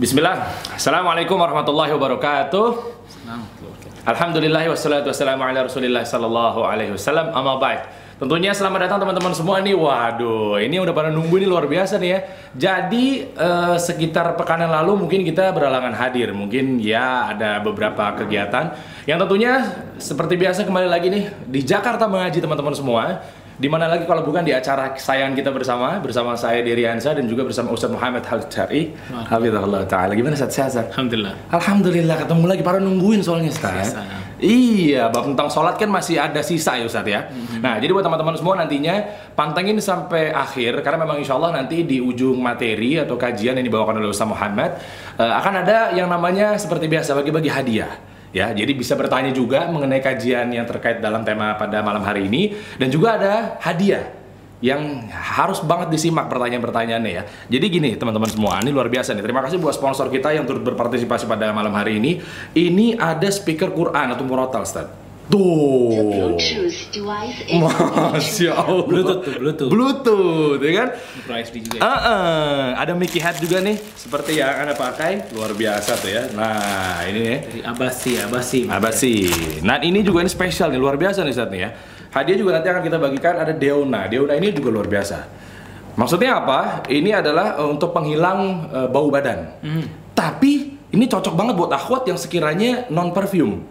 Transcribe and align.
Bismillah. 0.00 0.48
Assalamualaikum 0.72 1.36
warahmatullahi 1.36 1.92
wabarakatuh. 1.92 2.66
Alhamdulillah 4.08 4.64
wassalatu 4.72 5.12
wassalamu 5.12 5.44
ala 5.44 5.68
Rasulillah 5.68 6.08
sallallahu 6.08 6.64
alaihi 6.64 6.96
wasallam. 6.96 7.28
Amma 7.36 7.60
ba'd. 7.60 7.84
Tentunya 8.16 8.48
selamat 8.56 8.88
datang 8.88 9.04
teman-teman 9.04 9.36
semua 9.36 9.60
nih. 9.60 9.76
Waduh, 9.76 10.56
ini 10.56 10.80
udah 10.80 10.96
pada 10.96 11.12
nunggu 11.12 11.44
ini 11.44 11.44
luar 11.44 11.68
biasa 11.68 12.00
nih 12.00 12.16
ya. 12.16 12.18
Jadi 12.56 13.28
eh, 13.28 13.76
sekitar 13.76 14.40
pekan 14.40 14.64
yang 14.64 14.72
lalu 14.72 15.04
mungkin 15.04 15.20
kita 15.20 15.52
beralangan 15.52 15.92
hadir. 15.92 16.32
Mungkin 16.32 16.80
ya 16.80 17.36
ada 17.36 17.60
beberapa 17.60 18.16
kegiatan 18.24 18.72
yang 19.04 19.20
tentunya 19.20 19.68
seperti 20.00 20.40
biasa 20.40 20.64
kembali 20.64 20.88
lagi 20.88 21.12
nih 21.12 21.28
di 21.44 21.60
Jakarta 21.60 22.08
mengaji 22.08 22.40
teman-teman 22.40 22.72
semua. 22.72 23.20
Di 23.60 23.68
mana 23.68 23.92
lagi 23.92 24.08
kalau 24.08 24.24
bukan 24.24 24.40
di 24.40 24.56
acara 24.56 24.96
kesayangan 24.96 25.36
kita 25.36 25.52
bersama 25.52 26.00
bersama 26.00 26.32
saya 26.32 26.64
Diri 26.64 26.88
Ansa 26.88 27.12
dan 27.12 27.28
juga 27.28 27.44
bersama 27.44 27.76
Ustaz 27.76 27.92
Muhammad 27.92 28.24
Halid 28.24 28.48
Syari. 28.48 28.96
Hafizahullah 29.12 29.84
taala. 29.84 30.16
Gimana 30.16 30.32
Ustaz 30.32 30.56
sehat? 30.56 30.88
Alhamdulillah. 30.96 31.36
Alhamdulillah 31.52 32.16
ketemu 32.24 32.44
lagi 32.48 32.62
para 32.64 32.80
nungguin 32.80 33.20
soalnya 33.20 33.52
Ustaz. 33.52 33.92
Biasa. 33.92 34.00
Iya, 34.40 35.12
bab 35.12 35.28
tentang 35.28 35.52
sholat 35.52 35.76
kan 35.76 35.92
masih 35.92 36.16
ada 36.16 36.40
sisa 36.40 36.80
ya 36.80 36.88
Ustaz 36.88 37.04
ya. 37.04 37.28
Mhm. 37.28 37.60
Nah, 37.60 37.76
jadi 37.76 37.92
buat 37.92 38.00
teman-teman 38.00 38.32
semua 38.40 38.56
nantinya 38.56 38.96
pantengin 39.36 39.76
sampai 39.76 40.32
akhir 40.32 40.80
karena 40.80 41.04
memang 41.04 41.20
insya 41.20 41.36
Allah 41.36 41.60
nanti 41.60 41.84
di 41.84 42.00
ujung 42.00 42.40
materi 42.40 42.96
atau 42.96 43.20
kajian 43.20 43.60
yang 43.60 43.66
dibawakan 43.68 44.00
oleh 44.00 44.08
Ustaz 44.08 44.24
Muhammad 44.24 44.80
eh, 45.20 45.32
akan 45.36 45.54
ada 45.68 45.92
yang 45.92 46.08
namanya 46.08 46.56
seperti 46.56 46.88
biasa 46.88 47.12
bagi-bagi 47.12 47.52
hadiah. 47.52 47.92
Ya, 48.30 48.54
jadi 48.54 48.70
bisa 48.78 48.94
bertanya 48.94 49.34
juga 49.34 49.66
mengenai 49.66 49.98
kajian 49.98 50.54
yang 50.54 50.62
terkait 50.62 51.02
dalam 51.02 51.26
tema 51.26 51.58
pada 51.58 51.82
malam 51.82 52.06
hari 52.06 52.30
ini 52.30 52.54
dan 52.78 52.86
juga 52.86 53.18
ada 53.18 53.58
hadiah 53.58 54.06
yang 54.60 55.08
harus 55.10 55.64
banget 55.64 55.88
disimak 55.90 56.28
pertanyaan-pertanyaannya 56.28 57.10
ya. 57.10 57.24
Jadi 57.48 57.66
gini 57.66 57.90
teman-teman 57.96 58.28
semua, 58.28 58.60
ini 58.60 58.70
luar 58.70 58.92
biasa 58.92 59.16
nih. 59.16 59.24
Terima 59.24 59.40
kasih 59.42 59.56
buat 59.58 59.74
sponsor 59.74 60.12
kita 60.12 60.36
yang 60.36 60.44
turut 60.44 60.62
berpartisipasi 60.62 61.26
pada 61.26 61.50
malam 61.50 61.72
hari 61.72 61.98
ini. 61.98 62.20
Ini 62.52 63.00
ada 63.00 63.26
speaker 63.32 63.72
Quran 63.72 64.14
atau 64.14 64.22
murotal, 64.22 64.62
Ustaz. 64.62 65.09
Tuh. 65.30 65.94
Bluetooth 65.94 66.78
device 66.90 67.38
is 67.46 67.62
Masya 67.62 68.50
Allah. 68.50 68.82
Bluetooth 68.82 69.20
tuh, 69.22 69.34
Bluetooth. 69.38 69.70
Bluetooth, 69.70 70.58
ya 70.58 70.72
kan? 70.74 70.88
HD 71.30 71.56
juga. 71.62 71.78
Ah, 71.78 71.86
ah. 71.86 72.62
ada 72.82 72.92
Mickey 72.98 73.22
Hat 73.22 73.38
juga 73.38 73.62
nih, 73.62 73.78
seperti 73.94 74.42
yang 74.42 74.66
anda 74.66 74.74
pakai, 74.74 75.30
luar 75.30 75.54
biasa 75.54 76.02
tuh 76.02 76.10
ya. 76.10 76.26
Nah, 76.34 77.06
ini 77.06 77.20
nih. 77.22 77.38
Dari 77.46 77.60
Abasi, 77.62 78.12
Abasi. 78.18 78.60
Abasi. 78.66 79.14
Nah 79.62 79.78
ini 79.78 80.02
juga 80.02 80.26
ini 80.26 80.30
spesial 80.30 80.74
nih, 80.74 80.80
luar 80.82 80.98
biasa 80.98 81.22
nih 81.22 81.30
Ustaz 81.30 81.48
nih 81.48 81.60
ya. 81.62 81.70
Hadiah 82.10 82.36
juga 82.36 82.58
nanti 82.58 82.66
akan 82.66 82.82
kita 82.82 82.98
bagikan 82.98 83.34
ada 83.38 83.54
Deona. 83.54 84.10
Deona 84.10 84.34
ini 84.34 84.50
juga 84.50 84.74
luar 84.74 84.90
biasa. 84.90 85.30
Maksudnya 85.94 86.42
apa? 86.42 86.82
Ini 86.90 87.22
adalah 87.22 87.54
eh, 87.54 87.68
untuk 87.70 87.94
penghilang 87.94 88.66
eh, 88.66 88.88
bau 88.90 89.06
badan. 89.14 89.62
Tapi 90.10 90.79
ini 90.90 91.04
cocok 91.06 91.34
banget 91.38 91.54
buat 91.54 91.70
akhwat 91.70 92.10
yang 92.10 92.18
sekiranya 92.18 92.90
non 92.90 93.14
perfume, 93.14 93.62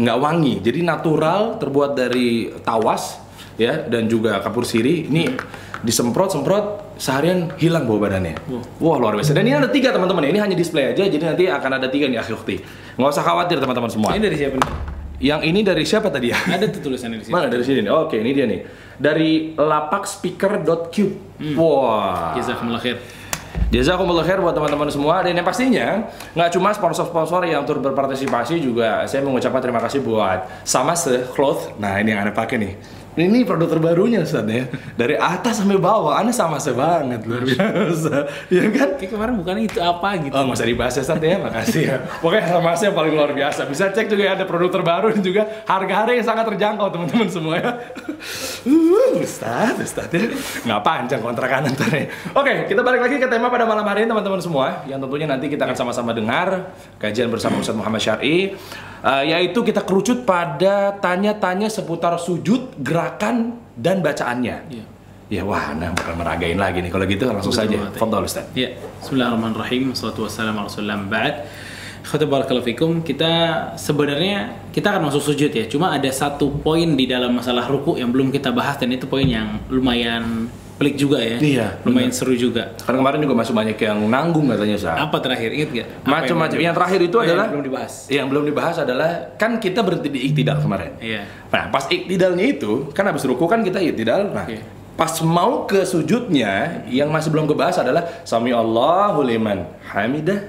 nggak 0.00 0.16
wangi. 0.16 0.64
Jadi 0.64 0.80
natural, 0.80 1.60
terbuat 1.60 1.92
dari 1.92 2.48
tawas 2.64 3.20
ya 3.60 3.84
dan 3.84 4.08
juga 4.08 4.40
kapur 4.40 4.64
siri. 4.64 5.04
Ini 5.08 5.36
disemprot 5.84 6.32
semprot 6.32 6.96
seharian 6.96 7.52
hilang 7.60 7.84
bau 7.84 8.00
badannya. 8.00 8.40
Wah 8.80 8.96
luar 8.96 9.20
biasa. 9.20 9.36
Dan 9.36 9.44
ini 9.44 9.56
ada 9.56 9.68
tiga 9.68 9.92
teman-teman. 9.92 10.24
Ini 10.24 10.40
hanya 10.40 10.56
display 10.56 10.96
aja. 10.96 11.04
Jadi 11.04 11.20
nanti 11.20 11.44
akan 11.44 11.70
ada 11.76 11.92
tiga 11.92 12.08
nih 12.08 12.24
akhwati. 12.24 12.56
Nggak 12.96 13.10
usah 13.12 13.24
khawatir 13.24 13.60
teman-teman 13.60 13.90
semua. 13.92 14.16
Ini 14.16 14.24
dari 14.24 14.36
siapa 14.40 14.56
nih? 14.56 14.96
Yang 15.16 15.40
ini 15.48 15.60
dari 15.64 15.84
siapa 15.88 16.08
tadi 16.12 16.28
ya? 16.28 16.36
Ada 16.36 16.68
tuh 16.72 16.88
tulisannya 16.88 17.20
di 17.20 17.24
sini. 17.28 17.32
Mana 17.32 17.48
dari 17.48 17.64
sini 17.64 17.84
nih? 17.84 17.92
Oke, 17.92 18.20
ini 18.20 18.36
dia 18.36 18.44
nih. 18.44 18.60
Dari 18.96 19.56
lapakspeaker.cube. 19.56 21.14
Wah. 21.56 22.36
Jazakumullah 22.36 22.80
khair. 22.80 23.00
Jazakumullah 23.74 24.22
khair 24.22 24.38
buat 24.38 24.54
teman-teman 24.54 24.88
semua 24.88 25.20
dan 25.26 25.34
yang 25.34 25.46
pastinya 25.46 26.06
nggak 26.32 26.50
cuma 26.54 26.70
sponsor-sponsor 26.70 27.44
yang 27.50 27.66
turut 27.66 27.82
berpartisipasi 27.82 28.62
juga 28.62 29.04
saya 29.10 29.26
mengucapkan 29.26 29.58
terima 29.58 29.82
kasih 29.82 30.00
buat 30.00 30.46
Samase 30.62 31.28
Cloth. 31.34 31.74
Nah, 31.76 31.98
ini 31.98 32.14
yang 32.14 32.22
Anda 32.22 32.34
pakai 32.34 32.56
nih. 32.62 32.72
Ini 33.16 33.48
produk 33.48 33.72
terbarunya 33.72 34.20
Ustaz 34.20 34.44
ya. 34.44 34.68
Dari 34.92 35.16
atas 35.16 35.64
sampai 35.64 35.80
bawah, 35.80 36.20
Anda 36.20 36.36
sama 36.36 36.60
banget 36.60 37.24
luar 37.24 37.48
biasa. 37.48 38.14
Ya 38.52 38.68
kan? 38.68 39.00
Kayak 39.00 39.10
kemarin 39.16 39.34
bukan 39.40 39.56
itu 39.64 39.80
apa 39.80 40.20
gitu. 40.20 40.36
Oh, 40.36 40.44
nggak 40.44 40.60
usah 40.60 40.68
dibahas 40.68 40.94
ya, 41.00 41.02
Ustaz 41.08 41.24
ya, 41.24 41.36
makasih 41.40 41.82
ya. 41.88 41.96
Pokoknya 42.20 42.44
sama 42.44 42.76
yang 42.76 42.92
paling 42.92 43.12
luar 43.16 43.32
biasa. 43.32 43.60
Bisa 43.72 43.88
cek 43.88 44.12
juga 44.12 44.22
ya, 44.28 44.32
ada 44.36 44.44
produk 44.44 44.68
terbaru 44.68 45.16
dan 45.16 45.22
juga 45.24 45.48
harga-harga 45.64 46.12
yang 46.12 46.26
sangat 46.28 46.44
terjangkau 46.52 46.86
teman-teman 46.92 47.28
semua 47.32 47.54
ya. 47.56 47.70
Uh, 48.68 49.24
Ustaz, 49.24 49.80
Ustaz 49.80 50.12
ya. 50.12 50.28
Nggak 50.68 50.80
panjang 50.84 51.20
kontrakan 51.24 51.72
ntar 51.72 51.88
ya. 51.96 52.12
Oke, 52.36 52.68
kita 52.68 52.84
balik 52.84 53.00
lagi 53.00 53.16
ke 53.16 53.26
tema 53.32 53.48
pada 53.48 53.64
malam 53.64 53.88
hari 53.88 54.04
ini 54.04 54.12
teman-teman 54.12 54.44
semua. 54.44 54.84
Yang 54.84 55.08
tentunya 55.08 55.24
nanti 55.24 55.48
kita 55.48 55.64
akan 55.64 55.76
sama-sama 55.76 56.12
dengar 56.12 56.76
kajian 57.00 57.32
bersama 57.32 57.64
Ustaz 57.64 57.72
Muhammad 57.72 58.04
Syar'i. 58.04 58.52
Eh, 59.04 59.24
yaitu 59.32 59.60
kita 59.60 59.84
kerucut 59.84 60.24
pada 60.24 60.96
tanya-tanya 60.96 61.68
seputar 61.68 62.16
sujud, 62.16 62.80
gerakan, 62.80 63.60
dan 63.76 64.00
bacaannya. 64.00 64.56
Iya. 64.72 64.84
Ya 65.26 65.42
wah, 65.42 65.74
nah 65.74 65.90
bakal 65.90 66.14
meragain 66.14 66.54
lagi 66.54 66.78
nih. 66.80 66.90
Kalau 66.90 67.04
gitu 67.04 67.26
langsung 67.26 67.50
Betul 67.50 67.66
saja. 67.66 67.76
ya. 67.82 67.98
Fadol 67.98 68.24
Ustaz. 68.24 68.46
Ya, 68.54 68.78
Bismillahirrahmanirrahim. 69.02 69.90
Wassalatu 69.90 70.22
wassalamu 70.22 70.62
ala 70.62 70.70
Rasulillah 70.70 70.98
ba'd. 71.02 71.34
Khotib 72.06 72.30
barakallahu 72.30 72.62
fikum. 72.62 73.02
Kita 73.02 73.32
sebenarnya 73.74 74.70
kita 74.70 74.94
akan 74.94 75.10
masuk 75.10 75.34
sujud 75.34 75.50
ya. 75.50 75.66
Cuma 75.66 75.90
ada 75.90 76.06
satu 76.14 76.54
poin 76.62 76.86
di 76.94 77.10
dalam 77.10 77.34
masalah 77.34 77.66
ruku 77.66 77.98
yang 77.98 78.14
belum 78.14 78.30
kita 78.30 78.54
bahas 78.54 78.78
dan 78.78 78.94
itu 78.94 79.10
poin 79.10 79.26
yang 79.26 79.58
lumayan 79.66 80.46
pelik 80.76 80.94
juga 80.94 81.16
ya. 81.18 81.36
Iya, 81.40 81.66
Lumayan 81.82 82.12
seru 82.12 82.36
juga. 82.36 82.76
Karena 82.76 83.00
kemarin 83.00 83.18
juga 83.24 83.34
masuk 83.34 83.54
banyak 83.56 83.76
yang 83.76 83.98
nanggung 84.06 84.44
katanya 84.52 84.76
Sa. 84.76 84.92
Apa 84.94 85.16
terakhir? 85.18 85.48
Ingat 85.50 85.70
gak? 85.72 85.86
Macam-macam. 86.04 86.52
belum 86.52 86.66
Yang 86.68 86.74
terakhir 86.76 87.00
itu 87.00 87.16
Oh, 87.16 87.22
yang 87.24 87.32
adalah 87.32 87.46
belum 87.48 87.64
dibahas. 87.64 87.92
Yang 88.06 88.26
belum 88.28 88.44
dibahas 88.44 88.76
adalah 88.78 89.10
kan 89.34 89.56
kita 89.56 89.80
berhenti 89.80 90.08
di 90.08 90.20
iktidal 90.28 90.60
kemarin. 90.60 90.92
Iya. 91.00 91.24
Nah, 91.48 91.64
pas 91.72 91.88
iktidalnya 91.88 92.44
itu 92.44 92.92
kan 92.92 93.08
habis 93.08 93.24
ruku 93.24 93.48
kan 93.48 93.64
kita 93.64 93.80
iktidal. 93.80 94.28
Nah, 94.30 94.44
Iya. 94.44 94.60
pas 94.92 95.12
mau 95.24 95.64
ke 95.64 95.80
sujudnya 95.82 96.84
yang 96.88 97.08
masih 97.08 97.32
belum 97.32 97.48
kebahas 97.48 97.80
adalah 97.80 98.04
sami 98.24 98.52
Allahu 98.52 99.24
liman 99.24 99.64
hamidah 99.92 100.40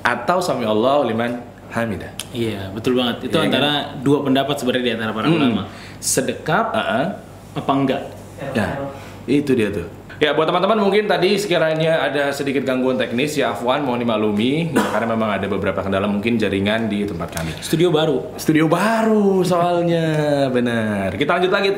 atau 0.00 0.38
sami 0.40 0.64
Allahu 0.64 1.06
liman 1.06 1.38
hamidah. 1.70 2.10
Iya, 2.30 2.70
betul 2.70 2.98
banget. 2.98 3.26
Itu 3.26 3.38
Iya 3.38 3.46
antara 3.46 3.72
dua 4.02 4.22
pendapat 4.22 4.54
sebenarnya 4.54 4.86
di 4.86 4.92
antara 4.98 5.10
para 5.10 5.26
Hmm. 5.26 5.38
ulama. 5.38 5.62
Sedekap 5.98 6.74
Heeh. 6.74 7.06
apa 7.54 7.72
enggak? 7.74 8.02
Ya, 8.54 8.68
itu 9.28 9.52
dia 9.54 9.68
tuh. 9.70 10.00
Ya, 10.20 10.36
buat 10.36 10.44
teman-teman 10.44 10.84
mungkin 10.84 11.08
tadi 11.08 11.32
sekiranya 11.40 12.04
ada 12.04 12.28
sedikit 12.28 12.60
gangguan 12.60 13.00
teknis, 13.00 13.40
ya 13.40 13.56
Afwan 13.56 13.80
mohon 13.80 14.04
dimaklumi, 14.04 14.68
ya, 14.68 14.84
karena 14.92 15.16
memang 15.16 15.32
ada 15.32 15.48
beberapa 15.48 15.80
kendala 15.80 16.04
mungkin 16.04 16.36
jaringan 16.36 16.92
di 16.92 17.08
tempat 17.08 17.32
kami. 17.32 17.56
Studio 17.64 17.88
baru. 17.88 18.36
Studio 18.36 18.68
baru 18.68 19.40
soalnya, 19.40 20.04
benar. 20.52 21.16
Kita 21.16 21.40
lanjut 21.40 21.48
lagi. 21.48 21.72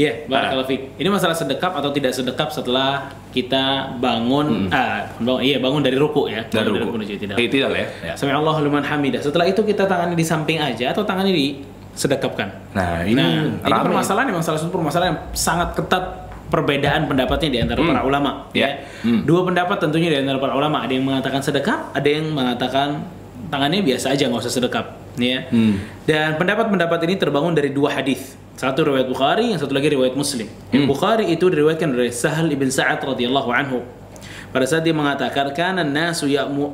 Iya, 0.00 0.24
barakallahu 0.24 0.68
fiik. 0.72 0.80
Ini 0.96 1.08
masalah 1.12 1.36
sedekap 1.36 1.76
atau 1.76 1.92
tidak 1.92 2.16
sedekap 2.16 2.48
setelah 2.48 3.12
kita 3.36 3.92
bangun 4.00 4.72
ah, 4.72 5.12
bangun, 5.20 5.44
iya 5.44 5.60
bangun 5.60 5.84
dari 5.84 6.00
ruku 6.00 6.32
ya. 6.32 6.48
Dari 6.48 6.72
Bangun 6.72 6.80
ruku. 6.80 6.92
menuju 6.96 7.12
tidak. 7.20 7.36
Iktidal 7.36 7.76
ya. 7.76 7.86
ya. 8.00 8.12
Sami 8.16 8.32
Allahu 8.32 8.64
liman 8.64 8.88
hamidah. 8.88 9.20
Setelah 9.20 9.44
itu 9.44 9.60
kita 9.60 9.84
tangannya 9.84 10.16
di 10.16 10.24
samping 10.24 10.64
aja 10.64 10.96
atau 10.96 11.04
tangannya 11.04 11.36
di 11.36 11.75
sedekapkan. 11.96 12.48
Nah, 12.76 13.02
ini 13.02 13.16
nah, 13.16 13.48
ini 13.48 13.72
rame. 13.72 13.84
permasalahan 13.88 14.28
memang 14.28 14.44
salah 14.44 14.60
satu 14.60 14.70
permasalahan 14.70 15.16
yang 15.16 15.20
sangat 15.32 15.72
ketat 15.74 16.04
perbedaan 16.46 17.08
pendapatnya 17.08 17.48
di 17.50 17.58
antara 17.58 17.80
Hmm. 17.82 17.90
para 17.90 18.00
ulama 18.04 18.30
Ya. 18.52 18.68
ya. 18.70 18.70
Hmm. 19.02 19.26
Dua 19.26 19.42
pendapat 19.42 19.80
tentunya 19.80 20.12
di 20.12 20.18
antara 20.22 20.38
para 20.38 20.54
ulama. 20.54 20.84
Ada 20.84 20.92
yang 20.94 21.02
mengatakan 21.02 21.40
sedekap, 21.42 21.90
ada 21.90 22.06
yang 22.06 22.30
mengatakan 22.30 23.02
tangannya 23.48 23.82
biasa 23.82 24.14
aja 24.14 24.28
nggak 24.28 24.42
usah 24.46 24.54
sedekap, 24.54 24.86
ya. 25.16 25.48
Hmm. 25.50 25.80
Dan 26.04 26.36
pendapat-pendapat 26.36 27.02
ini 27.08 27.14
terbangun 27.16 27.50
dari 27.50 27.72
dua 27.72 27.90
hadis. 27.90 28.36
Satu 28.56 28.86
riwayat 28.86 29.04
Bukhari, 29.04 29.52
yang 29.52 29.58
satu 29.58 29.72
lagi 29.72 29.90
riwayat 29.90 30.14
Muslim. 30.14 30.46
Yang 30.70 30.82
Hmm. 30.84 30.88
Bukhari 30.88 31.24
itu 31.28 31.44
diriwayatkan 31.48 31.88
dari 31.92 32.08
Sahal 32.08 32.46
ibn 32.48 32.68
Sa'ad 32.68 33.02
radhiyallahu 33.02 33.50
anhu. 33.50 33.82
Pada 34.48 34.64
saat 34.64 34.80
dia 34.80 34.94
mengatakan, 34.96 35.52
"Kana 35.52 35.84
nasu 35.84 36.24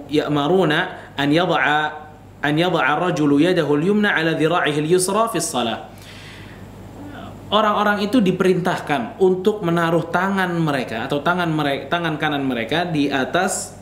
ya'maruna 0.06 0.78
an 1.16 1.28
yadha'a 1.32 2.01
an 2.42 2.54
yadha'a 2.58 2.98
ar-rajulu 2.98 3.38
yadahu 3.38 3.78
al-yumna 3.78 4.12
'ala 4.12 4.34
dhira'ihi 4.34 4.82
al-yusra 4.82 5.30
fi 5.30 5.38
shalah." 5.38 5.88
Orang-orang 7.52 8.00
itu 8.00 8.20
diperintahkan 8.24 9.20
untuk 9.20 9.60
menaruh 9.60 10.08
tangan 10.08 10.56
mereka 10.56 11.04
atau 11.04 11.20
tangan 11.20 11.52
mereka 11.52 11.92
tangan 11.92 12.16
kanan 12.16 12.48
mereka 12.48 12.88
di 12.88 13.12
atas 13.12 13.76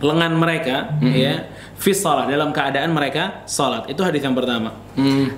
lengan 0.00 0.36
mereka 0.36 1.00
ya 1.00 1.48
fi 1.80 1.96
shalah 1.96 2.28
dalam 2.28 2.52
keadaan 2.52 2.92
mereka 2.92 3.44
salat. 3.48 3.88
Itu 3.88 4.04
hadis 4.04 4.20
yang 4.20 4.36
pertama. 4.36 4.76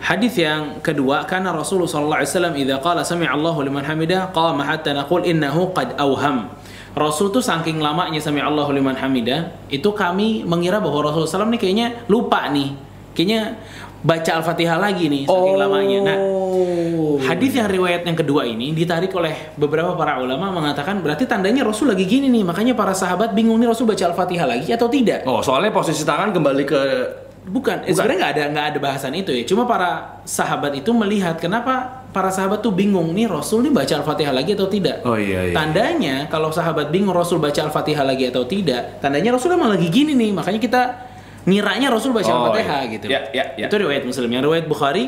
Hadis 0.02 0.34
yang 0.42 0.82
kedua 0.82 1.22
karena 1.22 1.54
Rasulullah 1.54 1.86
sallallahu 1.86 2.18
alaihi 2.18 2.30
wasallam 2.34 2.54
idza 2.58 2.76
qala 2.82 3.00
sami 3.06 3.30
Allahu 3.30 3.62
liman 3.62 3.86
hamidah 3.86 4.34
qama 4.34 4.66
hatta 4.66 4.90
naqul 4.90 5.22
innahu 5.22 5.70
qad 5.70 5.94
awham. 6.02 6.50
Rasul 6.92 7.32
tuh 7.32 7.40
saking 7.40 7.80
lamanya 7.80 8.20
sami 8.20 8.44
Allahu 8.44 8.68
liman 8.72 8.92
hamidah 8.92 9.68
itu 9.72 9.88
kami 9.96 10.44
mengira 10.44 10.76
bahwa 10.76 11.08
Rasulullah 11.08 11.48
SAW 11.48 11.52
ini 11.52 11.58
kayaknya 11.60 11.86
lupa 12.08 12.48
nih. 12.52 12.76
Kayaknya 13.12 13.60
baca 14.02 14.30
Al-Fatihah 14.40 14.76
lagi 14.82 15.06
nih 15.06 15.30
saking 15.30 15.56
lamanya. 15.56 15.98
Nah, 16.02 16.18
hadis 17.28 17.54
yang 17.54 17.70
riwayat 17.70 18.02
yang 18.02 18.18
kedua 18.18 18.42
ini 18.44 18.74
ditarik 18.74 19.14
oleh 19.14 19.54
beberapa 19.54 19.94
para 19.94 20.18
ulama 20.18 20.50
mengatakan 20.50 20.98
berarti 21.00 21.24
tandanya 21.24 21.62
Rasul 21.62 21.94
lagi 21.94 22.04
gini 22.04 22.26
nih, 22.28 22.42
makanya 22.42 22.74
para 22.74 22.92
sahabat 22.92 23.32
bingung 23.32 23.62
nih 23.62 23.70
Rasul 23.70 23.86
baca 23.86 24.02
Al-Fatihah 24.10 24.46
lagi 24.48 24.68
atau 24.74 24.90
tidak. 24.90 25.24
Oh, 25.24 25.40
soalnya 25.40 25.70
posisi 25.70 26.02
tangan 26.02 26.34
kembali 26.34 26.64
ke 26.66 26.80
Bukan, 27.42 27.82
eh, 27.82 27.90
sebenarnya 27.90 28.18
nggak 28.22 28.32
ada 28.38 28.44
nggak 28.54 28.66
ada 28.70 28.78
bahasan 28.78 29.12
itu 29.18 29.34
ya. 29.34 29.42
Cuma 29.42 29.66
para 29.66 30.22
sahabat 30.22 30.78
itu 30.78 30.94
melihat 30.94 31.42
kenapa 31.42 32.06
para 32.14 32.30
sahabat 32.30 32.62
tuh 32.62 32.70
bingung 32.70 33.10
nih 33.10 33.26
Rasul 33.26 33.66
nih 33.66 33.74
baca 33.74 33.98
Al-Fatihah 33.98 34.30
lagi 34.30 34.54
atau 34.54 34.70
tidak. 34.70 35.02
Oh 35.02 35.18
iya 35.18 35.50
iya. 35.50 35.54
Tandanya 35.56 36.30
kalau 36.30 36.54
sahabat 36.54 36.94
bingung 36.94 37.10
Rasul 37.10 37.42
baca 37.42 37.58
Al-Fatihah 37.66 38.06
lagi 38.06 38.30
atau 38.30 38.46
tidak, 38.46 39.02
tandanya 39.02 39.34
Rasul 39.34 39.58
emang 39.58 39.74
lagi 39.74 39.90
gini 39.90 40.14
nih. 40.14 40.30
Makanya 40.30 40.60
kita 40.62 40.82
ngiranya 41.42 41.90
Rasul 41.90 42.14
baca 42.14 42.30
Oh, 42.30 42.46
Al-Fatihah 42.46 42.80
iya. 42.86 42.92
gitu. 42.94 43.06
Ya, 43.10 43.20
ya, 43.34 43.44
ya. 43.58 43.66
Itu 43.66 43.74
riwayat 43.74 44.06
Muslim. 44.06 44.30
Yang 44.30 44.42
riwayat 44.46 44.66
Bukhari 44.70 45.04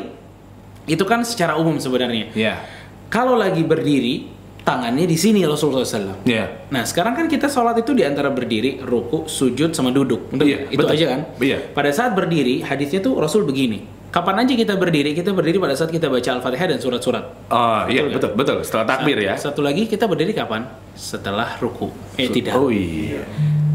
itu 0.91 1.03
kan 1.07 1.23
secara 1.23 1.55
umum 1.55 1.79
sebenarnya. 1.79 2.35
Iya. 2.35 2.59
Kalau 3.07 3.39
lagi 3.39 3.63
berdiri, 3.63 4.27
tangannya 4.65 5.05
di 5.05 5.13
sini 5.13 5.45
Rasulullah 5.45 5.85
SAW. 5.85 6.25
Iya. 6.25 6.67
Nah 6.73 6.81
sekarang 6.83 7.13
kan 7.13 7.25
kita 7.29 7.45
sholat 7.45 7.77
itu 7.77 7.93
di 7.93 8.01
antara 8.01 8.33
berdiri, 8.33 8.81
ruku, 8.81 9.29
sujud, 9.29 9.71
sama 9.71 9.93
duduk. 9.93 10.33
Betul 10.33 10.45
Iya, 10.49 10.57
nggak? 10.59 10.73
itu 10.73 10.79
betul. 10.81 10.95
aja 10.97 11.05
kan? 11.07 11.19
Iya. 11.37 11.57
Pada 11.71 11.89
saat 11.93 12.11
berdiri, 12.17 12.65
hadisnya 12.65 12.99
tuh 12.99 13.15
Rasul 13.15 13.45
begini. 13.45 13.85
Kapan 14.09 14.47
aja 14.47 14.55
kita 14.55 14.79
berdiri? 14.79 15.11
Kita 15.11 15.35
berdiri 15.35 15.59
pada 15.59 15.75
saat 15.75 15.91
kita 15.91 16.07
baca 16.07 16.29
Al-Fatihah 16.39 16.71
dan 16.71 16.79
surat-surat. 16.79 17.23
Oh 17.51 17.83
iya 17.85 18.07
Betul, 18.07 18.31
betul 18.31 18.31
betul. 18.39 18.57
Setelah 18.65 18.85
takbir 18.87 19.19
ya. 19.19 19.35
Satu 19.37 19.59
lagi 19.59 19.85
kita 19.85 20.07
berdiri 20.07 20.31
kapan? 20.31 20.65
Setelah 20.95 21.59
ruku. 21.59 21.91
Eh 22.15 22.31
tidak. 22.31 22.55
Oh 22.55 22.71
iya. 22.71 23.21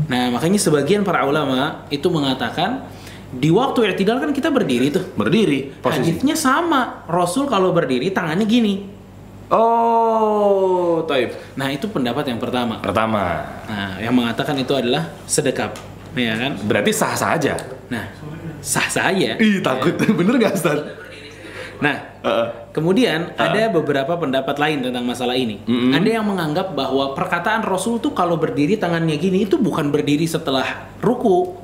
Nah 0.08 0.32
makanya 0.32 0.58
sebagian 0.58 1.04
para 1.04 1.22
ulama 1.22 1.84
itu 1.92 2.08
mengatakan 2.08 2.88
di 3.30 3.52
waktu 3.52 3.94
i'tidal 3.94 4.16
kan 4.18 4.32
kita 4.32 4.48
berdiri 4.48 4.88
tuh. 4.90 5.04
Berdiri 5.12 5.76
posisi. 5.78 6.18
Hadisnya 6.18 6.34
sama. 6.34 7.04
Rasul 7.06 7.44
kalau 7.44 7.70
berdiri 7.70 8.08
tangannya 8.10 8.48
gini. 8.48 8.74
Oh, 9.52 10.09
Nah 11.56 11.68
itu 11.72 11.86
pendapat 11.88 12.28
yang 12.28 12.40
pertama. 12.40 12.80
Pertama. 12.82 13.46
Nah 13.68 14.00
yang 14.00 14.12
mengatakan 14.16 14.56
itu 14.58 14.72
adalah 14.74 15.12
sedekap, 15.24 15.76
ya 16.16 16.34
kan? 16.36 16.58
Berarti 16.64 16.90
sah-sah 16.90 17.36
aja. 17.36 17.54
Nah 17.88 18.10
sah 18.60 18.88
saja. 18.88 19.40
Ih, 19.40 19.64
takut. 19.64 19.96
Bener 19.96 20.36
gak, 20.36 20.52
Ustaz? 20.56 20.78
Nah 21.80 21.96
Heeh. 22.20 22.46
kemudian 22.76 23.32
ada 23.40 23.72
beberapa 23.72 24.12
pendapat 24.20 24.60
lain 24.60 24.84
tentang 24.84 25.04
masalah 25.08 25.32
ini. 25.32 25.64
Mm-mm. 25.64 25.96
Ada 25.96 26.20
yang 26.20 26.28
menganggap 26.28 26.76
bahwa 26.76 27.16
perkataan 27.16 27.64
Rasul 27.64 27.96
tuh 28.04 28.12
kalau 28.12 28.36
berdiri 28.36 28.76
tangannya 28.76 29.16
gini 29.16 29.48
itu 29.48 29.56
bukan 29.56 29.88
berdiri 29.88 30.28
setelah 30.28 30.92
ruku. 31.00 31.56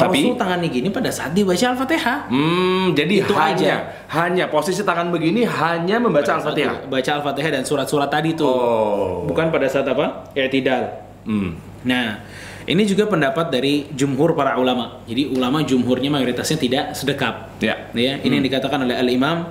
Tapi- 0.00 0.24
Rasul 0.24 0.36
tangannya 0.36 0.68
gini 0.68 0.88
pada 0.88 1.08
saat 1.08 1.30
dibaca 1.30 1.66
Al-Fatihah. 1.70 2.18
Hmm, 2.26 2.96
jadi 2.96 3.14
Itu 3.20 3.34
hanya 3.36 3.54
aja. 3.54 3.74
hanya 4.16 4.44
posisi 4.48 4.80
tangan 4.80 5.12
begini 5.12 5.44
hanya 5.44 6.00
membaca 6.00 6.40
Al-Fatihah. 6.40 6.88
Baca 6.88 7.10
Al-Fatihah 7.20 7.50
dan 7.52 7.62
surat-surat 7.62 8.08
tadi 8.08 8.32
tuh. 8.32 8.48
Oh. 8.48 9.28
Bukan 9.28 9.48
pada 9.48 9.68
saat 9.68 9.84
apa? 9.84 10.32
I'tidal. 10.32 11.04
Hmm. 11.24 11.54
Nah, 11.84 12.24
ini 12.64 12.82
juga 12.84 13.04
pendapat 13.04 13.48
dari 13.48 13.88
jumhur 13.92 14.32
para 14.32 14.56
ulama. 14.56 15.00
Jadi 15.04 15.30
ulama 15.30 15.60
jumhurnya 15.60 16.08
mayoritasnya 16.08 16.56
tidak 16.56 16.84
sedekap. 16.92 17.52
Ya. 17.60 17.88
Ya, 17.92 18.16
ini 18.20 18.40
yang 18.40 18.46
dikatakan 18.46 18.84
oleh 18.84 18.96
Al-Imam 18.96 19.48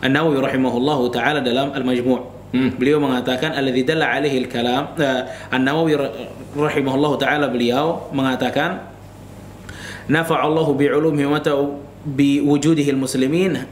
An-Nawawi 0.00 0.40
rahimahullahu 0.40 1.12
taala 1.12 1.44
dalam 1.44 1.76
Al-Majmu'. 1.76 2.40
Hmm. 2.50 2.74
Beliau 2.74 2.98
mengatakan 2.98 3.54
alladzi 3.54 3.86
dalla 3.86 4.10
alaihi 4.10 4.42
al-kalam 4.42 4.98
eh, 4.98 5.22
An-Nawawi 5.54 5.94
ra- 5.94 6.14
rahimahullahu 6.50 7.14
taala 7.14 7.46
beliau 7.46 8.10
mengatakan 8.10 8.89
nafa'allahu 10.10 10.74
bi'ulumihi 10.74 11.24
wa 11.30 11.38
mata'u 11.38 11.78
biwujudihi 12.02 12.90
muslimin. 12.98 13.62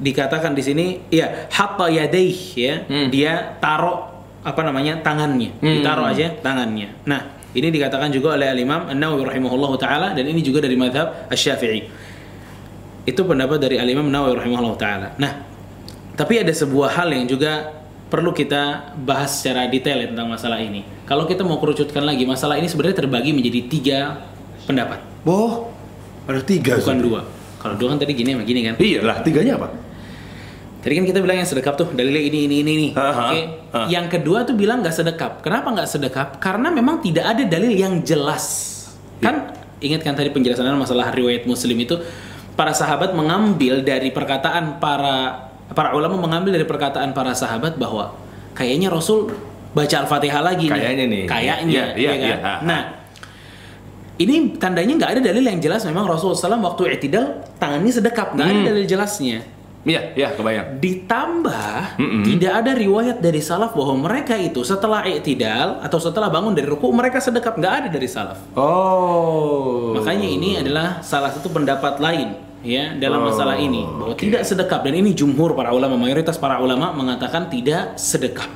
Dikatakan 0.00 0.56
di 0.56 0.62
sini 0.64 0.86
ya 1.12 1.52
hatta 1.52 1.92
yadaih 1.92 2.38
ya. 2.56 2.74
Hmm. 2.88 3.12
dia 3.12 3.60
taruh 3.60 4.08
apa 4.40 4.60
namanya 4.64 5.04
tangannya. 5.04 5.52
Hmm. 5.60 5.84
ditaruh 5.84 6.08
aja 6.08 6.32
tangannya. 6.40 6.88
Nah 7.04 7.36
ini 7.52 7.68
dikatakan 7.68 8.08
juga 8.08 8.40
oleh 8.40 8.48
al-Imam 8.48 8.88
An-Nawawi 8.88 9.28
rahimahullahu 9.28 9.76
taala 9.76 10.16
dan 10.16 10.24
ini 10.24 10.40
juga 10.40 10.64
dari 10.64 10.80
madhab 10.80 11.28
Asy-Syafi'i. 11.28 11.84
Itu 13.04 13.28
pendapat 13.28 13.60
dari 13.60 13.76
al-Imam 13.76 14.08
Nawawi 14.08 14.40
rahimahullahu 14.40 14.78
taala. 14.80 15.12
Nah 15.20 15.44
tapi 16.16 16.40
ada 16.40 16.52
sebuah 16.52 16.96
hal 16.96 17.12
yang 17.12 17.28
juga 17.28 17.76
perlu 18.08 18.32
kita 18.32 18.96
bahas 19.04 19.38
secara 19.38 19.68
detail 19.68 20.00
ya 20.00 20.08
tentang 20.08 20.32
masalah 20.32 20.56
ini. 20.64 20.80
Kalau 21.04 21.28
kita 21.28 21.44
mau 21.44 21.60
kerucutkan 21.60 22.08
lagi 22.08 22.24
masalah 22.24 22.56
ini 22.56 22.72
sebenarnya 22.72 23.04
terbagi 23.04 23.36
menjadi 23.36 23.60
tiga 23.68 23.98
pendapat 24.64 25.09
Boh, 25.22 25.68
ada 26.24 26.40
tiga. 26.40 26.80
bukan 26.80 26.98
dua 27.00 27.20
kalau 27.60 27.76
dua 27.76 27.92
kan 27.92 27.98
tadi 28.00 28.16
gini 28.16 28.32
sama 28.32 28.44
gini 28.44 28.60
kan 28.64 28.74
Iya 28.80 29.00
lah, 29.04 29.20
tiganya 29.20 29.60
apa? 29.60 29.68
Tadi 30.80 30.96
kan 30.96 31.04
kita 31.04 31.20
bilang 31.20 31.36
yang 31.44 31.48
sedekap 31.48 31.76
tuh 31.76 31.92
dalilnya 31.92 32.24
ini 32.24 32.48
ini 32.48 32.56
ini 32.64 32.72
nih. 32.72 32.90
Oke. 32.96 33.40
aha. 33.68 33.84
Yang 33.84 34.06
kedua 34.16 34.48
tuh 34.48 34.56
bilang 34.56 34.80
nggak 34.80 34.96
sedekap. 34.96 35.44
Kenapa 35.44 35.68
nggak 35.76 35.84
sedekap? 35.84 36.28
Karena 36.40 36.72
memang 36.72 37.04
tidak 37.04 37.36
ada 37.36 37.44
dalil 37.44 37.68
yang 37.68 38.00
jelas. 38.00 38.80
Kan 39.20 39.52
ingat 39.84 40.00
kan 40.00 40.16
tadi 40.16 40.32
penjelasan 40.32 40.64
masalah 40.72 41.12
riwayat 41.12 41.44
Muslim 41.44 41.76
itu 41.76 42.00
para 42.56 42.72
sahabat 42.72 43.12
mengambil 43.12 43.84
dari 43.84 44.08
perkataan 44.08 44.80
para 44.80 45.52
para 45.76 45.92
ulama 45.92 46.16
mengambil 46.16 46.56
dari 46.56 46.64
perkataan 46.64 47.12
para 47.12 47.36
sahabat 47.36 47.76
bahwa 47.76 48.16
kayaknya 48.56 48.88
Rasul 48.88 49.36
baca 49.76 49.96
Al-Fatihah 50.00 50.40
lagi 50.40 50.64
nih. 50.64 50.80
Kayaknya 50.80 51.04
nih. 51.04 51.24
Kayaknya, 51.28 51.68
Iya, 51.68 51.84
iya, 51.92 52.08
ya 52.08 52.16
kan? 52.16 52.24
iya. 52.24 52.36
Ha, 52.40 52.48
ha. 52.48 52.54
Nah, 52.64 52.80
ini 54.20 54.34
tandanya 54.54 54.92
nggak 54.94 55.10
ada 55.10 55.22
dalil 55.22 55.40
yang 55.42 55.58
jelas 55.58 55.82
memang 55.82 56.04
Rasulullah 56.04 56.36
SAW 56.38 56.60
waktu 56.62 56.92
i'tidal 56.92 57.24
tangannya 57.56 57.88
sedekap 57.90 58.32
nggak 58.32 58.46
ada 58.46 58.54
Hmm. 58.54 58.68
dalil 58.68 58.84
jelasnya 58.84 59.40
Iya, 59.80 60.12
iya, 60.12 60.28
kebayang. 60.30 60.76
Ditambah 60.76 61.96
Mm-mm. 61.96 62.20
tidak 62.22 62.52
ada 62.52 62.76
riwayat 62.76 63.16
dari 63.18 63.40
salaf 63.40 63.72
bahwa 63.72 63.96
mereka 64.02 64.36
itu 64.36 64.60
setelah 64.60 65.00
i'tidal 65.02 65.80
atau 65.80 65.96
setelah 65.96 66.28
bangun 66.28 66.52
dari 66.52 66.68
ruku 66.68 66.92
mereka 66.92 67.16
sedekap 67.16 67.56
nggak 67.56 67.74
ada 67.74 67.88
dari 67.88 68.04
salaf. 68.04 68.44
Oh. 68.52 69.96
Makanya 69.96 70.28
ini 70.28 70.60
adalah 70.60 71.00
salah 71.00 71.32
satu 71.32 71.48
pendapat 71.48 71.96
lain 71.96 72.36
ya 72.60 72.92
dalam 72.94 73.24
Oh, 73.24 73.32
masalah 73.32 73.56
ini 73.56 73.80
bahwa 73.80 74.12
oke. 74.12 74.20
tidak 74.20 74.44
sedekap 74.44 74.84
dan 74.84 74.94
ini 74.94 75.16
jumhur 75.16 75.56
para 75.56 75.72
ulama 75.72 75.96
mayoritas 75.96 76.36
para 76.36 76.60
ulama 76.60 76.92
mengatakan 76.92 77.48
tidak 77.48 77.96
sedekap. 77.96 78.52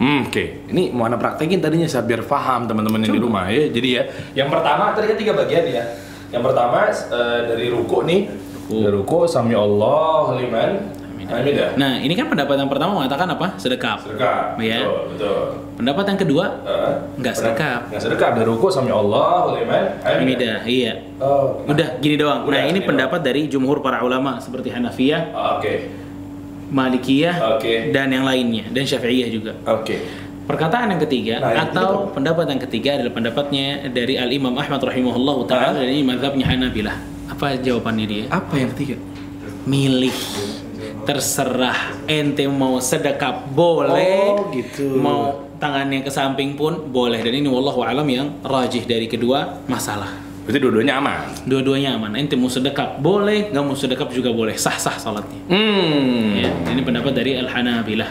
Hmm, 0.00 0.24
Oke, 0.24 0.64
ini 0.66 0.88
mau 0.88 1.04
anda 1.04 1.20
praktekin 1.20 1.60
tadinya 1.60 1.84
saya 1.84 2.00
biar 2.02 2.24
paham 2.24 2.64
teman-teman 2.64 3.04
yang 3.04 3.12
di 3.12 3.20
rumah 3.20 3.52
ya. 3.52 3.68
Jadi 3.68 3.88
ya, 3.92 4.02
yang 4.34 4.48
pertama 4.48 4.96
tadi 4.96 5.12
kan 5.12 5.16
tiga 5.16 5.36
bagian 5.36 5.64
ya. 5.68 5.84
Yang 6.32 6.42
pertama 6.48 6.88
eh, 6.88 7.40
dari 7.44 7.66
ruku 7.68 8.08
nih, 8.08 8.20
Ruku. 8.64 8.76
dari 8.80 8.94
ruku 8.96 9.18
sami 9.28 9.52
Allah 9.52 10.40
liman 10.40 10.70
hamidah. 11.20 11.76
Nah 11.76 12.00
ini 12.00 12.16
kan 12.16 12.26
pendapat 12.26 12.56
yang 12.56 12.66
pertama 12.66 12.96
mengatakan 12.96 13.28
apa 13.28 13.54
sedekap. 13.54 14.00
Sedekap. 14.02 14.56
Ya. 14.58 14.82
Betul, 14.82 15.00
betul. 15.14 15.40
Pendapat 15.76 16.04
yang 16.06 16.18
kedua 16.18 16.44
Eh, 16.60 16.92
Nggak 17.20 17.34
sedekap. 17.36 17.80
Nggak 17.86 18.02
sedekap 18.02 18.30
dari 18.34 18.46
ruku 18.48 18.66
sami 18.66 18.90
Allah 18.90 19.52
liman 19.52 19.84
hamidah. 20.00 20.64
Iya. 20.64 20.92
Oh, 21.20 21.60
nah. 21.60 21.76
Udah 21.76 21.88
gini 22.00 22.16
doang. 22.16 22.48
Udah, 22.48 22.56
nah 22.56 22.64
ini 22.66 22.80
pendapat 22.80 23.20
dari 23.20 23.46
jumhur 23.46 23.78
para 23.78 24.00
ulama 24.00 24.40
seperti 24.40 24.72
Hanafiyah, 24.72 25.22
Ah, 25.30 25.60
Oke, 25.60 25.92
Malikiyah, 26.70 27.58
Oke. 27.58 27.90
dan 27.90 28.08
yang 28.08 28.22
lainnya 28.22 28.70
dan 28.70 28.82
Syafi'iyah 28.82 29.28
juga. 29.28 29.52
oke. 29.64 29.96
Perkataan 30.46 30.90
yang 30.90 30.98
ketiga 31.00 31.38
Nah, 31.38 31.50
yang 31.54 31.70
atau 31.70 32.10
pendapat 32.10 32.42
yang 32.48 32.58
ketiga 32.60 32.98
adalah 32.98 33.14
pendapatnya 33.14 33.86
dari 33.86 34.14
Al 34.14 34.30
Imam 34.30 34.50
Ahmad 34.52 34.82
rahimahullah 34.82 35.36
taala 35.46 35.70
Ah. 35.70 35.78
dan 35.78 35.86
ini 35.86 36.02
mazhabnya 36.02 36.42
Hanabilah. 36.44 36.96
Apa 37.30 37.54
jawabannya 37.56 38.06
dia? 38.06 38.24
Apa 38.28 38.54
yang 38.56 38.74
ketiga? 38.74 38.98
Milih. 39.62 40.10
Terserah 41.00 41.96
ente 42.06 42.44
mau 42.46 42.76
sedekap 42.78 43.46
boleh, 43.48 44.36
Oh, 44.36 44.50
gitu. 44.50 44.94
mau 44.94 45.48
tangannya 45.56 46.02
ke 46.02 46.10
samping 46.10 46.54
pun 46.54 46.88
boleh 46.88 47.18
dan 47.18 47.30
ini 47.32 47.46
wallahu 47.46 47.82
alam 47.82 48.04
yang 48.04 48.38
rajih 48.42 48.84
dari 48.84 49.06
kedua 49.06 49.64
masalah. 49.64 50.10
Berarti 50.44 50.58
dua-duanya 50.58 50.94
aman. 50.98 51.28
Dua-duanya 51.44 51.90
aman. 52.00 52.10
Ente 52.16 52.34
mau 52.34 52.48
sedekap 52.48 52.98
boleh, 52.98 53.52
nggak 53.52 53.64
mau 53.64 53.76
sedekap 53.76 54.08
juga 54.10 54.32
boleh. 54.32 54.56
Sah-sah 54.56 54.96
salatnya. 54.96 55.40
Hmm. 55.52 56.36
Ya, 56.40 56.50
ini 56.72 56.80
pendapat 56.80 57.12
dari 57.12 57.36
Al 57.36 57.46
Hanabilah. 57.46 58.08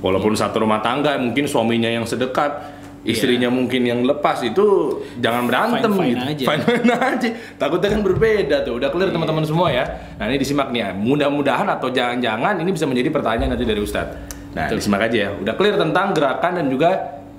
Walaupun 0.00 0.32
satu 0.32 0.64
rumah 0.64 0.80
tangga 0.80 1.16
mungkin 1.20 1.44
suaminya 1.44 1.88
yang 1.88 2.08
sedekat, 2.08 2.72
istrinya 3.04 3.48
mungkin 3.52 3.84
yang 3.84 4.00
lepas 4.04 4.40
itu 4.44 4.96
jangan 5.20 5.44
berantem 5.48 5.92
Fine-fine 5.92 6.16
gitu. 6.16 6.24
aja. 6.24 6.44
Fine-fine 6.48 6.88
aja. 6.92 7.28
Takutnya 7.60 7.88
kan 7.92 8.00
berbeda 8.04 8.56
tuh. 8.64 8.80
Udah 8.80 8.88
clear 8.88 9.12
teman-teman 9.12 9.44
semua 9.44 9.68
ya. 9.72 9.84
Nah, 10.16 10.24
ini 10.28 10.36
disimak 10.40 10.72
nih 10.72 10.80
ya. 10.82 10.90
Mudah-mudahan 10.96 11.68
atau 11.68 11.92
jangan-jangan 11.92 12.58
ini 12.60 12.70
bisa 12.72 12.88
menjadi 12.88 13.08
pertanyaan 13.12 13.56
nanti 13.56 13.68
dari 13.68 13.80
Ustadz. 13.80 14.16
Nah, 14.56 14.66
Betul. 14.66 14.76
disimak 14.82 15.00
aja 15.06 15.16
ya. 15.16 15.30
Udah 15.36 15.54
clear 15.54 15.76
tentang 15.78 16.16
gerakan 16.16 16.52
dan 16.58 16.66
juga 16.72 16.90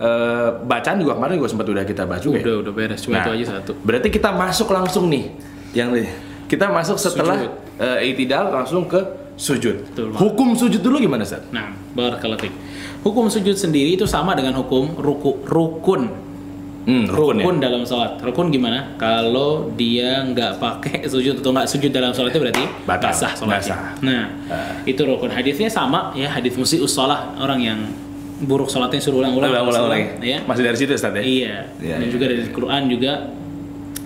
eh, 0.02 0.50
bacaan 0.60 0.98
juga 0.98 1.14
kemarin 1.14 1.34
juga 1.38 1.50
sempat 1.50 1.68
udah 1.68 1.86
kita 1.86 2.04
bahas 2.10 2.22
juga. 2.22 2.42
ya. 2.42 2.44
Udah, 2.44 2.56
udah 2.66 2.74
beres. 2.74 3.00
Cuma 3.06 3.14
Nah, 3.16 3.24
itu 3.24 3.32
aja 3.38 3.46
satu. 3.62 3.72
Berarti 3.80 4.08
kita 4.10 4.30
masuk 4.34 4.68
langsung 4.68 5.06
nih. 5.08 5.30
Yang 5.72 5.90
kita 6.50 6.68
masuk 6.68 6.98
setelah 6.98 7.38
Sujud. 7.38 7.54
eh, 7.80 8.10
itidal 8.10 8.50
langsung 8.50 8.90
ke 8.90 9.00
sujud. 9.38 9.78
Betul. 9.88 10.10
Hukum 10.14 10.54
sujud 10.54 10.82
dulu 10.82 11.00
gimana, 11.00 11.24
Ustadz? 11.24 11.50
Nah, 11.50 11.72
fiik. 12.38 12.54
Hukum 13.02 13.26
sujud 13.26 13.56
sendiri 13.56 13.96
itu 13.96 14.06
sama 14.06 14.34
dengan 14.34 14.54
hukum 14.54 14.94
ruku, 15.00 15.42
rukun. 15.48 16.12
Hmm, 16.82 17.06
rukun 17.06 17.62
ya? 17.62 17.70
dalam 17.70 17.86
sholat. 17.86 18.18
Rukun 18.22 18.50
gimana? 18.50 18.98
Kalau 18.98 19.70
dia 19.78 20.26
nggak 20.26 20.58
pakai 20.58 21.06
sujud 21.14 21.38
atau 21.38 21.54
nggak 21.54 21.70
sujud 21.70 21.94
dalam 21.94 22.10
sholat 22.10 22.34
itu 22.34 22.42
berarti 22.42 22.66
Batal. 22.90 23.10
nggak 23.10 23.14
sah 23.14 23.34
sholatnya. 23.38 23.78
Nah, 24.02 24.24
Ah. 24.50 24.82
itu 24.82 25.02
rukun. 25.06 25.30
Hadisnya 25.30 25.70
sama 25.70 26.10
ya, 26.14 26.30
hadis 26.34 26.58
musi 26.58 26.82
sholat 26.82 27.38
orang 27.38 27.62
yang 27.62 27.80
buruk 28.42 28.70
sholatnya 28.70 29.02
suruh 29.02 29.22
ulang-ulang. 29.22 29.54
Ulang-ulang. 29.54 30.22
Ya. 30.22 30.42
Masih 30.44 30.64
dari 30.66 30.78
situ 30.78 30.92
Ustaz 30.94 31.14
ya? 31.14 31.22
Iya. 31.22 31.56
Iya, 31.78 31.96
dan 32.02 32.08
iya. 32.08 32.12
juga 32.12 32.26
dari 32.28 32.42
Quran 32.50 32.82
juga 32.90 33.14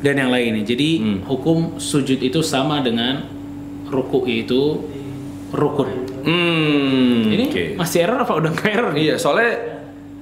dan 0.03 0.15
yang 0.19 0.29
lainnya. 0.29 0.63
Jadi 0.67 0.89
Hmm. 1.01 1.19
hukum 1.25 1.79
sujud 1.79 2.19
itu 2.19 2.39
sama 2.43 2.83
dengan 2.83 3.25
ruku 3.87 4.27
yaitu 4.27 4.83
rukun. 5.55 5.89
Hmm. 6.25 7.31
Ini 7.31 7.45
oke. 7.49 7.63
masih 7.79 7.97
error 8.03 8.19
apa 8.21 8.33
udah 8.35 8.49
nggak 8.51 8.71
error? 8.71 8.93
Iya, 8.97 9.15
soalnya 9.15 9.51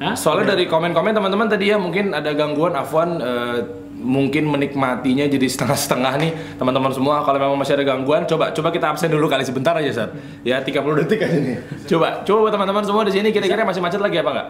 Hah? 0.04 0.16
soalnya 0.20 0.54
dari 0.54 0.68
komen-komen 0.68 1.16
teman-teman 1.16 1.48
tadi 1.48 1.72
ya 1.72 1.80
mungkin 1.80 2.12
ada 2.12 2.36
gangguan 2.36 2.76
Afwan 2.76 3.18
eh, 3.24 3.58
mungkin 4.04 4.52
menikmatinya 4.52 5.26
jadi 5.32 5.48
setengah-setengah 5.48 6.14
nih 6.20 6.32
teman-teman 6.60 6.92
semua. 6.92 7.24
Kalau 7.24 7.40
memang 7.40 7.56
masih 7.56 7.80
ada 7.80 7.88
gangguan 7.88 8.28
coba 8.28 8.52
coba 8.52 8.70
kita 8.70 8.92
absen 8.92 9.10
dulu 9.10 9.32
kali 9.32 9.48
sebentar 9.48 9.74
aja 9.80 9.90
Sat. 9.90 10.12
Ya 10.44 10.60
30 10.60 10.76
detik 11.02 11.24
aja 11.24 11.40
nih. 11.40 11.58
Coba 11.88 12.22
coba 12.28 12.38
buat 12.46 12.54
teman-teman 12.54 12.84
semua 12.84 13.04
di 13.08 13.14
sini 13.16 13.32
kira-kira 13.32 13.64
masih 13.64 13.80
macet 13.80 14.04
lagi 14.04 14.20
apa 14.20 14.30
enggak? 14.36 14.48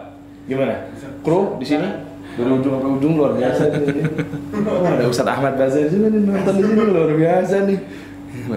Gimana? 0.50 0.74
Kru 1.22 1.56
di 1.62 1.66
sini? 1.66 1.88
Dari 2.34 2.50
ujung 2.50 2.72
sampai 2.74 2.90
ujung 2.98 3.12
luar 3.14 3.32
biasa 3.38 3.62
nih. 3.70 3.82
Ada 4.82 5.04
Ustadz 5.06 5.32
Ahmad 5.38 5.54
Bazar 5.54 5.86
juga 5.86 6.06
nih 6.10 6.20
nonton 6.26 6.54
di 6.58 6.62
sini 6.66 6.82
luar 6.82 7.10
biasa 7.14 7.54
nih. 7.70 7.78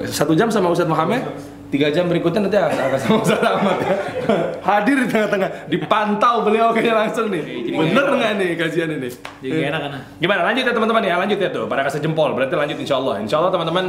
Satu 0.10 0.34
jam 0.34 0.50
sama 0.50 0.74
Ustadz 0.74 0.90
Muhammad 0.90 1.22
tiga 1.68 1.92
jam 1.92 2.08
berikutnya 2.08 2.48
nanti 2.48 2.56
akan 2.56 2.96
sama 2.96 3.18
Ustadz 3.20 3.44
Ahmad. 3.44 3.78
Ya. 3.84 3.96
hadir 4.64 4.96
di 5.04 5.08
tengah-tengah. 5.08 5.50
Dipantau 5.68 6.44
beliau 6.44 6.72
kayaknya 6.72 6.96
langsung 6.96 7.28
nih. 7.28 7.44
Bener 7.72 8.06
nggak 8.08 8.32
nih 8.40 8.50
kajian 8.56 8.90
ini? 8.96 9.10
Jadi 9.44 9.60
enak 9.68 9.80
kan? 9.84 9.92
Gimana? 10.18 10.42
Lanjut 10.48 10.64
ya 10.64 10.72
teman-teman 10.72 11.04
ya. 11.04 11.16
Lanjut 11.20 11.40
ya 11.40 11.50
tuh. 11.52 11.68
Pada 11.68 11.84
kasih 11.84 12.00
jempol. 12.00 12.32
Berarti 12.32 12.56
lanjut 12.56 12.78
insya 12.80 12.96
Allah 12.96 13.20
insya 13.20 13.36
Allah 13.40 13.52
teman-teman 13.52 13.86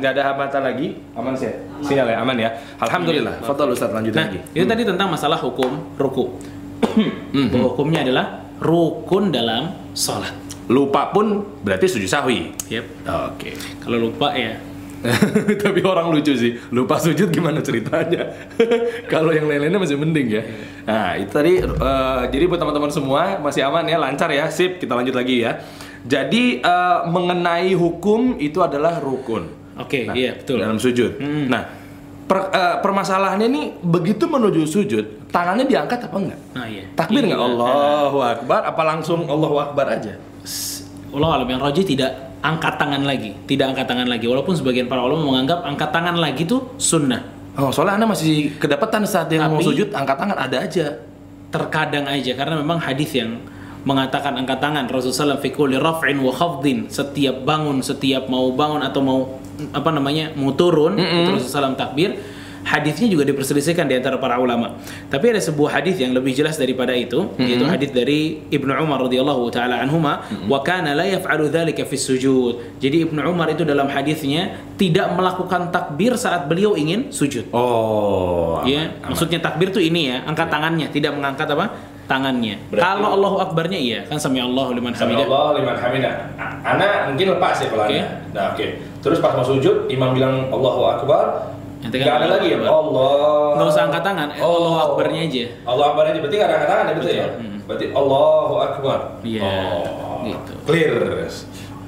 nggak 0.00 0.10
ada 0.16 0.22
hambatan 0.32 0.62
lagi. 0.64 0.86
Aman 1.12 1.32
sih 1.36 1.48
ya? 1.48 1.54
sinyal 1.84 2.06
ya? 2.08 2.16
Aman 2.24 2.36
ya? 2.36 2.50
Alhamdulillah. 2.80 3.34
Fadol 3.44 3.76
Ustaz. 3.76 3.92
Lanjut 3.92 4.12
Nah, 4.16 4.24
lagi. 4.28 4.38
itu 4.56 4.64
tadi 4.64 4.82
tentang 4.88 5.08
masalah 5.12 5.36
hukum 5.36 5.96
ruku. 6.00 6.32
Hukumnya 7.52 8.02
adalah 8.06 8.26
rukun 8.58 9.30
dalam 9.30 9.74
sholat. 9.92 10.32
lupa 10.68 11.08
pun 11.16 11.48
berarti 11.64 11.88
sujud 11.88 12.04
sahwi. 12.04 12.52
Yep. 12.68 12.84
oke. 13.08 13.50
Kalau 13.80 13.96
lupa 13.96 14.36
ya 14.36 14.52
tapi 15.62 15.80
orang 15.80 16.10
lucu 16.10 16.32
sih. 16.32 16.58
Lupa 16.68 16.96
sujud 16.96 17.28
gimana 17.28 17.58
ceritanya. 17.58 18.34
Kalau 19.12 19.30
yang 19.30 19.46
lain-lainnya 19.46 19.78
masih 19.78 19.94
mending 19.94 20.28
ya. 20.28 20.42
Nah 20.84 21.14
itu 21.14 21.30
tadi 21.30 21.52
eh, 21.60 22.20
jadi 22.28 22.44
buat 22.44 22.58
teman-teman 22.58 22.90
semua 22.90 23.38
masih 23.38 23.62
aman 23.62 23.84
ya 23.84 23.96
lancar 23.96 24.28
ya. 24.28 24.48
Sip 24.48 24.76
kita 24.76 24.92
lanjut 24.92 25.14
lagi 25.14 25.40
ya. 25.40 25.62
Jadi 26.02 26.58
eh, 26.58 26.98
mengenai 27.06 27.72
hukum 27.72 28.36
itu 28.36 28.58
adalah 28.58 28.98
rukun. 28.98 29.48
Oke, 29.76 30.04
Nah, 30.04 30.14
iya 30.14 30.34
betul. 30.34 30.58
dalam 30.58 30.74
sujud. 30.76 31.16
Hmm. 31.16 31.46
nah 31.46 31.62
per- 32.26 32.50
eh, 32.50 32.76
permasalahannya 32.82 33.46
nih 33.46 33.66
begitu 33.78 34.26
menuju 34.26 34.66
sujud 34.66 35.30
tangannya 35.30 35.64
diangkat 35.64 36.10
apa 36.10 36.16
enggak? 36.18 36.40
Nah, 36.52 36.66
iya. 36.66 36.84
takbir 36.92 37.22
nggak 37.22 37.38
Iya. 37.38 37.46
Allahu 37.46 38.18
Akbar 38.18 38.60
apa 38.66 38.82
langsung 38.82 39.24
Allahu 39.24 39.56
Akbar 39.56 39.86
aja 39.88 40.18
Allah 41.14 41.40
alam 41.40 41.48
yang 41.48 41.60
roji 41.62 41.82
tidak 41.84 42.38
angkat 42.44 42.78
tangan 42.78 43.02
lagi, 43.02 43.34
tidak 43.48 43.74
angkat 43.74 43.86
tangan 43.88 44.08
lagi. 44.08 44.26
Walaupun 44.28 44.54
sebagian 44.54 44.86
para 44.86 45.02
ulama 45.02 45.34
menganggap 45.34 45.64
angkat 45.64 45.90
tangan 45.90 46.16
lagi 46.20 46.46
itu 46.46 46.58
sunnah. 46.78 47.22
Oh, 47.58 47.74
soalnya 47.74 47.98
anda 47.98 48.06
masih 48.06 48.54
kedapatan 48.60 49.02
saat 49.02 49.26
yang 49.34 49.50
mau 49.50 49.58
Tapi- 49.58 49.66
sujud 49.66 49.88
angkat 49.90 50.16
tangan 50.16 50.38
ada 50.38 50.56
aja. 50.62 50.86
Terkadang 51.48 52.04
aja 52.04 52.32
karena 52.36 52.60
memang 52.60 52.76
hadis 52.76 53.08
yang 53.16 53.40
mengatakan 53.88 54.36
angkat 54.36 54.60
tangan 54.60 54.84
Rasulullah 54.84 55.40
SAW 55.40 55.40
fi 55.40 55.48
kulli 55.48 55.80
raf'in 55.80 56.20
wa 56.20 56.28
khafdin 56.28 56.92
setiap 56.92 57.40
bangun 57.40 57.80
setiap 57.80 58.28
mau 58.28 58.52
bangun 58.52 58.84
atau 58.84 59.00
mau 59.00 59.40
apa 59.72 59.88
namanya 59.88 60.34
mau 60.36 60.52
turun 60.52 61.00
itu 61.00 61.30
Rasulullah 61.32 61.72
SAW 61.72 61.78
takbir 61.78 62.20
hadisnya 62.64 63.06
juga 63.06 63.22
diperselisihkan 63.22 63.84
di 63.84 63.94
antara 63.94 64.16
para 64.16 64.36
ulama 64.36 64.78
tapi 65.06 65.30
ada 65.30 65.38
sebuah 65.38 65.78
hadis 65.78 65.96
yang 65.96 66.10
lebih 66.10 66.32
jelas 66.32 66.54
daripada 66.54 66.92
itu 66.92 67.30
yaitu 67.36 67.64
hadis 67.64 67.90
dari 67.90 68.42
Ibnu 68.46 68.72
Umar 68.74 69.02
radhiyallahu 69.02 69.48
taala 69.48 69.78
anhuma 69.78 70.22
wa 70.44 70.58
kana 70.60 70.92
la 70.92 71.04
yaf'alu 71.04 71.48
dzalika 71.48 71.82
fi 71.82 71.94
sujud 71.94 72.78
jadi 72.78 73.04
Ibnu 73.04 73.20
Umar 73.22 73.48
itu 73.48 73.62
dalam 73.62 73.86
hadisnya 73.86 74.56
tidak 74.74 75.10
melakukan 75.12 75.68
takbir 75.68 76.14
saat 76.14 76.46
beliau 76.46 76.74
ingin 76.74 77.10
sujud 77.10 77.50
Oh. 77.50 78.60
Ya, 78.62 78.90
maksudnya 79.00 79.38
takbir 79.38 79.68
tuh 79.68 79.80
ini 79.80 80.10
ya, 80.10 80.22
angkat 80.22 80.46
tangannya, 80.48 80.86
tidak 80.88 81.14
mengangkat 81.14 81.46
apa? 81.48 81.70
Tangannya. 82.04 82.56
Berarti- 82.68 82.84
Kalau 82.84 83.08
Allahu 83.14 83.36
Akbarnya 83.38 83.76
iya, 83.76 84.00
kan 84.04 84.16
sami 84.16 84.40
Allahu 84.40 84.72
liman 84.72 84.94
hamidah. 84.94 85.24
Allah 85.24 85.60
liman 85.60 85.76
hamidah. 85.76 86.12
Ana 86.62 87.08
mungkin 87.08 87.34
lepas 87.34 87.60
ya 87.60 87.68
Oke. 87.68 87.94
Ana. 87.94 88.04
Nah, 88.32 88.44
oke. 88.52 88.66
Terus 88.98 89.18
pas 89.18 89.32
mau 89.32 89.42
sujud, 89.42 89.86
imam 89.88 90.10
bilang 90.12 90.48
Allahu 90.48 90.82
Akbar. 90.88 91.24
Nanti 91.78 91.96
kan 91.98 92.18
ada 92.18 92.26
lagi 92.26 92.46
ya? 92.50 92.58
Allah. 92.64 93.54
Nggak 93.54 93.66
usah 93.70 93.82
angkat 93.86 94.02
tangan, 94.02 94.28
eh, 94.34 94.40
Allahu 94.42 94.76
Akbarnya 94.82 95.20
aja. 95.24 95.44
Allahu 95.62 95.88
Akbar 95.94 96.04
aja. 96.10 96.18
Berarti 96.18 96.36
nggak 96.36 96.48
ada 96.48 96.56
angkat 96.58 96.70
tangan 96.70 96.84
ya 96.84 96.94
betul 96.98 97.12
ya? 97.12 97.26
Berarti 97.64 97.84
Allahu 97.92 98.54
Akbar. 98.58 98.98
Iya, 99.22 99.42
Oh, 99.44 100.24
gitu. 100.26 100.52
Clear. 100.66 100.92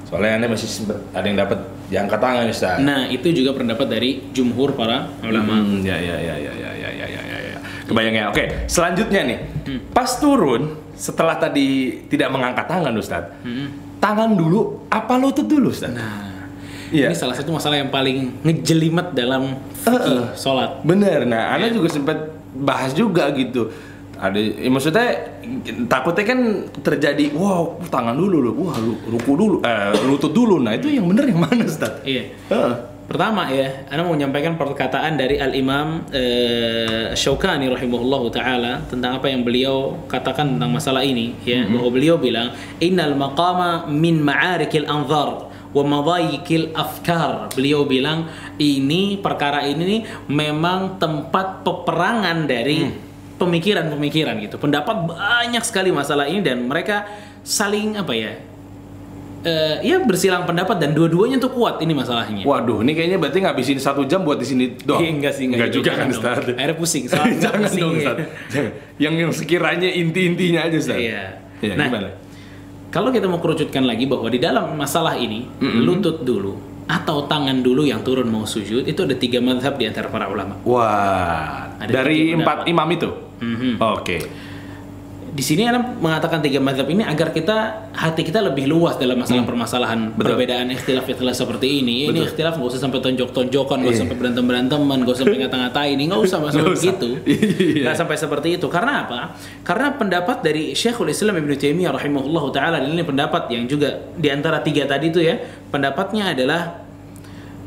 Soalnya 0.07 0.31
Anda 0.43 0.47
masih 0.51 0.67
sempet 0.67 0.97
ada 1.11 1.23
yang 1.23 1.39
dapat 1.39 1.59
diangkat 1.87 2.19
tangan 2.19 2.45
Ustaz. 2.47 2.79
Nah, 2.79 3.07
itu 3.07 3.27
juga 3.31 3.51
pendapat 3.51 3.87
dari 3.87 4.31
jumhur 4.31 4.75
para 4.75 5.07
ulama. 5.23 5.59
Hmm, 5.59 5.79
ya 5.83 5.95
ya 5.95 6.15
ya 6.19 6.35
ya 6.35 6.51
ya 6.51 6.71
ya 6.71 6.89
ya 6.91 7.05
ya 7.07 7.21
ya. 7.27 7.37
ya. 7.51 7.57
Kebayang 7.87 8.15
ya. 8.15 8.25
Oke, 8.31 8.43
selanjutnya 8.67 9.21
nih. 9.27 9.39
Pas 9.91 10.07
turun 10.19 10.79
setelah 10.95 11.35
tadi 11.35 11.99
tidak 12.07 12.31
mengangkat 12.31 12.63
tangan 12.67 12.95
Ustaz. 12.95 13.23
Tangan 13.99 14.35
dulu 14.35 14.87
apa 14.87 15.13
lutut 15.19 15.47
dulu 15.47 15.71
Ustaz? 15.71 15.91
Nah, 15.91 16.30
Iya. 16.91 17.07
ini 17.07 17.15
salah 17.15 17.33
satu 17.33 17.55
masalah 17.55 17.79
yang 17.79 17.87
paling 17.87 18.43
ngejelimet 18.43 19.15
dalam 19.15 19.55
fikih 19.79 20.35
sholat. 20.35 20.83
Bener. 20.83 21.23
Nah, 21.23 21.55
Anda 21.55 21.71
juga 21.71 21.87
sempat 21.87 22.17
bahas 22.51 22.91
juga 22.91 23.31
gitu. 23.31 23.71
Ada, 24.21 24.37
ya 24.37 24.69
maksudnya 24.69 25.07
takutnya 25.89 26.21
kan 26.29 26.39
terjadi, 26.85 27.33
wow 27.33 27.81
tangan 27.89 28.13
dulu, 28.13 28.37
loh. 28.37 28.53
wah 28.53 28.77
lu- 28.77 29.01
ruku 29.09 29.33
dulu, 29.33 29.55
eh, 29.65 29.97
lutut 30.05 30.29
dulu. 30.29 30.61
Nah 30.61 30.77
itu 30.77 30.93
yang 30.93 31.09
bener 31.09 31.25
yang 31.25 31.41
mana 31.41 31.65
Ustaz? 31.65 32.05
Iya. 32.05 32.29
Heeh. 32.53 32.75
Pertama 33.09 33.49
ya, 33.51 33.67
Anda 33.91 34.07
mau 34.07 34.13
menyampaikan 34.15 34.55
perkataan 34.55 35.19
dari 35.19 35.35
Al 35.41 35.51
Imam 35.51 36.05
eh, 36.13 37.11
Syaukani 37.11 37.67
rahimahullahu 37.67 38.31
taala 38.31 38.85
tentang 38.87 39.19
apa 39.19 39.27
yang 39.27 39.41
beliau 39.43 39.99
katakan 40.07 40.55
tentang 40.55 40.71
masalah 40.71 41.03
ini 41.03 41.35
ya, 41.43 41.65
bahwa 41.67 41.89
beliau 41.91 42.15
bilang 42.15 42.53
innal 42.79 43.11
maqama 43.17 43.89
min 43.91 44.21
ma'arikil 44.21 44.87
anzar 44.87 45.50
wa 45.71 45.83
madayikil 45.83 46.75
afkar. 46.75 47.51
Beliau 47.55 47.87
bilang 47.87 48.27
ini 48.59 49.19
perkara 49.19 49.65
ini 49.67 49.83
nih 49.83 50.01
memang 50.31 50.99
tempat 50.99 51.63
peperangan 51.63 52.47
dari 52.47 52.91
pemikiran-pemikiran 53.39 54.35
gitu. 54.45 54.55
Pendapat 54.61 55.09
banyak 55.09 55.63
sekali 55.65 55.89
masalah 55.89 56.29
ini 56.29 56.43
dan 56.45 56.67
mereka 56.67 57.07
saling 57.41 57.97
apa 57.97 58.13
ya? 58.13 58.33
eh, 59.41 59.75
ya 59.81 59.97
bersilang 60.05 60.45
pendapat 60.45 60.77
dan 60.77 60.93
dua-duanya 60.93 61.41
tuh 61.41 61.51
kuat 61.53 61.81
ini 61.81 61.93
masalahnya. 61.97 62.45
Waduh, 62.45 62.85
ini 62.85 62.93
kayaknya 62.93 63.17
berarti 63.17 63.41
ngabisin 63.41 63.79
satu 63.81 64.05
jam 64.05 64.21
buat 64.21 64.37
di 64.37 64.45
sini 64.45 64.77
doang. 64.85 65.01
Iya, 65.01 65.11
enggak 65.17 65.33
sih, 65.33 65.45
enggak, 65.49 65.69
gitu. 65.73 65.81
juga 65.81 65.91
kan 65.97 66.07
Ustaz. 66.13 66.37
Akhirnya 66.45 66.75
pusing, 66.77 67.03
soalnya 67.09 67.37
Jangan 67.49 67.61
pusing, 67.65 67.81
dong 67.81 67.93
iya. 67.93 68.01
Ustaz. 68.01 68.17
Yang 69.01 69.13
yang 69.17 69.31
sekiranya 69.33 69.89
inti-intinya 69.89 70.59
aja 70.69 70.77
Ustaz. 70.77 70.99
Iya. 70.99 71.23
Iya, 71.61 71.73
Nah, 71.77 71.87
gimana? 71.89 72.09
Kalau 72.91 73.07
kita 73.09 73.25
mau 73.31 73.39
kerucutkan 73.39 73.87
lagi 73.87 74.03
bahwa 74.03 74.27
di 74.27 74.35
dalam 74.37 74.75
masalah 74.75 75.15
ini 75.15 75.47
lutut 75.63 76.27
dulu 76.27 76.59
atau 76.91 77.23
tangan 77.23 77.63
dulu 77.63 77.87
yang 77.87 78.03
turun 78.03 78.27
mau 78.27 78.43
sujud 78.43 78.83
itu 78.83 78.99
ada 78.99 79.15
tiga 79.15 79.39
madhab 79.39 79.79
di 79.79 79.87
antara 79.87 80.11
para 80.11 80.27
ulama. 80.27 80.59
Wah, 80.67 81.71
Ada 81.79 81.87
dari 81.87 82.35
empat 82.35 82.67
imam 82.67 82.87
itu. 82.91 83.09
Mhm. 83.39 83.79
Oke. 83.79 84.17
Di 85.31 85.39
sini 85.39 85.63
Anda 85.63 85.79
mengatakan 85.79 86.43
tiga 86.43 86.59
madhab 86.59 86.83
ini 86.85 87.07
agar 87.07 87.31
kita 87.31 87.87
hati 87.95 88.19
kita 88.21 88.43
lebih 88.43 88.67
luas 88.67 88.99
dalam 88.99 89.15
masalah 89.15 89.47
permasalahan 89.47 90.11
Hmm. 90.11 90.19
Betul. 90.19 90.35
perbedaan 90.35 90.67
ikhtilaf-ikhtilaf 90.69 91.31
seperti 91.33 91.79
ini. 91.79 92.03
Ini 92.03 92.11
Betul. 92.11 92.27
ikhtilaf 92.27 92.53
nggak 92.59 92.67
usah 92.67 92.81
sampai 92.83 92.99
tonjok-tonjokan, 92.99 93.77
nggak 93.79 93.87
usah 93.87 93.95
Iya. 93.95 94.03
sampai 94.03 94.17
berantem-beranteman, 94.19 94.97
nggak 95.01 95.13
usah 95.15 95.23
sampai 95.23 95.39
ngata-ngatain, 95.39 95.95
nggak 95.97 96.19
usah 96.19 96.37
usah. 96.51 96.61
begitu. 96.67 97.09
Iya. 97.31 97.83
Nggak 97.87 97.95
sampai 97.95 98.15
seperti 98.19 98.47
itu. 98.59 98.67
Karena 98.67 99.07
apa? 99.07 99.19
Karena 99.63 99.87
pendapat 99.95 100.43
dari 100.43 100.75
Syekhul 100.75 101.07
Islam 101.07 101.39
Ibnu 101.39 101.55
Taimiyah 101.55 101.95
rahimahullah 101.95 102.43
taala 102.51 102.77
dan 102.83 102.91
ini 102.91 102.99
pendapat 103.01 103.47
yang 103.49 103.63
juga 103.65 103.87
di 104.11 104.27
antara 104.27 104.59
tiga 104.59 104.83
tadi 104.83 105.07
itu 105.07 105.23
ya, 105.23 105.39
pendapatnya 105.71 106.35
adalah 106.35 106.61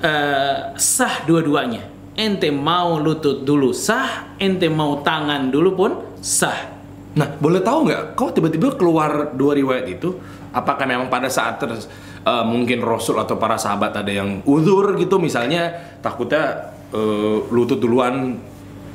eh, 0.01 0.57
sah 0.77 1.25
dua-duanya. 1.25 1.81
Ente 2.13 2.53
mau 2.53 3.01
lutut 3.01 3.41
dulu 3.41 3.73
sah, 3.73 4.37
ente 4.37 4.69
mau 4.69 5.01
tangan 5.01 5.49
dulu 5.49 5.71
pun 5.73 5.91
sah. 6.21 6.74
Nah, 7.15 7.29
boleh 7.39 7.63
tahu 7.63 7.87
nggak? 7.87 8.03
Kok 8.15 8.31
tiba-tiba 8.35 8.75
keluar 8.75 9.31
dua 9.33 9.55
riwayat 9.55 9.87
itu? 9.89 10.19
Apakah 10.51 10.83
memang 10.83 11.07
pada 11.07 11.27
saat 11.27 11.59
ter, 11.59 11.71
eh, 11.71 12.45
mungkin 12.45 12.83
Rasul 12.83 13.19
atau 13.19 13.35
para 13.35 13.55
sahabat 13.55 13.95
ada 13.95 14.11
yang 14.11 14.43
uzur 14.45 14.95
gitu, 14.95 15.19
misalnya 15.19 15.71
takutnya 16.01 16.75
eh, 16.91 17.39
lutut 17.51 17.79
duluan 17.79 18.39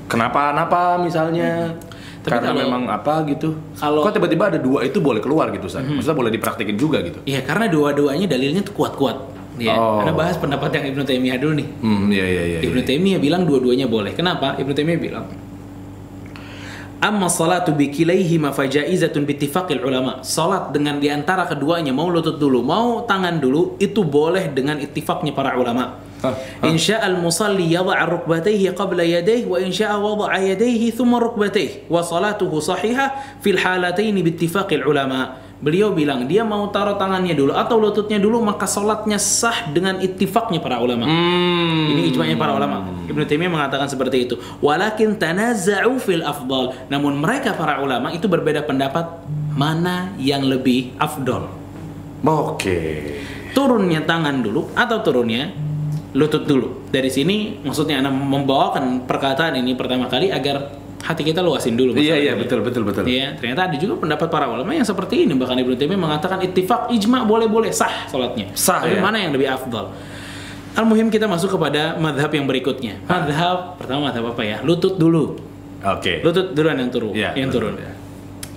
kenapa-napa 0.06 0.98
misalnya? 0.98 1.76
Tapi 2.20 2.32
Karena 2.36 2.52
kalau- 2.52 2.62
memang 2.64 2.84
apa 2.88 3.14
gitu? 3.28 3.56
kalau- 3.76 4.04
kok 4.04 4.12
tiba-tiba 4.14 4.52
ada 4.52 4.60
dua 4.60 4.84
itu 4.84 5.00
boleh 5.00 5.20
keluar 5.20 5.48
gitu, 5.52 5.68
San? 5.68 5.88
Maksudnya 5.88 6.16
boleh 6.16 6.32
dipraktekin 6.32 6.76
juga 6.76 7.00
gitu? 7.00 7.24
Iya, 7.24 7.44
karena 7.44 7.68
dua-duanya 7.68 8.28
dalilnya 8.28 8.60
tuh 8.60 8.76
kuat-kuat. 8.76 9.40
Ya, 9.60 9.76
Oh. 9.76 10.00
Anda 10.00 10.16
bahas 10.16 10.40
pendapat 10.40 10.72
yang 10.72 10.96
Ibnu 10.96 11.04
Taimiyah 11.04 11.36
dulu 11.36 11.54
nih. 11.60 11.68
Hmm, 11.84 12.08
iya 12.08 12.24
iya 12.24 12.44
iya. 12.56 12.60
Ibnu 12.64 12.80
iya. 12.80 12.88
Taimiyah 12.88 13.20
bilang 13.20 13.44
dua-duanya 13.44 13.88
boleh. 13.88 14.16
Kenapa? 14.16 14.56
Ibnu 14.56 14.72
Taimiyah 14.72 15.00
bilang 15.00 15.26
Amma 17.00 17.32
salatu 17.32 17.72
bikilaihima 17.72 18.52
fajaizatun 18.52 19.24
bittifaqil 19.24 19.80
ulama. 19.80 20.20
Salat 20.20 20.76
dengan 20.76 21.00
di 21.00 21.08
antara 21.08 21.48
keduanya 21.48 21.96
mau 21.96 22.12
lutut 22.12 22.36
dulu, 22.36 22.60
mau 22.60 23.08
tangan 23.08 23.40
dulu 23.40 23.80
itu 23.80 24.04
boleh 24.04 24.52
dengan 24.52 24.76
ittifaqnya 24.84 25.32
para 25.32 25.56
ulama. 25.56 25.96
Hah, 26.20 26.36
In 26.68 26.76
syaa 26.76 27.08
al-musalli 27.08 27.72
yad'a 27.72 28.04
rukbatayhi 28.04 28.76
qabla 28.76 29.08
yadayhi 29.08 29.48
wa 29.48 29.56
in 29.64 29.72
syaa 29.72 29.96
wada'a 29.96 30.44
yadayhi 30.52 30.92
thumma 30.92 31.24
rukbatayhi 31.24 31.88
wa 31.88 32.04
salatuhu 32.04 32.60
sahihah 32.60 33.40
fil 33.40 33.56
halataini 33.56 34.20
bittifaqil 34.20 34.84
ulama. 34.84 35.40
Beliau 35.60 35.92
bilang 35.92 36.24
dia 36.24 36.48
mau 36.48 36.72
taruh 36.72 36.96
tangannya 36.96 37.36
dulu 37.36 37.52
atau 37.52 37.76
lututnya 37.76 38.16
dulu 38.16 38.40
maka 38.40 38.64
salatnya 38.64 39.20
sah 39.20 39.68
dengan 39.76 40.00
ittifaqnya 40.00 40.64
para 40.64 40.80
ulama. 40.80 41.04
Hmm. 41.04 41.92
Ini 41.92 42.16
ijma'nya 42.16 42.40
para 42.40 42.56
ulama. 42.56 42.88
Ibnu 43.12 43.28
Taimiyah 43.28 43.52
mengatakan 43.52 43.92
seperti 43.92 44.24
itu. 44.24 44.40
Walakin 44.64 45.20
tanaza'u 45.20 46.00
fil 46.00 46.24
afdal. 46.24 46.88
Namun 46.88 47.20
mereka 47.20 47.60
para 47.60 47.84
ulama 47.84 48.08
itu 48.16 48.32
berbeda 48.32 48.64
pendapat 48.64 49.20
mana 49.52 50.16
yang 50.16 50.48
lebih 50.48 50.96
afdol. 50.96 51.52
Oke. 52.24 52.80
Turunnya 53.52 54.00
tangan 54.08 54.40
dulu 54.40 54.72
atau 54.72 55.04
turunnya 55.04 55.52
lutut 56.16 56.48
dulu. 56.48 56.88
Dari 56.88 57.12
sini 57.12 57.60
maksudnya 57.68 58.00
Anda 58.00 58.16
membawakan 58.16 59.04
perkataan 59.04 59.60
ini 59.60 59.76
pertama 59.76 60.08
kali 60.08 60.32
agar 60.32 60.79
hati 61.00 61.22
kita 61.24 61.40
luasin 61.40 61.80
dulu. 61.80 61.96
Iya 61.96 62.16
iya 62.20 62.34
ini. 62.36 62.44
betul 62.44 62.60
betul 62.62 62.84
betul. 62.84 63.04
Iya, 63.08 63.40
ternyata 63.40 63.72
ada 63.72 63.76
juga 63.80 63.98
pendapat 63.98 64.28
para 64.28 64.46
ulama 64.52 64.72
yang 64.76 64.86
seperti 64.86 65.26
ini. 65.26 65.34
Bahkan 65.36 65.56
Ibnu 65.58 65.74
Taimiyah 65.80 66.00
mengatakan 66.00 66.44
ittifaq 66.44 66.92
ijma 66.92 67.24
boleh-boleh 67.26 67.72
sah 67.72 68.06
salatnya. 68.12 68.52
Sah, 68.54 68.84
Tapi 68.84 69.00
ya? 69.00 69.02
mana 69.02 69.18
yang 69.18 69.32
lebih 69.32 69.48
afdal? 69.50 69.92
Al-muhim 70.78 71.10
kita 71.10 71.26
masuk 71.26 71.58
kepada 71.58 71.98
madhab 71.98 72.30
yang 72.32 72.46
berikutnya. 72.46 73.02
Madhab 73.10 73.76
pertama 73.82 74.14
madhab 74.14 74.32
apa 74.32 74.44
ya? 74.46 74.58
Lutut 74.62 74.96
dulu. 74.96 75.40
Oke. 75.82 76.22
Lutut 76.22 76.54
duluan 76.54 76.78
yang 76.78 76.92
turun. 76.92 77.12
Iya, 77.16 77.34
yang 77.36 77.50
turun. 77.50 77.76
ya. 77.80 77.92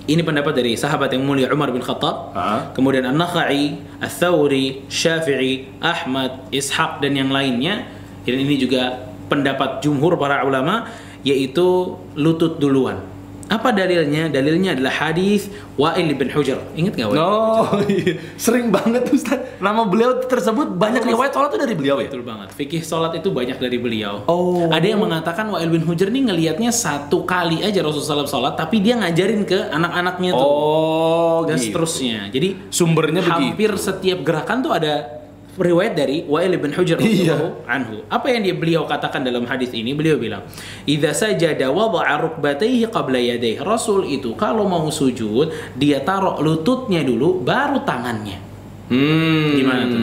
Ini 0.03 0.19
pendapat 0.19 0.59
dari 0.59 0.75
sahabat 0.75 1.15
yang 1.15 1.23
mulia 1.23 1.47
Umar 1.47 1.71
bin 1.71 1.79
Khattab. 1.79 2.35
Ah. 2.35 2.75
Kemudian 2.75 3.07
An-Nakhai, 3.07 3.79
Ats-Tsauri, 4.03 4.83
Syafi'i, 4.91 5.79
Ahmad, 5.79 6.51
Ishaq 6.51 6.99
dan 6.99 7.15
yang 7.15 7.31
lainnya. 7.31 7.87
Dan 8.27 8.35
ini 8.35 8.59
juga 8.59 8.99
pendapat 9.31 9.79
jumhur 9.79 10.19
para 10.19 10.43
ulama 10.43 10.91
yaitu 11.23 11.97
lutut 12.19 12.59
duluan. 12.59 13.13
Apa 13.51 13.75
dalilnya? 13.75 14.31
Dalilnya 14.31 14.73
adalah 14.73 14.89
hadis 14.89 15.51
Wa'il 15.75 16.09
bin 16.15 16.31
Hujr. 16.31 16.57
Ingat 16.79 16.95
nggak 16.95 17.07
Wa'il? 17.11 17.19
Oh, 17.19 17.67
iya. 17.91 18.15
sering 18.39 18.71
banget 18.71 19.05
Ustaz. 19.11 19.59
Nama 19.59 19.83
beliau 19.83 20.23
tersebut 20.23 20.73
banyak 20.73 21.03
riwayat 21.03 21.35
soal 21.35 21.51
itu 21.51 21.59
dari 21.59 21.75
beliau 21.75 21.99
ya? 21.99 22.09
Betul 22.09 22.23
banget. 22.23 22.55
Fikih 22.55 22.81
sholat 22.81 23.13
itu 23.19 23.29
banyak 23.29 23.59
dari 23.59 23.77
beliau. 23.77 24.23
Oh. 24.25 24.71
Ada 24.71 24.95
yang 24.95 25.03
mengatakan 25.03 25.51
Wa'il 25.51 25.69
bin 25.69 25.83
Hujr 25.83 26.07
ini 26.09 26.31
ngelihatnya 26.31 26.71
satu 26.71 27.27
kali 27.27 27.61
aja 27.61 27.83
Rasulullah 27.83 28.25
SAW 28.25 28.31
sholat, 28.31 28.53
tapi 28.55 28.79
dia 28.79 28.97
ngajarin 28.97 29.43
ke 29.45 29.69
anak-anaknya 29.69 30.31
tuh. 30.33 30.49
Oh, 30.49 31.39
dan 31.45 31.59
gitu. 31.59 31.75
seterusnya. 31.75 32.31
Jadi 32.31 32.71
Sumbernya 32.73 33.21
hampir 33.27 33.75
begitu. 33.75 33.85
setiap 33.85 34.23
gerakan 34.23 34.65
tuh 34.65 34.71
ada 34.73 35.22
riwayat 35.53 35.93
dari 35.93 36.25
Wa'il 36.25 36.57
bin 36.57 36.73
Hujr 36.73 36.97
Iya. 36.97 37.61
anhu. 37.65 38.01
Apa 38.09 38.33
yang 38.33 38.41
dia 38.41 38.55
beliau 38.57 38.83
katakan 38.83 39.21
dalam 39.21 39.45
hadis 39.45 39.69
ini? 39.71 39.93
Beliau 39.93 40.17
bilang, 40.17 40.41
"Idza 40.83 41.13
sajada 41.13 41.69
wada'a 41.69 42.17
rukbatayhi 42.21 42.89
qabla 42.89 43.21
yadayhi." 43.21 43.61
Rasul 43.61 44.09
itu 44.09 44.33
kalau 44.33 44.65
mau 44.65 44.89
sujud, 44.89 45.53
dia 45.77 46.01
taruh 46.01 46.41
lututnya 46.41 47.05
dulu 47.05 47.41
baru 47.41 47.85
tangannya. 47.85 48.41
Hmm. 48.89 49.53
Gimana 49.53 49.83
tuh? 49.87 50.01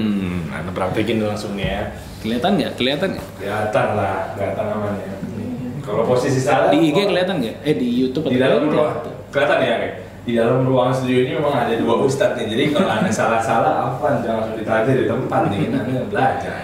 Nah, 0.50 0.72
praktekin 0.72 1.18
langsung 1.22 1.54
ya. 1.58 1.94
Kelihatan 2.20 2.58
nggak? 2.58 2.72
Kelihatan 2.76 3.08
nggak? 3.16 3.26
Kelihatan 3.40 3.86
lah, 3.96 4.16
kelihatan 4.36 4.64
namanya. 4.66 5.14
Kalau 5.80 6.02
posisi 6.04 6.38
salah 6.38 6.68
Di 6.70 6.92
IG 6.92 7.08
kelihatan 7.08 7.40
nggak? 7.40 7.56
Eh 7.64 7.74
di 7.74 7.88
YouTube 7.90 8.28
atau 8.28 8.36
dalam 8.38 8.62
di- 8.68 8.76
ruang 8.76 8.94
kelihatan 9.32 9.58
ya 9.64 9.74
Rek? 9.80 9.92
Di 10.20 10.36
dalam 10.36 10.68
ruang 10.68 10.92
studio 10.92 11.24
ini 11.24 11.32
memang 11.40 11.54
ada 11.56 11.74
dua 11.74 12.04
ustadz 12.04 12.36
nih 12.36 12.46
jadi 12.52 12.62
kalau 12.76 12.88
anda 12.92 13.10
salah-salah 13.10 13.72
apa 13.88 14.20
jangan 14.20 14.36
langsung 14.44 14.56
ditagih 14.60 14.94
di 14.94 15.04
tempat 15.08 15.40
nih 15.48 15.58
anda 15.72 16.02
belajar 16.06 16.56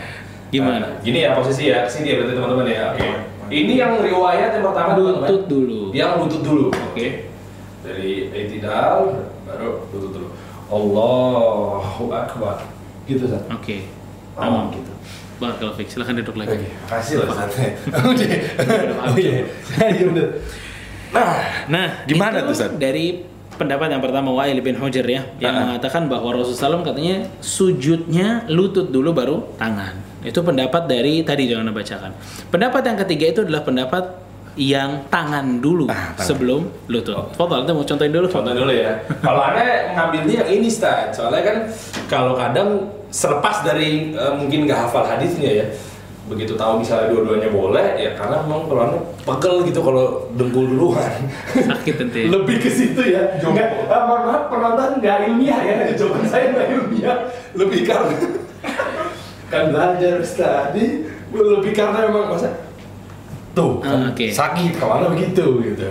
Gimana? 0.47 0.79
Nah, 0.79 0.91
gini 1.03 1.27
ya 1.27 1.35
posisi 1.35 1.67
ya 1.67 1.83
sini 1.91 2.15
ya 2.15 2.23
berarti 2.23 2.39
teman-teman 2.39 2.67
ya 2.71 2.83
oke 2.95 3.07
ini 3.51 3.73
yang 3.75 3.99
riwayat 3.99 4.55
yang 4.55 4.65
pertama 4.65 4.95
dulu 4.95 5.09
Lutut 5.19 5.43
dulu. 5.49 5.81
yang 5.91 6.11
lutut 6.23 6.43
dulu 6.45 6.65
oke 6.71 7.07
dari 7.83 8.31
itidal 8.31 9.27
baru 9.43 9.69
lutut 9.91 10.11
dulu 10.15 10.29
Allahu 10.67 12.05
akbar 12.11 12.59
gitu 13.07 13.23
Ustaz 13.27 13.43
Oke. 13.55 13.87
Oh. 14.35 14.43
Aman 14.43 14.75
gitu. 14.75 14.91
Barakallahu 15.39 15.79
fiik. 15.79 15.89
Silakan 15.89 16.19
duduk 16.19 16.37
lagi. 16.37 16.59
Oke, 16.59 16.69
makasih 16.91 17.15
loh. 17.23 17.27
Oh 19.07 19.15
iya. 19.15 19.47
Iya 19.79 20.03
bener. 20.11 20.27
Nah, 21.15 21.39
Nah, 21.71 21.87
Gimana 22.05 22.43
tuh, 22.43 22.53
Ustaz? 22.53 22.75
Dari 22.75 23.23
pendapat 23.57 23.89
yang 23.89 24.01
pertama 24.01 24.31
Wa'il 24.31 24.61
bin 24.61 24.77
Hujr 24.77 25.03
ya, 25.03 25.25
yang 25.37 25.53
Ah. 25.53 25.61
mengatakan 25.67 26.07
bahwa 26.07 26.33
Rasulullah 26.33 26.77
SAW 26.77 26.85
katanya 26.85 27.25
sujudnya 27.41 28.45
lutut 28.47 28.89
dulu 28.89 29.11
baru 29.11 29.37
tangan. 29.57 29.97
Itu 30.21 30.41
pendapat 30.41 30.85
dari 30.85 31.21
tadi 31.23 31.47
jangan 31.47 31.71
bacakan. 31.71 32.13
Pendapat 32.49 32.83
yang 32.85 32.97
ketiga 33.01 33.25
itu 33.29 33.41
adalah 33.43 33.63
pendapat 33.63 34.05
yang 34.57 35.05
tangan 35.09 35.61
dulu 35.61 35.85
Ah, 35.87 36.13
tangan. 36.13 36.25
sebelum 36.25 36.61
lutut. 36.87 37.17
Fadal, 37.35 37.63
Anda 37.63 37.73
mau 37.73 37.85
contohin 37.85 38.09
dulu? 38.09 38.27
Contoh 38.27 38.55
dulu 38.55 38.73
ya. 38.73 38.97
Kalau 39.21 39.41
anda 39.43 39.63
ngambilnya 39.93 40.35
yang 40.43 40.51
ini, 40.51 40.67
Ustaz. 40.67 41.13
Soalnya 41.13 41.43
kan 41.45 41.57
kalau 42.07 42.33
kadang 42.33 42.89
selepas 43.09 43.61
dari 43.63 44.13
eh, 44.13 44.33
mungkin 44.33 44.65
nggak 44.65 44.89
hafal 44.89 45.05
hadisnya 45.05 45.51
ya. 45.61 45.67
Begitu 46.27 46.59
tahu 46.59 46.83
misalnya 46.83 47.15
dua-duanya 47.15 47.55
boleh, 47.55 47.87
ya 48.03 48.11
karena 48.19 48.43
memang 48.43 48.67
kalau 48.67 48.83
anda 48.83 48.99
pegel 49.23 49.63
gitu 49.63 49.79
kalau 49.79 50.27
dengkul 50.35 50.67
duluan. 50.67 51.13
Sakit 51.55 51.95
nanti. 52.03 52.21
Lebih 52.35 52.57
ke 52.59 52.67
situ 52.67 52.99
ya. 52.99 53.39
Nggak, 53.39 53.87
ah, 53.87 54.01
mohon 54.11 54.23
maaf 54.27 54.43
penonton 54.51 54.99
nggak 54.99 55.31
ilmiah 55.31 55.61
ya. 55.63 55.75
Jawaban 55.95 56.27
saya 56.27 56.51
nggak 56.51 56.69
ilmiah. 56.75 57.31
Lebih 57.55 57.87
karena 57.87 58.15
kan 59.55 59.63
belajar. 59.71 60.19
Jadi 60.19 60.85
lebih 61.31 61.73
karena 61.75 62.11
memang 62.11 62.35
masa 62.35 62.51
tuh 63.57 63.81
kan 63.81 64.13
oke. 64.13 64.27
sakit 64.29 64.77
ke 64.77 64.85
mana 64.85 65.09
begitu 65.09 65.63
gitu. 65.65 65.89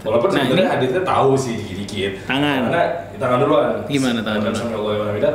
Walaupun 0.00 0.32
Nah, 0.32 0.44
sebenarnya 0.48 0.70
hadisnya 0.76 1.02
tahu 1.04 1.36
sih 1.36 1.60
dikit-dikit. 1.60 2.24
Tangan. 2.24 2.72
Karena 2.72 2.84
tangan 3.20 3.38
duluan. 3.44 3.68
Gimana 3.84 4.20
tangan 4.24 4.52
dulu? 4.52 4.92
dulu? 4.96 5.30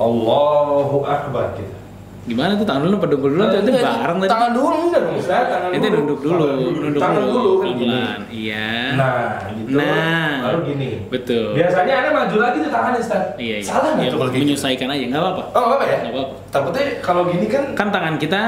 Allahu 0.00 0.98
Akbar 1.06 1.54
gitu. 1.54 1.79
Gimana 2.20 2.52
tuh 2.52 2.68
tangan 2.68 2.84
dulu 2.84 2.96
dengkul 3.00 3.30
dulu? 3.32 3.42
Itu 3.48 3.70
Enggak, 3.72 3.96
bareng 3.96 4.18
tadi. 4.20 4.28
Tangan 4.30 4.50
dulu 4.52 4.68
enggak 4.86 5.00
dong, 5.00 5.16
Ustaz. 5.16 5.44
Tangan 5.48 5.70
Itu 5.72 5.86
dulu. 5.88 5.96
nunduk 5.96 6.20
dulu, 6.20 6.44
Tangan 6.44 6.60
nunduk 6.84 7.00
tangan 7.00 7.22
dulu. 7.24 7.52
kan 7.56 7.70
gini. 7.72 8.00
Iya. 8.30 8.68
Nah, 8.92 9.24
gitu. 9.50 9.68
Nah. 9.72 10.32
Baru 10.44 10.58
gini. 10.68 10.88
Betul. 11.08 11.46
Biasanya 11.56 11.92
Anda 11.96 12.10
maju 12.12 12.36
lagi 12.36 12.56
tuh 12.60 12.70
tangannya, 12.70 13.00
Ustaz. 13.00 13.22
Iya, 13.34 13.56
iya. 13.56 13.64
Salah 13.64 13.90
nggak 13.96 14.04
Iya, 14.04 14.12
tuh 14.12 14.20
gitu? 14.28 14.42
menyesuaikan 14.44 14.88
aja, 14.88 15.04
nggak 15.08 15.22
apa-apa. 15.22 15.42
Oh, 15.50 15.62
nggak 15.64 15.78
apa 15.80 15.84
ya? 15.88 15.96
Nggak 15.96 16.12
apa-apa. 16.12 16.34
Takutnya 16.52 16.84
kalau 17.00 17.22
gini 17.26 17.46
kan 17.48 17.64
Kan 17.72 17.88
tangan 17.88 18.14
kita 18.16 18.40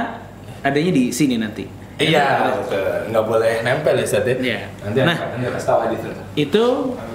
adanya 0.60 0.92
di 0.92 1.04
sini 1.08 1.34
nanti. 1.36 1.64
Iya, 1.96 2.26
betul. 2.58 3.08
nggak 3.08 3.24
boleh 3.24 3.52
nempel 3.62 3.94
ya, 3.94 4.04
Ustaz 4.04 4.26
ya? 4.26 4.34
Iya. 4.36 4.60
Nanti 4.82 4.98
Nah. 5.00 5.16
nanti 5.16 5.64
tahu 5.64 5.78
hadisnya. 5.80 6.12
Itu 6.34 6.64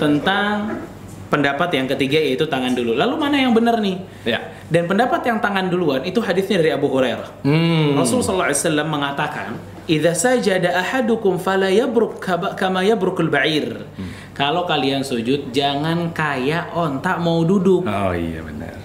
tentang 0.02 0.80
pendapat 1.28 1.70
yang 1.76 1.88
ketiga 1.92 2.20
yaitu 2.20 2.48
tangan 2.48 2.74
dulu. 2.74 2.96
Lalu 2.96 3.16
mana 3.20 3.36
yang 3.40 3.52
benar 3.52 3.80
nih? 3.84 4.00
Ya. 4.24 4.40
Dan 4.68 4.88
pendapat 4.88 5.24
yang 5.24 5.40
tangan 5.40 5.72
duluan 5.72 6.04
itu 6.04 6.20
hadisnya 6.20 6.60
dari 6.60 6.72
Abu 6.76 6.92
Hurairah. 6.92 7.44
Hmm. 7.44 7.96
Rasul 7.96 8.20
sallallahu 8.24 8.52
alaihi 8.52 8.62
wasallam 8.64 8.88
mengatakan, 8.88 9.50
"Idza 9.88 10.14
sajada 10.16 10.76
ahadukum 10.76 11.40
fala 11.40 11.72
yabruk 11.72 12.20
kama 12.56 12.84
yabrukul 12.84 13.32
ba'ir." 13.32 13.88
Hmm. 13.96 14.12
Kalau 14.36 14.68
kalian 14.68 15.08
sujud 15.08 15.56
jangan 15.56 16.12
kayak 16.12 16.76
onta 16.76 17.16
mau 17.20 17.44
duduk. 17.48 17.88
Oh 17.88 18.12
iya 18.12 18.44
benar. 18.44 18.76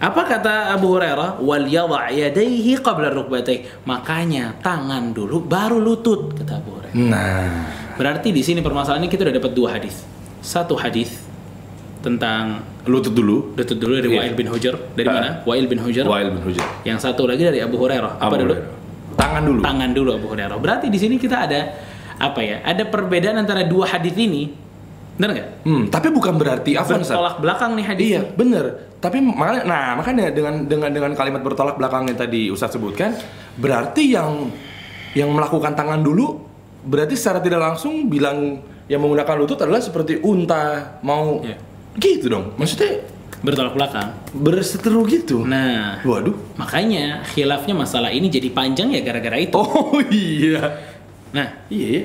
Apa 0.00 0.24
kata 0.24 0.72
Abu 0.72 0.96
Hurairah? 0.96 1.44
Wal 1.44 1.68
yadha' 1.68 2.08
yadayhi 2.08 2.80
qabla. 2.80 3.12
Makanya 3.84 4.56
tangan 4.64 5.12
dulu 5.12 5.44
baru 5.44 5.76
lutut 5.76 6.32
kata 6.40 6.58
Abu 6.58 6.80
Hurairah. 6.80 6.96
Nah. 6.96 7.52
Berarti 8.00 8.32
di 8.32 8.40
sini 8.40 8.64
permasalahannya 8.64 9.12
kita 9.12 9.28
udah 9.28 9.36
dapat 9.36 9.52
dua 9.52 9.76
hadis. 9.76 10.00
Satu 10.40 10.72
hadis 10.72 11.29
tentang 12.00 12.64
Lutut 12.88 13.12
dulu. 13.12 13.52
lutut 13.54 13.76
dulu 13.76 14.00
dari 14.00 14.08
Iya. 14.08 14.20
Wa'il 14.24 14.34
bin 14.34 14.48
Hujr. 14.48 14.74
Dari 14.96 15.08
Ah. 15.08 15.14
mana? 15.14 15.28
Wa'il 15.44 15.66
bin 15.68 15.78
Hujr. 15.78 16.04
Wa'il 16.04 16.32
bin 16.32 16.40
Hujr. 16.40 16.64
Yang 16.82 16.98
satu 17.04 17.28
lagi 17.28 17.44
dari 17.44 17.60
Abu 17.60 17.76
Hurairah. 17.76 18.16
Apa 18.16 18.32
Abu 18.32 18.40
dulu? 18.40 18.54
Hurairah. 18.56 19.16
Tangan 19.16 19.42
dulu. 19.44 19.60
Tangan 19.60 19.90
dulu 19.92 20.10
Abu 20.16 20.26
Hurairah. 20.32 20.56
Berarti 20.56 20.86
di 20.88 20.96
sini 20.96 21.20
kita 21.20 21.44
ada 21.44 21.60
apa 22.16 22.40
ya? 22.40 22.64
Ada 22.64 22.88
perbedaan 22.88 23.36
antara 23.36 23.62
dua 23.62 23.84
hadis 23.86 24.16
ini. 24.16 24.48
Benar 25.20 25.36
nggak? 25.36 25.48
Hmm, 25.68 25.82
tapi 25.92 26.08
bukan 26.08 26.34
berarti 26.34 26.72
apa 26.72 26.96
Ustaz? 26.96 27.12
Bertolak 27.12 27.36
belakang 27.38 27.70
nih 27.76 27.84
hadis. 27.84 28.06
Iya, 28.08 28.22
bener. 28.32 28.64
Tapi 28.96 29.20
makanya, 29.20 29.62
nah 29.68 29.82
makanya 29.94 30.32
dengan 30.32 30.64
dengan 30.64 30.88
dengan 30.88 31.12
kalimat 31.12 31.44
bertolak 31.44 31.76
belakang 31.76 32.08
yang 32.08 32.16
tadi 32.16 32.48
Ustadz 32.48 32.80
sebutkan, 32.80 33.12
berarti 33.60 34.16
yang 34.16 34.48
yang 35.12 35.28
melakukan 35.28 35.76
tangan 35.76 36.00
dulu 36.00 36.40
berarti 36.80 37.12
secara 37.12 37.44
tidak 37.44 37.60
langsung 37.60 38.08
bilang 38.08 38.64
yang 38.88 38.98
menggunakan 38.98 39.36
lutut 39.36 39.60
adalah 39.60 39.78
seperti 39.78 40.16
unta 40.18 40.96
mau 41.04 41.44
Iya. 41.44 41.60
Gitu 41.96 42.26
dong. 42.28 42.54
Maksudnya 42.54 43.02
Bertolak 43.40 43.72
belakang. 43.72 44.12
berseteru 44.36 45.08
gitu. 45.08 45.48
Nah, 45.48 45.96
Waduh. 46.04 46.36
makanya 46.60 47.24
khilafnya 47.24 47.72
masalah 47.72 48.12
ini 48.12 48.28
jadi 48.28 48.52
panjang 48.52 48.92
ya 48.92 49.00
gara-gara 49.00 49.40
itu. 49.40 49.56
Oh 49.56 49.96
iya. 50.12 50.60
Nah, 51.32 51.48
Iya. 51.72 51.88
iya. 51.88 52.02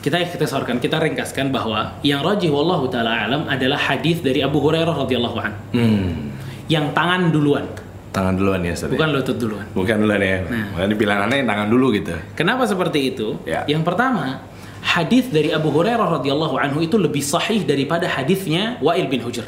kita 0.00 0.16
kita 0.24 0.46
sorkan, 0.48 0.80
kita 0.80 0.96
ringkaskan 0.96 1.52
bahwa 1.52 2.00
yang 2.00 2.24
rajih 2.24 2.48
wallahu 2.48 2.88
taala 2.88 3.28
alam 3.28 3.44
adalah 3.44 3.76
hadis 3.76 4.24
dari 4.24 4.40
Abu 4.40 4.64
Hurairah 4.64 4.96
radhiyallahu 5.04 5.36
an. 5.36 5.52
Hmm. 5.76 6.32
Yang 6.72 6.96
tangan 6.96 7.28
duluan, 7.28 7.66
Tangan 8.08 8.40
duluan 8.40 8.64
ya, 8.64 8.72
Ustaz. 8.72 8.88
ya? 8.88 8.96
bukan 8.96 9.08
lutut 9.12 9.36
duluan. 9.36 9.66
Bukan 9.76 9.96
duluan 10.00 10.22
ya. 10.24 10.40
Nah. 10.48 10.64
Makanya 10.72 10.96
pilihannya 10.96 11.36
yang 11.44 11.48
tangan 11.52 11.68
dulu 11.68 11.86
gitu. 11.92 12.16
Kenapa 12.32 12.64
seperti 12.64 13.12
itu? 13.12 13.36
Ya. 13.44 13.68
Yang 13.68 13.84
pertama, 13.84 14.40
hadis 14.82 15.28
dari 15.28 15.50
Abu 15.50 15.70
Hurairah 15.74 16.20
radhiyallahu 16.20 16.56
anhu 16.58 16.84
itu 16.84 16.96
lebih 16.96 17.22
sahih 17.22 17.62
daripada 17.66 18.06
hadisnya 18.06 18.78
Wa'il 18.78 19.10
bin 19.10 19.22
Hujr. 19.22 19.46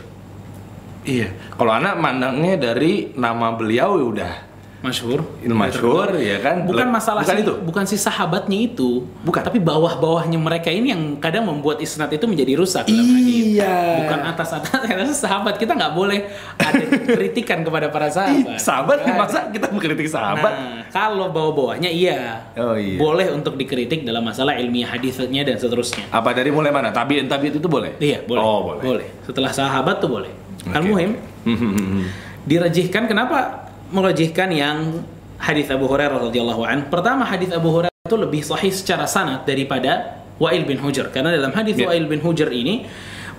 Iya. 1.06 1.32
Kalau 1.56 1.72
anak 1.72 1.96
mandangnya 1.96 2.72
dari 2.72 3.14
nama 3.16 3.56
beliau 3.56 3.96
ya 3.96 4.06
udah 4.12 4.32
Masyhur. 4.80 5.20
masyhur 5.44 6.08
ya 6.16 6.40
kan. 6.40 6.64
Bukan 6.64 6.88
masalah 6.88 7.20
bukan 7.20 7.36
si, 7.36 7.42
itu. 7.44 7.54
bukan 7.60 7.84
si 7.84 7.96
sahabatnya 8.00 8.58
itu, 8.64 9.04
Bukan. 9.20 9.44
Tapi 9.44 9.60
bawah-bawahnya 9.60 10.40
mereka 10.40 10.72
ini 10.72 10.88
yang 10.88 11.20
kadang 11.20 11.44
membuat 11.44 11.84
isnad 11.84 12.08
itu 12.08 12.24
menjadi 12.24 12.56
rusak. 12.56 12.88
Iya. 12.88 14.00
Bukan 14.00 14.20
atas-atas 14.24 14.80
karena 14.88 15.04
sahabat 15.06 15.60
kita 15.60 15.76
nggak 15.76 15.92
boleh 15.92 16.24
ada 16.56 16.80
kritikan 17.20 17.60
kepada 17.60 17.92
para 17.92 18.08
Ih, 18.08 18.16
sahabat. 18.16 18.56
sahabat 18.56 18.98
Kan? 19.04 19.14
masa 19.20 19.38
kita 19.52 19.68
mengkritik 19.68 20.08
sahabat? 20.08 20.52
Nah, 20.52 20.80
kalau 20.88 21.28
bawah-bawahnya 21.28 21.92
iya. 21.92 22.48
Oh, 22.56 22.72
iya. 22.72 22.96
Boleh 22.96 23.28
untuk 23.30 23.60
dikritik 23.60 24.02
dalam 24.02 24.24
masalah 24.24 24.56
ilmiah 24.56 24.88
hadisnya 24.88 25.44
dan 25.44 25.60
seterusnya. 25.60 26.08
Apa 26.08 26.32
dari 26.32 26.48
mulai 26.48 26.72
mana? 26.72 26.88
Tabiin 26.88 27.28
tabiin 27.28 27.60
itu 27.60 27.68
boleh? 27.68 28.00
Iya, 28.00 28.24
boleh. 28.24 28.40
Oh, 28.40 28.80
boleh. 28.80 29.06
Setelah 29.28 29.52
sahabat 29.52 30.00
tuh 30.00 30.08
boleh. 30.08 30.32
Oke. 30.64 30.72
Al-muhim 30.72 31.12
Hmm, 31.40 32.04
dirajihkan 32.44 33.08
kenapa 33.08 33.69
merajihkan 33.90 34.48
yang 34.50 35.02
hadis 35.36 35.66
Abu 35.70 35.86
Hurairah 35.86 36.30
radhiyallahu 36.30 36.62
an? 36.64 36.86
Pertama 36.88 37.26
hadis 37.26 37.50
Abu 37.50 37.70
Hurairah 37.70 37.92
itu 38.06 38.16
lebih 38.16 38.42
sahih 38.42 38.72
secara 38.72 39.04
sanad 39.04 39.44
daripada 39.44 40.22
Wa'il 40.40 40.64
bin 40.64 40.80
Hujr 40.80 41.12
karena 41.12 41.30
dalam 41.30 41.52
hadis 41.52 41.76
Ya. 41.76 41.90
Wa'il 41.90 42.08
bin 42.08 42.24
Hujr 42.24 42.48
ini 42.48 42.88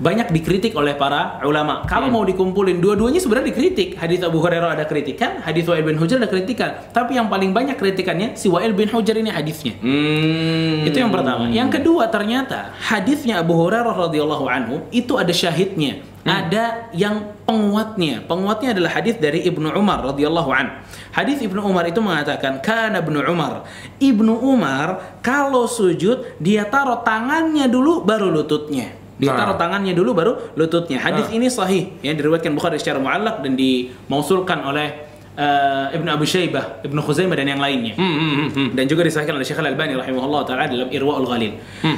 banyak 0.02 0.34
dikritik 0.34 0.74
oleh 0.74 0.98
para 0.98 1.38
ulama. 1.46 1.86
Kalau 1.86 2.10
Hmm. 2.10 2.18
mau 2.18 2.24
dikumpulin 2.26 2.82
dua-duanya 2.82 3.22
sebenarnya 3.22 3.54
dikritik. 3.54 4.02
Hadis 4.02 4.26
Abu 4.26 4.42
Hurairah 4.42 4.74
ada 4.74 4.86
kritikan, 4.90 5.46
hadis 5.46 5.70
Wa'il 5.70 5.86
bin 5.86 5.94
Hujr 5.98 6.18
ada 6.18 6.26
kritikan. 6.26 6.90
Tapi 6.90 7.22
yang 7.22 7.30
paling 7.30 7.54
banyak 7.54 7.78
kritikannya 7.78 8.34
si 8.34 8.50
Wa'il 8.50 8.74
bin 8.74 8.90
Hujr 8.90 9.14
ini 9.14 9.30
hadisnya. 9.30 9.78
Hmm. 9.78 10.90
Itu 10.90 10.98
yang 11.06 11.14
pertama. 11.14 11.50
Yang 11.54 11.82
kedua 11.82 12.10
ternyata 12.10 12.74
hadisnya 12.82 13.46
Abu 13.46 13.54
Hurairah 13.54 13.94
radhiyallahu 14.10 14.46
anhu 14.50 14.76
itu 14.90 15.22
ada 15.22 15.30
syahidnya, 15.30 16.02
ada 16.22 16.92
yang 16.94 17.34
penguatnya. 17.50 18.22
Penguatnya 18.30 18.78
adalah 18.78 18.92
hadis 18.94 19.18
dari 19.18 19.42
Ibnu 19.42 19.74
Umar 19.74 20.06
radhiyallahu 20.06 20.50
an. 20.54 20.86
Hadis 21.12 21.42
Ibnu 21.42 21.66
Umar 21.66 21.90
itu 21.90 21.98
mengatakan 21.98 22.62
kana 22.62 23.02
Ibnu 23.02 23.26
Umar. 23.26 23.66
Ibnu 23.98 24.38
Umar 24.38 25.18
kalau 25.26 25.66
sujud 25.66 26.38
dia 26.38 26.70
taruh 26.70 27.02
tangannya 27.02 27.66
dulu 27.66 28.06
baru 28.06 28.30
lututnya. 28.30 28.94
Dia 29.22 29.34
Nah. 29.34 29.38
taruh 29.38 29.58
tangannya 29.58 29.94
dulu 29.94 30.14
baru 30.14 30.34
lututnya. 30.58 30.98
Hadis 31.02 31.30
Nah. 31.30 31.38
ini 31.38 31.48
sahih 31.50 31.84
yang 32.06 32.18
diriwayatkan 32.18 32.54
Bukhari 32.54 32.78
secara 32.78 32.98
muallak 33.02 33.42
dan 33.42 33.54
dimausulkan 33.58 34.62
oleh 34.66 35.10
eh, 35.32 35.96
Ibnu 35.96 36.10
Abu 36.12 36.28
Syaibah, 36.28 36.84
Ibnu 36.84 37.00
Khuzaimah 37.02 37.40
dan 37.40 37.48
yang 37.48 37.62
lainnya 37.64 37.96
Hmm, 37.96 38.04
hmm, 38.04 38.32
hmm, 38.36 38.50
hmm. 38.52 38.70
dan 38.76 38.84
juga 38.84 39.08
disahkan 39.08 39.32
oleh 39.32 39.48
Syekh 39.48 39.64
Al-Albani 39.64 39.96
rahimahullah 39.96 40.44
taala 40.44 40.68
dalam 40.68 40.92
Irwaul 40.92 41.24
Ghalil. 41.24 41.56
Hmm. 41.82 41.98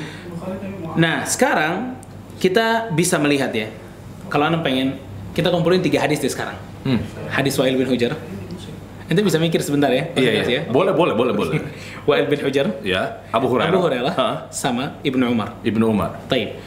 Nah, 1.01 1.25
sekarang 1.25 1.97
kita 2.37 2.93
bisa 2.93 3.17
melihat 3.17 3.49
ya. 3.49 3.73
Kalau 4.33 4.49
Anda 4.49 4.65
pengen 4.65 4.97
kita 5.37 5.53
kumpulin 5.53 5.85
tiga 5.85 6.01
hadis 6.01 6.17
deh 6.17 6.31
sekarang. 6.33 6.57
Hmm. 6.81 6.97
Hadis 7.29 7.53
Wa'il 7.53 7.77
bin 7.77 7.85
Hujar. 7.85 8.17
Ente 9.05 9.21
bisa 9.21 9.37
mikir 9.37 9.61
sebentar 9.61 9.93
ya. 9.93 10.09
Iya, 10.17 10.31
iya. 10.41 10.61
Boleh, 10.73 10.89
boleh, 10.89 11.13
boleh, 11.13 11.33
boleh. 11.37 11.61
Wa'il 12.09 12.25
bin 12.25 12.41
Hujar, 12.41 12.73
ya, 12.81 13.21
Abu 13.29 13.45
Hurairah. 13.45 13.69
Abu 13.69 13.79
Hurairah 13.85 14.13
Ha, 14.17 14.29
sama 14.49 14.97
Ibnu 15.05 15.21
Umar. 15.29 15.53
Ibnu 15.61 15.85
Umar. 15.85 16.17
Taib. 16.25 16.57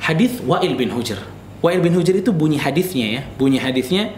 Hadis 0.00 0.40
Wa'il 0.40 0.72
bin 0.72 0.88
Hujr. 0.88 1.20
Wa'il 1.60 1.84
bin 1.84 1.92
Hujr 1.92 2.16
itu 2.16 2.32
bunyi 2.32 2.56
hadisnya 2.56 3.06
ya. 3.06 3.22
Bunyi 3.36 3.60
hadisnya 3.60 4.16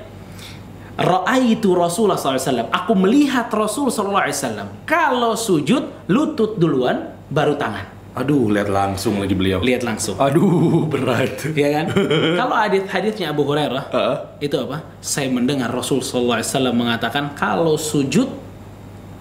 Ra'aitu 0.94 1.74
Rasulullah 1.74 2.14
SAW. 2.14 2.70
Aku 2.70 2.94
melihat 2.94 3.50
Rasul 3.50 3.90
SAW. 3.90 4.86
Kalau 4.86 5.34
sujud, 5.34 6.06
lutut 6.06 6.54
duluan, 6.62 7.10
baru 7.26 7.58
tangan. 7.58 7.93
Aduh, 8.14 8.46
lihat 8.46 8.70
langsung 8.70 9.18
lagi 9.18 9.34
beliau. 9.34 9.58
Lihat 9.58 9.82
langsung. 9.82 10.14
Aduh, 10.22 10.86
berat. 10.92 11.34
Ya 11.50 11.82
kan? 11.82 11.86
kalau 12.40 12.54
hadis 12.54 12.86
hadisnya 12.86 13.34
Abu 13.34 13.42
Hurairah, 13.42 13.90
Heeh. 13.90 14.16
itu 14.46 14.54
apa? 14.54 14.86
Saya 15.02 15.26
mendengar 15.34 15.66
Rasul 15.74 15.98
SAW 15.98 16.38
mengatakan 16.70 17.34
kalau 17.34 17.74
sujud 17.74 18.30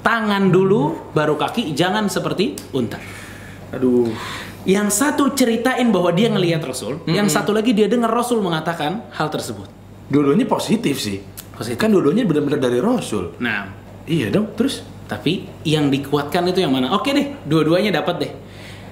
tangan 0.05 0.53
dulu 0.53 1.09
baru 1.09 1.33
kaki, 1.33 1.73
jangan 1.73 2.05
seperti 2.05 2.53
unta. 2.69 3.01
Aduh. 3.73 4.13
Yang 4.63 4.95
satu 4.95 5.33
ceritain 5.35 5.89
bahwa 5.91 6.13
dia 6.15 6.31
ngelihat 6.31 6.63
Rasul, 6.63 7.03
yang 7.09 7.27
satu 7.27 7.51
lagi 7.51 7.75
dia 7.75 7.89
dengar 7.89 8.07
Rasul 8.13 8.39
mengatakan 8.39 9.03
hal 9.11 9.27
tersebut. 9.27 9.67
Dua-duanya 10.07 10.47
positif 10.47 11.01
sih. 11.03 11.19
Positif. 11.51 11.75
Kan 11.81 11.91
dua-duanya 11.91 12.23
benar-benar 12.23 12.61
dari 12.61 12.79
Rasul. 12.79 13.35
Nah, 13.43 13.83
Iya 14.03 14.35
dong, 14.35 14.51
terus? 14.55 14.83
tapi 15.03 15.45
yang 15.67 15.91
dikuatkan 15.91 16.47
itu 16.47 16.63
yang 16.63 16.71
mana? 16.73 16.95
Oke 16.95 17.11
deh, 17.11 17.35
dua-duanya 17.45 17.91
dapat 18.03 18.15
deh. 18.23 18.31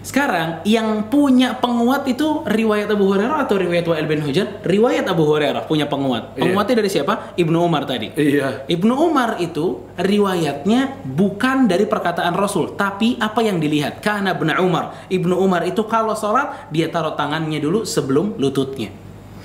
Sekarang 0.02 0.66
yang 0.66 1.14
punya 1.14 1.62
penguat 1.62 2.10
itu 2.10 2.42
riwayat 2.42 2.90
Abu 2.90 3.06
Hurairah 3.06 3.46
atau 3.46 3.54
riwayat 3.62 3.86
Wa'il 3.86 4.10
bin 4.10 4.26
Hujar? 4.26 4.66
Riwayat 4.66 5.06
Abu 5.06 5.30
Hurairah 5.30 5.70
punya 5.70 5.86
penguat. 5.86 6.34
Iya. 6.34 6.42
Penguatnya 6.42 6.76
dari 6.82 6.90
siapa? 6.90 7.14
Ibnu 7.38 7.58
Umar 7.62 7.86
tadi. 7.86 8.10
Iya. 8.18 8.66
Ibnu 8.66 8.94
Umar 8.98 9.38
itu 9.38 9.86
riwayatnya 10.02 11.06
bukan 11.06 11.70
dari 11.70 11.86
perkataan 11.86 12.34
Rasul, 12.34 12.74
tapi 12.74 13.22
apa 13.22 13.46
yang 13.46 13.62
dilihat. 13.62 14.02
Karena 14.02 14.34
Ibnu 14.34 14.58
Umar, 14.58 15.06
Ibnu 15.06 15.38
Umar 15.38 15.70
itu 15.70 15.86
kalau 15.86 16.18
sholat 16.18 16.74
dia 16.74 16.90
taruh 16.90 17.14
tangannya 17.14 17.62
dulu 17.62 17.86
sebelum 17.86 18.42
lututnya. 18.42 18.90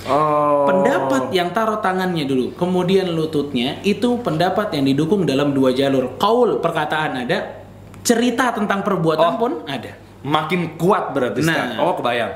Oh. 0.08 0.64
Pendapat 0.70 1.34
yang 1.36 1.52
taruh 1.52 1.84
tangannya 1.84 2.24
dulu, 2.24 2.56
kemudian 2.56 3.12
lututnya 3.12 3.76
itu 3.84 4.16
pendapat 4.24 4.72
yang 4.72 4.88
didukung 4.88 5.28
dalam 5.28 5.52
dua 5.52 5.74
jalur. 5.76 6.16
Kaul 6.16 6.64
perkataan 6.64 7.26
ada, 7.28 7.60
cerita 8.06 8.54
tentang 8.56 8.80
perbuatan 8.86 9.32
Oh. 9.34 9.36
pun 9.36 9.52
ada. 9.68 10.05
Makin 10.22 10.76
kuat 10.76 11.10
berarti 11.10 11.40
Nah. 11.40 11.50
sekarang. 11.50 11.76
Oh, 11.80 11.92
kebayang. 11.94 12.32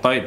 Toib. 0.00 0.24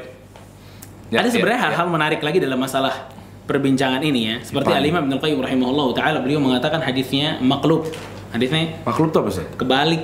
Ya, 1.10 1.22
ada 1.22 1.30
sebenarnya 1.30 1.60
ya, 1.60 1.66
hal-hal 1.70 1.88
menarik 1.88 2.22
lagi 2.22 2.38
dalam 2.38 2.58
masalah 2.58 3.10
perbincangan 3.46 4.02
ini 4.02 4.22
ya. 4.30 4.36
Seperti? 4.42 4.72
Al-Imam 4.72 5.06
Ibnu 5.06 5.18
Qayyim 5.18 5.40
rahimahullah 5.40 5.88
taala 5.94 6.18
beliau 6.20 6.42
mengatakan 6.42 6.82
hadisnya 6.82 7.38
maklub. 7.38 7.86
Hadisnya 8.34 8.82
Makhluk 8.82 9.14
tuh 9.14 9.20
apa 9.22 9.32
sih? 9.32 9.46
kebalik 9.54 10.02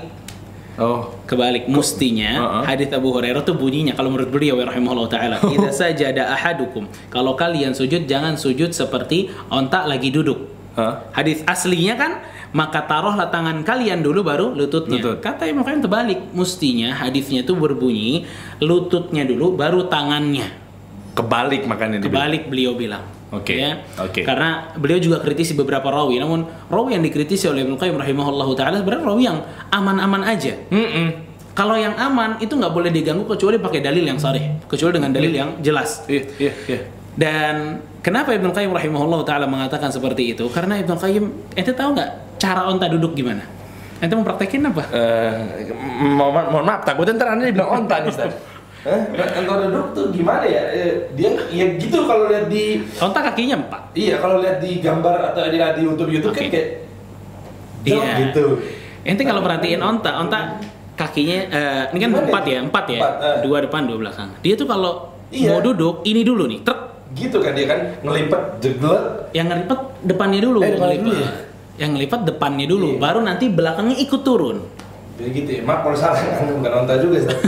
Oh. 0.80 1.12
kebalik 1.28 1.68
mustinya 1.68 2.40
Uh-uh. 2.40 2.64
hadis 2.64 2.88
Abu 2.96 3.12
Hurairah 3.12 3.44
tuh 3.44 3.52
bunyinya 3.52 3.92
kalau 3.92 4.16
menurut 4.16 4.32
beliau 4.32 4.56
ya 4.56 4.64
rahimahullah 4.64 5.12
taala 5.12 5.36
idza 5.52 5.76
sajada 5.76 6.32
ahadukum 6.32 6.88
kalau 7.12 7.36
kalian 7.36 7.76
sujud 7.76 8.08
jangan 8.08 8.40
sujud 8.40 8.72
seperti 8.72 9.28
onta 9.52 9.84
lagi 9.84 10.08
duduk 10.08 10.48
Hah? 10.80 11.04
hadis 11.12 11.44
aslinya 11.44 12.00
kan 12.00 12.12
maka 12.50 12.82
taruhlah 12.82 13.30
tangan 13.30 13.62
kalian 13.62 14.02
dulu 14.02 14.26
baru 14.26 14.46
lututnya 14.58 14.98
Lutut. 14.98 15.22
kata 15.22 15.46
Imam 15.46 15.62
Qayyim 15.62 15.86
terbalik 15.86 16.20
mustinya 16.34 16.98
hadisnya 16.98 17.46
itu 17.46 17.54
berbunyi 17.54 18.26
lututnya 18.58 19.22
dulu 19.26 19.54
baru 19.54 19.86
tangannya 19.86 20.50
Kebalik 21.14 21.68
makanya 21.68 22.00
kebalik 22.00 22.48
beliau 22.48 22.74
bilang 22.74 23.04
Oke, 23.30 23.62
ya 23.62 23.86
oke. 24.02 24.26
karena 24.26 24.74
beliau 24.74 24.98
juga 24.98 25.22
kritisi 25.22 25.54
beberapa 25.54 25.86
rawi 25.94 26.18
namun 26.18 26.50
rawi 26.66 26.98
yang 26.98 27.06
dikritisi 27.06 27.46
oleh 27.46 27.62
Ibnu 27.62 27.78
Qayyim 27.78 27.94
rahimahullahu 27.94 28.58
taala 28.58 28.82
sebenarnya 28.82 29.06
rawi 29.06 29.24
yang 29.30 29.38
aman-aman 29.70 30.26
aja 30.26 30.58
Mm-mm. 30.74 31.08
kalau 31.54 31.78
yang 31.78 31.94
aman 31.94 32.42
itu 32.42 32.50
nggak 32.50 32.74
boleh 32.74 32.90
diganggu 32.90 33.30
kecuali 33.30 33.62
pakai 33.62 33.86
dalil 33.86 34.02
yang 34.02 34.18
sarih, 34.18 34.58
kecuali 34.66 34.98
dengan 34.98 35.12
dalil 35.14 35.30
yang 35.30 35.50
jelas. 35.62 36.08
Iya, 36.10 36.24
iya, 36.42 36.54
iya. 36.66 36.80
Dan 37.20 37.56
kenapa 38.00 38.32
Ibnu 38.32 38.56
Qayyim 38.56 38.72
rahimahullah 38.72 39.28
taala 39.28 39.44
mengatakan 39.44 39.92
seperti 39.92 40.32
itu? 40.32 40.48
Karena 40.48 40.80
Ibnu 40.80 40.96
Qayyim, 40.96 41.26
ente 41.52 41.76
tahu 41.76 41.92
nggak 41.92 42.40
cara 42.40 42.64
onta 42.72 42.88
duduk 42.88 43.12
gimana? 43.12 43.44
Ente 44.00 44.16
mau 44.16 44.24
praktekin 44.24 44.64
apa? 44.64 44.88
Eh, 44.96 45.68
mohon, 46.00 46.48
mohon 46.48 46.64
maaf, 46.64 46.88
takutnya 46.88 47.20
ntar 47.20 47.36
anda 47.36 47.44
dibilang 47.44 47.84
onta 47.84 48.00
nih, 48.00 48.08
Ustaz. 48.08 48.32
Hah? 48.88 49.04
Kalau 49.44 49.68
duduk 49.68 49.92
tuh 49.92 50.06
gimana 50.16 50.48
ya? 50.48 50.64
Eh, 50.72 51.12
dia 51.20 51.36
ya 51.52 51.76
gitu 51.76 52.08
kalau 52.08 52.32
lihat 52.32 52.48
di 52.48 52.80
Onta 53.04 53.20
kakinya 53.20 53.60
empat. 53.60 53.92
iya 53.92 54.16
kalau 54.24 54.40
lihat 54.40 54.64
di 54.64 54.80
gambar 54.80 55.36
atau 55.36 55.44
di 55.52 55.60
di 55.60 55.82
YouTube 55.84 56.08
YouTube 56.16 56.32
kan 56.32 56.48
Oke. 56.48 56.56
kayak 56.56 56.70
Iya. 57.84 58.32
gitu. 58.32 58.64
Ente 59.04 59.28
kalau 59.28 59.44
perhatiin 59.44 59.84
onta, 59.84 60.16
onta 60.16 60.56
kakinya 60.96 61.38
eh, 61.52 61.84
ini 61.92 62.00
kan 62.00 62.10
Gimana 62.16 62.28
empat 62.32 62.44
ya? 62.48 62.52
ya, 62.56 62.60
empat 62.64 62.86
ya, 62.88 63.00
Empat, 63.04 63.14
eh. 63.20 63.38
dua 63.44 63.58
depan 63.60 63.82
dua 63.84 63.98
belakang. 64.00 64.30
Dia 64.40 64.56
tuh 64.56 64.64
kalau 64.64 65.12
Iya. 65.28 65.52
mau 65.52 65.60
duduk 65.60 66.08
ini 66.08 66.24
dulu 66.24 66.48
nih, 66.48 66.64
truk 66.64 66.80
Gitu 67.10 67.38
kan 67.40 67.52
dia 67.54 67.66
kan 67.66 67.80
ngelipet 68.02 68.42
jeglet. 68.60 69.04
yang 69.32 69.48
ngelipet 69.48 69.80
depannya 70.04 70.40
dulu, 70.40 70.60
Eh, 70.60 70.70
depannya 70.70 70.86
ngelipet. 70.96 71.06
dulu 71.06 71.16
ya? 71.18 71.32
Yang 71.78 71.90
ngelipet 71.96 72.22
depannya 72.26 72.66
dulu, 72.66 72.88
Iya. 72.88 73.00
baru 73.00 73.20
nanti 73.22 73.46
belakangnya 73.48 73.98
ikut 73.98 74.22
turun. 74.22 74.58
Jadi 75.16 75.30
gitu 75.34 75.50
ya. 75.52 75.62
Maaf 75.64 75.80
kalau 75.82 75.98
salah 75.98 76.18
kan 76.18 76.48
bukan 76.50 76.72
onta 76.76 76.94
juga, 76.98 77.16
Ustaz. 77.20 77.38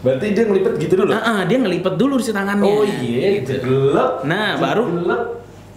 Berarti 0.00 0.32
dia 0.32 0.44
ngelipet 0.44 0.74
gitu 0.80 0.94
dulu. 0.96 1.12
Ah, 1.12 1.20
ah, 1.20 1.40
dia 1.44 1.60
ngelipet 1.60 1.94
dulu 1.94 2.16
si 2.16 2.32
tangannya. 2.32 2.64
Oh 2.64 2.84
iya, 2.84 3.44
gelap. 3.44 4.24
Nah, 4.24 4.56
baru 4.56 4.84
gelap. 4.88 5.22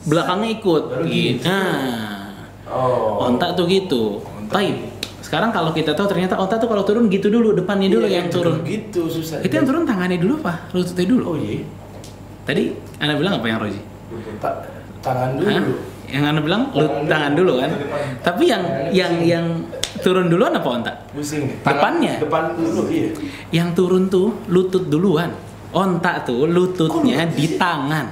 belakangnya 0.04 0.50
ikut. 0.54 0.84
Baru 0.90 1.04
Gitu. 1.04 1.40
gitu. 1.40 1.48
Nah, 1.48 2.48
Oh. 2.66 3.24
onta 3.24 3.52
tuh 3.52 3.68
gitu. 3.68 4.20
Taib. 4.48 4.93
Sekarang 5.34 5.50
kalau 5.50 5.74
kita 5.74 5.98
tahu 5.98 6.06
ternyata 6.06 6.38
onta 6.38 6.62
tuh 6.62 6.70
kalau 6.70 6.86
turun 6.86 7.10
gitu 7.10 7.26
dulu, 7.26 7.58
depannya 7.58 7.90
dulu 7.90 8.06
Iya, 8.06 8.22
yang 8.22 8.28
turun. 8.30 8.62
Gitu 8.62 9.10
susah. 9.10 9.42
Itu 9.42 9.50
yang 9.50 9.66
turun 9.66 9.82
tangannya 9.82 10.22
dulu 10.22 10.38
apa? 10.46 10.70
Lututnya 10.78 11.10
dulu. 11.10 11.24
Oh 11.26 11.38
iya. 11.42 11.66
Tadi 12.46 12.70
Anda 13.02 13.18
bilang 13.18 13.42
apa 13.42 13.46
yang 13.50 13.58
Roji? 13.58 13.82
Ta- 14.38 14.62
tangan 15.02 15.42
dulu. 15.42 15.50
Hah? 15.50 15.66
Yang 16.06 16.24
Anda 16.30 16.42
bilang 16.46 16.62
lut 16.78 16.86
Tangan 16.86 17.10
tangan 17.10 17.32
dulu. 17.34 17.50
dulu 17.50 17.62
kan? 17.66 17.72
Tapi 18.22 18.44
yang 18.46 18.64
yang 18.94 19.14
yang 19.26 19.46
turun 20.06 20.30
duluan 20.30 20.54
apa 20.54 20.70
onta? 20.70 20.94
Pusing. 21.18 21.66
Depannya? 21.66 22.14
Depan 22.22 22.44
dulu 22.54 22.82
iya. 22.94 23.10
Yang 23.50 23.70
turun 23.74 24.04
tuh 24.14 24.38
lutut 24.54 24.86
duluan. 24.86 25.34
Onta 25.74 26.22
tuh 26.22 26.46
lututnya 26.46 27.26
di 27.26 27.58
tangan. 27.58 28.06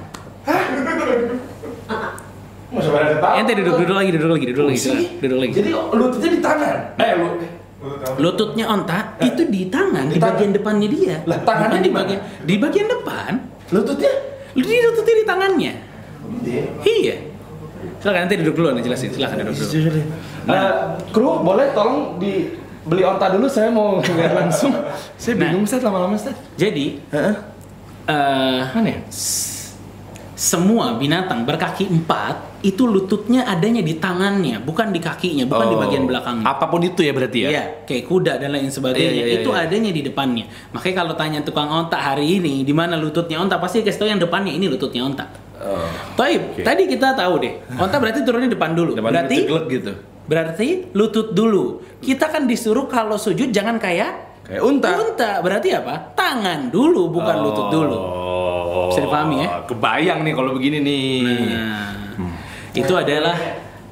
Masa 2.72 2.88
pada 2.88 3.16
tahu. 3.20 3.34
Ente 3.36 3.52
duduk 3.54 3.74
duduk 3.78 3.94
lagi, 3.94 4.10
duduk 4.10 4.30
lagi, 4.32 4.44
duduk 4.48 4.64
lagi, 4.66 4.80
duduk 5.20 5.38
lagi. 5.38 5.52
Jadi 5.52 5.70
lututnya 5.72 6.30
di 6.32 6.40
tangan. 6.40 6.76
Eh 6.96 7.12
lu. 7.14 7.28
Lututnya 8.16 8.64
onta 8.66 8.98
itu 9.18 9.42
di 9.44 9.66
tangan, 9.66 10.06
di, 10.06 10.14
Di 10.14 10.18
tangan. 10.18 10.32
bagian 10.32 10.50
depannya 10.54 10.88
dia. 10.88 11.16
Lah, 11.26 11.38
tangannya 11.42 11.78
di 11.78 11.84
di 11.84 11.90
bagian 11.90 12.20
di 12.42 12.54
bagian 12.56 12.86
depan. 12.88 13.32
Lututnya? 13.70 14.12
Di 14.52 14.62
lututnya 14.80 15.14
di 15.14 15.24
tangannya. 15.26 15.72
Iya. 16.42 16.64
Iya. 16.80 17.16
Silakan 17.98 18.20
nanti 18.24 18.34
duduk 18.38 18.54
dulu 18.56 18.68
nih 18.72 18.82
jelasin. 18.82 19.10
Silakan 19.10 19.36
duduk 19.42 19.56
dulu. 19.58 20.00
Nah, 20.46 20.64
kru 21.10 21.42
boleh 21.42 21.70
tolong 21.70 22.16
dibeli 22.16 23.02
onta 23.02 23.26
dulu 23.28 23.46
saya 23.46 23.68
mau 23.68 23.98
lihat 24.18 24.32
langsung. 24.32 24.72
Saya 25.14 25.34
Nah. 25.34 25.50
bingung 25.50 25.66
Ustaz 25.66 25.82
lama-lama 25.82 26.14
Ustaz. 26.14 26.38
Jadi 26.54 27.02
Heeh. 27.10 27.34
eh 28.06 28.62
Mana 28.70 28.88
ya? 28.88 28.98
Semua 30.42 30.98
binatang 30.98 31.46
berkaki 31.46 31.86
empat 31.86 32.58
itu 32.66 32.82
lututnya 32.82 33.46
adanya 33.46 33.78
di 33.78 33.94
tangannya, 33.94 34.58
bukan 34.58 34.90
di 34.90 34.98
kakinya, 34.98 35.46
bukan 35.46 35.66
di 35.70 35.76
Oh. 35.78 35.82
bagian 35.86 36.02
belakangnya. 36.02 36.42
Apa 36.42 36.66
pun 36.66 36.82
itu 36.82 36.98
ya 36.98 37.14
berarti 37.14 37.38
ya. 37.46 37.48
Iya, 37.54 37.64
kayak 37.86 38.04
kuda 38.10 38.32
dan 38.42 38.50
lain 38.50 38.66
sebagainya 38.66 39.06
Iya, 39.06 39.22
iya, 39.22 39.38
itu 39.38 39.50
iya. 39.54 39.62
adanya 39.62 39.90
di 39.94 40.02
depannya. 40.02 40.50
Makanya 40.74 40.96
kalau 40.98 41.14
tanya 41.14 41.38
tukang 41.46 41.70
onta 41.70 41.94
hari 41.94 42.42
ini 42.42 42.66
di 42.66 42.74
mana 42.74 42.98
lututnya 42.98 43.38
onta 43.38 43.62
pasti 43.62 43.86
kasih 43.86 44.02
tahu 44.02 44.08
yang 44.10 44.18
depannya 44.18 44.50
ini 44.50 44.66
lututnya 44.66 45.06
onta. 45.06 45.30
Oh. 45.62 45.86
Taib, 46.18 46.58
Oke. 46.58 46.66
tadi 46.66 46.90
kita 46.90 47.14
tahu 47.14 47.34
deh. 47.38 47.52
Onta 47.78 48.02
berarti 48.02 48.26
turunnya 48.26 48.50
depan 48.50 48.74
dulu. 48.74 48.98
Depan 48.98 49.14
berarti 49.14 49.36
gitu. 49.46 49.92
berarti 50.26 50.68
lutut 50.90 51.30
dulu. 51.30 51.86
Kita 52.02 52.26
kan 52.26 52.50
disuruh 52.50 52.90
kalau 52.90 53.14
sujud 53.14 53.54
jangan 53.54 53.78
kayak 53.78 54.42
Kayak 54.42 54.58
unta. 54.58 54.90
unta. 54.98 55.30
Berarti 55.38 55.70
apa? 55.70 56.18
Tangan 56.18 56.66
dulu 56.66 57.14
bukan 57.14 57.36
lutut 57.38 57.70
dulu. 57.70 57.98
Oh. 58.72 58.88
Bisa 58.88 59.04
dipahami 59.04 59.44
ya? 59.44 59.48
Kebayang 59.68 60.24
nih 60.24 60.32
kalau 60.32 60.56
begini 60.56 60.78
nih. 60.80 61.20
Nah, 61.52 61.92
itu 62.72 62.92
adalah 62.96 63.36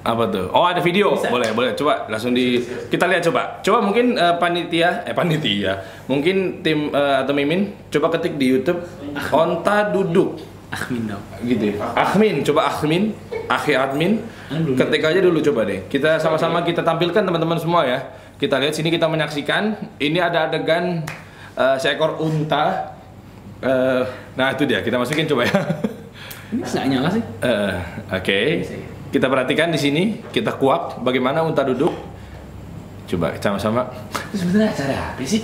Apa 0.00 0.32
tuh? 0.32 0.48
Oh 0.56 0.64
ada 0.64 0.80
video, 0.80 1.12
Bisa. 1.12 1.28
boleh 1.28 1.52
boleh. 1.52 1.76
Coba 1.76 2.08
langsung 2.08 2.32
di 2.32 2.56
kita 2.88 3.04
lihat 3.04 3.20
coba. 3.28 3.60
Coba 3.60 3.84
mungkin 3.84 4.16
eh, 4.16 4.32
panitia, 4.40 5.04
eh 5.04 5.12
panitia, 5.12 5.76
mungkin 6.08 6.64
tim 6.64 6.88
eh, 6.88 7.16
atau 7.20 7.36
Mimin, 7.36 7.76
coba 7.92 8.08
ketik 8.16 8.40
di 8.40 8.48
YouTube 8.48 8.80
onta 9.28 9.92
duduk, 9.92 10.40
Ahmin 10.72 11.04
dong. 11.04 11.20
gitu. 11.44 11.76
ya. 11.76 11.84
Ahmin, 11.92 12.40
coba 12.40 12.72
Ahmin, 12.72 13.12
Akhi 13.44 13.76
Admin, 13.76 14.24
ketik 14.72 15.04
aja 15.04 15.20
dulu 15.20 15.36
coba 15.44 15.68
deh. 15.68 15.84
Kita 15.92 16.16
sama-sama 16.16 16.64
kita 16.64 16.80
tampilkan 16.80 17.20
teman-teman 17.20 17.60
semua 17.60 17.84
ya. 17.84 18.00
Kita 18.40 18.56
lihat 18.56 18.72
sini 18.72 18.88
kita 18.88 19.04
menyaksikan. 19.04 19.76
Ini 20.00 20.16
ada 20.16 20.48
adegan 20.48 21.04
eh, 21.60 21.76
seekor 21.76 22.16
unta. 22.24 22.96
Eh, 23.60 24.02
nah 24.40 24.56
itu 24.56 24.64
dia, 24.64 24.80
kita 24.80 24.96
masukin 24.96 25.28
coba 25.28 25.44
ya. 25.44 25.60
Ini 26.50 26.64
nggak 26.64 26.86
nyala 26.88 27.08
sih. 27.12 27.22
Eh, 27.44 27.74
Oke, 28.10 28.38
kita 29.12 29.26
perhatikan 29.28 29.70
di 29.70 29.78
sini, 29.78 30.02
kita 30.32 30.56
kuak 30.56 31.04
bagaimana 31.04 31.44
unta 31.44 31.62
duduk. 31.62 31.92
Coba 33.10 33.34
sama-sama. 33.42 33.90
Sebenarnya 34.30 34.70
acara 34.70 34.94
apa 35.14 35.22
sih? 35.26 35.42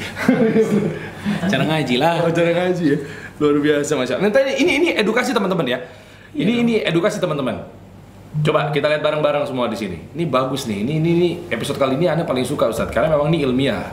Cara 1.51 1.67
ngaji 1.67 1.95
lah. 1.99 2.23
Oh, 2.23 2.31
acara 2.31 2.55
ngaji 2.55 2.85
ya. 2.95 2.99
Luar 3.43 3.59
biasa 3.59 3.99
masya. 3.99 4.23
Allah. 4.23 4.31
Nanti 4.31 4.63
ini 4.63 4.73
ini 4.79 4.89
edukasi 4.95 5.35
teman-teman 5.35 5.67
ya. 5.67 5.79
Ini 6.31 6.63
ini 6.63 6.75
edukasi 6.87 7.19
teman-teman. 7.19 7.67
Coba 8.47 8.71
kita 8.71 8.87
lihat 8.87 9.03
bareng-bareng 9.03 9.51
semua 9.51 9.67
di 9.67 9.75
sini. 9.75 9.99
Ini 10.15 10.31
bagus 10.31 10.71
nih. 10.71 10.87
Ini 10.87 10.93
ini, 11.03 11.11
ini 11.11 11.29
episode 11.51 11.75
kali 11.75 11.99
ini 11.99 12.07
Anda 12.07 12.23
paling 12.23 12.47
suka 12.47 12.71
Ustadz 12.71 12.95
karena 12.95 13.19
memang 13.19 13.35
ini 13.35 13.43
ilmiah. 13.43 13.91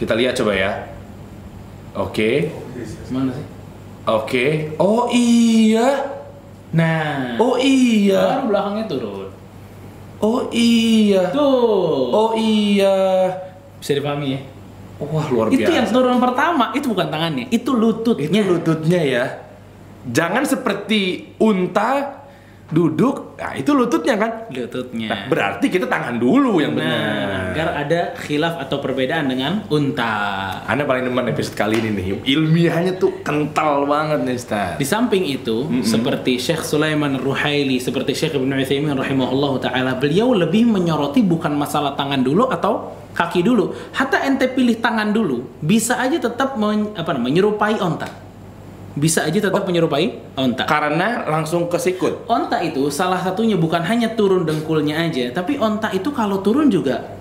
Kita 0.00 0.16
lihat 0.16 0.40
coba 0.40 0.56
ya. 0.56 0.88
Oke. 1.92 2.48
Mana 3.12 3.36
sih? 3.36 3.59
Oke. 4.16 4.74
Oh 4.76 5.06
iya. 5.10 6.18
Nah, 6.70 7.34
Oh 7.36 7.58
iya. 7.58 8.38
baru 8.38 8.46
belakangnya 8.50 8.84
turun. 8.86 9.28
Oh 10.20 10.46
iya. 10.50 11.30
Tuh. 11.30 12.10
Oh 12.10 12.30
iya. 12.34 13.30
Bisa 13.78 13.94
dipahami 13.94 14.36
ya? 14.36 14.40
Wah 15.00 15.26
luar 15.32 15.48
Itu 15.48 15.64
biasa. 15.64 15.72
yang 15.72 15.88
turun 15.88 16.20
pertama, 16.20 16.76
itu 16.76 16.92
bukan 16.92 17.08
tangannya, 17.08 17.48
itu 17.48 17.72
lututnya. 17.72 18.28
Itu 18.28 18.52
lututnya 18.52 19.00
ya. 19.00 19.24
Jangan 20.04 20.44
seperti 20.44 21.32
unta 21.40 22.19
duduk. 22.70 23.34
Nah 23.36 23.52
itu 23.58 23.70
lututnya 23.74 24.14
kan. 24.14 24.30
Lututnya. 24.48 25.08
Nah, 25.10 25.20
berarti 25.26 25.66
kita 25.66 25.90
tangan 25.90 26.16
dulu 26.16 26.62
yang 26.62 26.74
Nah, 26.74 26.86
benar. 26.86 27.50
agar 27.50 27.68
ada 27.82 28.00
khilaf 28.14 28.62
atau 28.62 28.78
perbedaan 28.78 29.26
dengan 29.26 29.66
unta. 29.66 30.14
Anda 30.64 30.86
paling 30.86 31.10
demen 31.10 31.26
episode 31.26 31.58
kali 31.58 31.82
ini 31.82 31.90
nih. 31.90 32.06
Ilmiahnya 32.24 32.96
tuh 32.96 33.20
kental 33.26 33.90
banget 33.90 34.22
nih 34.22 34.36
Ustaz. 34.38 34.78
Di 34.78 34.86
samping 34.86 35.26
itu, 35.26 35.66
seperti 35.82 36.38
Syekh 36.38 36.62
Sulaiman 36.62 37.18
Ruhaili, 37.18 37.82
seperti 37.82 38.14
Syekh 38.14 38.38
Ibnu 38.38 38.54
Utsaimin 38.54 38.94
rahimahullah 38.94 39.52
taala, 39.58 39.98
beliau 39.98 40.30
lebih 40.30 40.70
menyoroti 40.70 41.26
bukan 41.26 41.52
masalah 41.58 41.98
tangan 41.98 42.22
dulu 42.22 42.46
atau 42.48 42.94
kaki 43.10 43.42
dulu. 43.42 43.74
Hatta 43.90 44.22
ente 44.22 44.46
pilih 44.46 44.78
tangan 44.78 45.10
dulu, 45.10 45.58
bisa 45.58 45.98
aja 45.98 46.22
tetap 46.22 46.54
men- 46.54 46.94
apa 46.94 47.10
namanya 47.10 47.28
menyerupai 47.30 47.78
onta. 47.82 48.29
Bisa 49.00 49.24
aja 49.24 49.40
tetap 49.40 49.64
menyerupai 49.64 50.36
onta. 50.36 50.68
Karena 50.68 51.24
langsung 51.24 51.72
ke 51.72 51.80
sikut. 51.80 52.28
Onta 52.28 52.60
itu 52.60 52.92
salah 52.92 53.16
satunya 53.16 53.56
bukan 53.56 53.80
hanya 53.80 54.12
turun 54.12 54.44
dengkulnya 54.44 55.00
aja, 55.08 55.32
tapi 55.32 55.56
onta 55.56 55.88
itu 55.96 56.12
kalau 56.12 56.44
turun 56.44 56.68
juga 56.68 57.16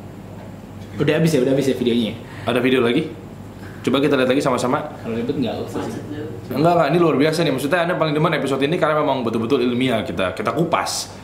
udah 1.00 1.14
habis 1.16 1.32
ya, 1.32 1.40
udah 1.40 1.56
habis 1.56 1.72
ya 1.72 1.76
videonya. 1.80 2.20
Ada 2.44 2.60
video 2.60 2.84
lagi? 2.84 3.08
Coba 3.80 4.04
kita 4.04 4.20
lihat 4.20 4.28
lagi 4.28 4.44
sama-sama. 4.44 4.92
Kalau 5.00 5.16
ribet 5.16 5.40
nggak 5.40 5.56
usah 5.64 5.80
sih. 5.88 6.04
Enggak, 6.52 6.76
enggak, 6.76 6.88
ini 6.92 6.98
luar 7.00 7.16
biasa 7.16 7.48
nih. 7.48 7.54
Maksudnya 7.56 7.80
Anda 7.88 7.96
paling 7.96 8.12
demen 8.12 8.34
episode 8.36 8.60
ini 8.60 8.76
karena 8.76 9.00
memang 9.00 9.24
betul-betul 9.24 9.64
ilmiah 9.64 10.04
kita 10.04 10.36
kita 10.36 10.52
kupas. 10.52 11.16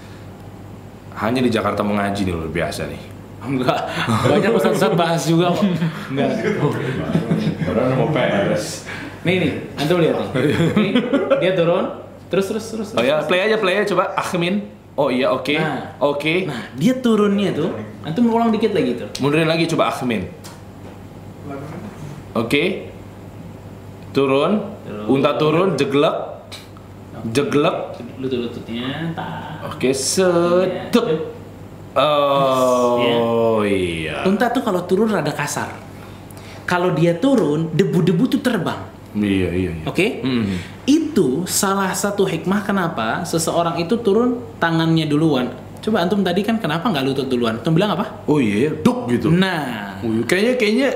Hanya 1.19 1.43
di 1.43 1.51
Jakarta 1.51 1.83
mengaji 1.83 2.23
nih 2.23 2.31
luar 2.31 2.47
biasa 2.47 2.87
nih. 2.87 3.01
Enggak, 3.43 3.91
banyak 4.07 4.51
ustaz-ustaz 4.55 4.95
bahas 4.95 5.27
juga 5.27 5.51
kok. 5.51 5.67
Enggak. 6.15 6.31
Orang 7.67 7.87
mau 7.99 8.07
peres. 8.15 8.87
Nih 9.25 9.35
nih, 9.41 9.53
antum 9.73 9.97
lihat 9.97 10.21
nih. 10.21 10.29
Nih, 10.77 10.93
dia 11.41 11.51
turun, 11.57 11.97
terus 12.29 12.45
terus 12.45 12.65
terus. 12.69 12.87
Oh 12.93 13.01
ya, 13.01 13.25
play 13.25 13.41
aja, 13.49 13.57
play 13.57 13.81
aja 13.81 13.97
coba. 13.97 14.13
Ahmin. 14.13 14.69
Oh 14.93 15.09
iya, 15.09 15.33
oke. 15.33 15.57
Nah. 15.57 15.97
Oke. 15.97 16.45
Nah, 16.45 16.69
dia 16.77 16.93
turunnya 17.01 17.49
tuh, 17.51 17.73
antum 18.05 18.29
ulang 18.29 18.53
dikit 18.53 18.71
lagi 18.77 18.95
tuh. 18.95 19.09
Mundurin 19.25 19.49
lagi 19.49 19.65
coba 19.65 19.89
Ahmin. 19.89 20.29
Oke. 22.37 22.93
Turun. 24.13 24.61
Turun. 24.85 25.05
Unta 25.09 25.35
turun, 25.41 25.73
jeglek. 25.73 26.15
Jeglek. 27.33 27.77
Lutut-lututnya. 28.21 29.11
Oke, 29.67 29.89
setuk. 29.89 31.33
Oh 31.97 33.65
iya. 33.65 34.21
Unta 34.23 34.53
tuh 34.53 34.61
kalau 34.61 34.85
turun 34.85 35.09
rada 35.09 35.33
kasar. 35.33 35.73
Kalau 36.69 36.93
dia 36.93 37.17
turun, 37.17 37.73
debu-debu 37.73 38.37
tuh 38.37 38.39
terbang. 38.45 38.94
Iya, 39.15 39.49
iya, 39.49 39.71
iya. 39.71 39.85
Oke? 39.87 40.19
Hmm. 40.19 40.59
Itu 40.83 41.43
salah 41.45 41.95
satu 41.95 42.27
hikmah 42.27 42.61
kenapa 42.61 43.23
seseorang 43.23 43.79
itu 43.79 43.95
turun 43.97 44.43
tangannya 44.59 45.07
duluan. 45.07 45.49
Coba 45.79 46.01
antum 46.01 46.19
tadi 46.19 46.41
kan 46.41 46.57
kenapa 46.57 46.91
nggak 46.91 47.05
lutut 47.05 47.27
duluan? 47.27 47.57
Antum 47.57 47.71
bilang 47.71 47.95
apa? 47.95 48.25
Oh 48.27 48.37
iya, 48.37 48.75
duk 48.75 49.07
gitu. 49.07 49.31
Nah, 49.31 50.01
Oh, 50.03 50.11
iya. 50.11 50.23
kayaknya 50.25 50.53
kayaknya 50.57 50.89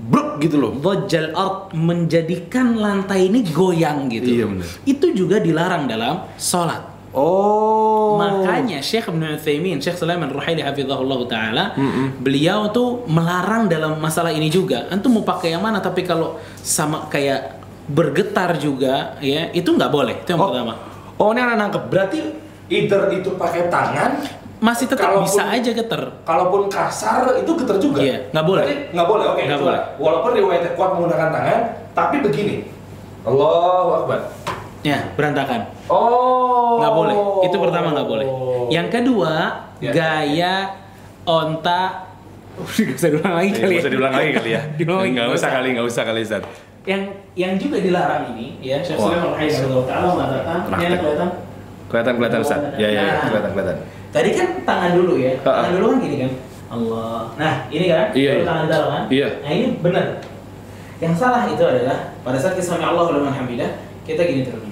bruk 0.00 0.40
gitu 0.40 0.56
loh. 0.58 0.72
Dhajjal 0.74 1.30
art 1.32 1.70
menjadikan 1.72 2.74
lantai 2.74 3.28
ini 3.28 3.44
goyang 3.46 4.08
gitu. 4.08 4.28
Iya, 4.32 4.44
benar. 4.48 4.66
Itu 4.82 5.06
juga 5.12 5.38
dilarang 5.38 5.86
dalam 5.86 6.24
sholat. 6.34 6.88
Oh. 7.10 8.16
Makanya 8.22 8.78
Syekh 8.80 9.10
Ibn 9.10 9.34
Utsaimin, 9.34 9.82
Syekh 9.82 9.98
Sulaiman 9.98 10.30
Ruhaili 10.30 10.62
hafizahullah 10.62 11.20
taala, 11.26 11.64
beliau 12.22 12.70
tuh 12.70 13.02
melarang 13.10 13.66
dalam 13.66 13.98
masalah 13.98 14.30
ini 14.30 14.46
juga. 14.46 14.86
Antum 14.88 15.18
mau 15.18 15.24
pakai 15.26 15.52
yang 15.52 15.62
mana 15.62 15.82
tapi 15.82 16.06
kalau 16.06 16.38
sama 16.56 17.10
kayak 17.10 17.59
bergetar 17.90 18.54
juga 18.56 19.18
ya, 19.18 19.50
itu 19.50 19.66
nggak 19.68 19.90
boleh. 19.90 20.14
Itu 20.22 20.30
yang 20.30 20.40
oh. 20.40 20.48
pertama. 20.48 20.74
Oh, 21.16 21.30
ini 21.30 21.40
anak 21.40 21.56
nangkep. 21.58 21.82
Berarti 21.86 22.18
either 22.68 23.10
itu 23.10 23.34
pakai 23.34 23.66
tangan, 23.66 24.12
Masih 24.60 24.84
tetap 24.86 25.08
Kalaupun- 25.08 25.24
bisa 25.24 25.42
aja 25.48 25.70
getar. 25.72 26.02
kalaupun 26.20 26.68
kasar 26.68 27.32
itu 27.34 27.48
getar 27.56 27.80
juga. 27.80 28.04
Iya, 28.04 28.28
nggak 28.28 28.44
boleh. 28.44 28.62
Berarti 28.62 28.76
nggak 28.92 29.08
boleh. 29.08 29.24
Oke, 29.26 29.42
Nggak 29.42 29.56
coba. 29.56 29.64
boleh. 29.64 29.80
Walaupun 29.96 30.30
riwayatnya 30.36 30.70
kuat 30.76 30.90
menggunakan 30.92 31.28
tangan, 31.32 31.60
tapi 31.90 32.16
begini. 32.20 32.54
Allahu 33.24 33.90
Akbar. 33.96 34.20
Ya, 34.80 34.98
berantakan. 35.12 35.60
Oh. 35.88 36.76
Nggak 36.76 36.92
boleh. 36.94 37.16
Itu 37.48 37.56
pertama 37.56 37.88
nggak 37.90 38.08
boleh. 38.08 38.26
Yang 38.68 38.88
kedua, 38.92 39.32
Ya. 39.80 39.92
gaya 39.96 40.54
onta. 41.24 42.12
Udah 42.60 42.92
usah 42.92 43.08
diulang 43.08 43.34
lagi 43.40 43.48
Iya, 43.48 43.56
kali 43.56 43.72
ya. 43.72 43.80
usah 43.80 43.90
diulang 43.90 44.12
lagi 44.12 44.30
kali 44.36 44.50
ya. 44.52 44.60
Nggak 45.16 45.28
usah 45.32 45.48
kali, 45.50 45.68
nggak 45.72 45.86
usah 45.88 46.02
kali 46.04 46.20
Ustaz. 46.20 46.42
Yang 46.88 47.02
yang 47.36 47.52
juga 47.60 47.76
dilarang 47.76 48.32
ini, 48.32 48.56
ya 48.64 48.80
Syekh. 48.80 48.96
Sulaiman 48.96 49.36
Rahimahullah 49.36 49.84
Taala 49.84 50.06
mengatakan, 50.16 50.58
Praktek. 50.64 50.86
ada 50.88 50.96
kelihatan. 50.96 51.30
Kelihatan 51.90 52.14
kelihatan 52.16 52.40
Ustaz. 52.40 52.60
Ya 52.80 52.88
ya, 52.88 52.88
ya. 52.88 53.02
Nah. 53.04 53.20
kelihatan 53.28 53.50
kelihatan. 53.52 53.76
Tadi 54.10 54.30
kan 54.34 54.48
tangan 54.64 54.90
dulu 54.96 55.14
ya. 55.20 55.32
Tangan 55.44 55.70
dulu 55.76 55.84
kan 55.92 55.98
gini 56.00 56.16
kan. 56.24 56.32
Allah. 56.70 57.20
Nah, 57.34 57.54
ini 57.68 57.86
kan. 57.90 58.06
Iya, 58.14 58.32
iya. 58.40 58.44
tangan 58.46 58.66
dalam 58.70 58.88
kan. 58.88 59.02
Iya. 59.10 59.28
Nah, 59.42 59.50
ini 59.50 59.66
benar. 59.82 60.06
Yang 61.00 61.14
salah 61.16 61.42
itu 61.48 61.64
adalah 61.64 61.98
pada 62.20 62.36
saat 62.36 62.54
kita 62.56 62.76
sami 62.76 62.84
Allah 62.84 63.04
liman 63.16 63.32
hamidah, 63.32 63.70
kita 64.04 64.20
gini 64.24 64.44
turunnya. 64.44 64.69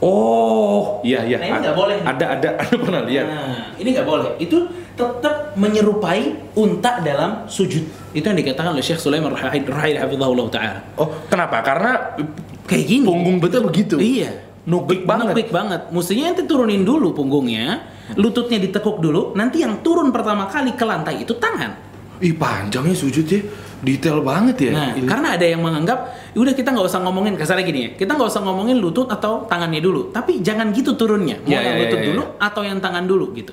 Oh, 0.00 1.04
iya 1.04 1.20
iya. 1.28 1.36
Nah, 1.36 1.46
ini 1.46 1.58
nggak 1.60 1.76
boleh. 1.76 1.96
Ada 2.00 2.24
ada 2.40 2.48
ada 2.64 2.74
pernah 2.74 3.02
lihat. 3.04 3.26
Nah, 3.28 3.56
ini 3.76 3.88
nggak 3.92 4.08
boleh. 4.08 4.30
Itu 4.40 4.64
tetap 4.96 5.52
menyerupai 5.60 6.52
unta 6.56 7.04
dalam 7.04 7.44
sujud. 7.44 7.84
Itu 8.16 8.24
yang 8.24 8.38
dikatakan 8.40 8.72
oleh 8.72 8.84
Syekh 8.84 9.00
Sulaiman 9.00 9.36
Rahid 9.36 9.68
Hafizahullah 9.68 10.46
Ta'ala. 10.48 10.80
Oh, 10.96 11.08
kenapa? 11.28 11.60
Karena 11.60 12.16
Kayak 12.64 12.84
gini. 12.88 13.04
punggung 13.04 13.36
betul 13.44 13.68
begitu. 13.68 14.00
Iya. 14.00 14.40
Nukik 14.64 15.04
banget. 15.04 15.36
Nukik 15.36 15.50
banget. 15.52 15.80
Mestinya 15.92 16.32
nanti 16.32 16.44
turunin 16.44 16.84
dulu 16.84 17.12
punggungnya, 17.16 17.80
lututnya 18.16 18.60
ditekuk 18.60 19.00
dulu, 19.00 19.32
nanti 19.36 19.64
yang 19.64 19.80
turun 19.84 20.12
pertama 20.12 20.48
kali 20.48 20.76
ke 20.76 20.84
lantai 20.84 21.24
itu 21.24 21.32
tangan. 21.36 21.76
Ih, 22.20 22.36
panjangnya 22.36 22.92
sujudnya 22.92 23.40
detail 23.80 24.20
banget 24.20 24.56
ya. 24.68 24.72
Nah, 24.76 24.88
Ini. 24.92 25.08
karena 25.08 25.28
ada 25.36 25.46
yang 25.46 25.60
menganggap, 25.64 25.98
udah 26.36 26.52
kita 26.52 26.68
nggak 26.72 26.86
usah 26.86 27.00
ngomongin 27.00 27.34
kasarnya 27.36 27.64
gini 27.64 27.80
ya, 27.80 27.90
kita 27.96 28.12
nggak 28.12 28.28
usah 28.28 28.42
ngomongin 28.44 28.76
lutut 28.76 29.08
atau 29.08 29.48
tangannya 29.48 29.80
dulu, 29.80 30.12
tapi 30.12 30.44
jangan 30.44 30.68
gitu 30.76 30.94
turunnya, 30.94 31.40
mau 31.40 31.48
Ya, 31.48 31.64
yang 31.64 31.76
ya, 31.76 31.82
lutut 31.88 31.98
ya, 31.98 32.04
ya. 32.04 32.08
dulu 32.12 32.22
atau 32.36 32.62
yang 32.64 32.78
tangan 32.78 33.04
dulu 33.08 33.26
gitu. 33.32 33.52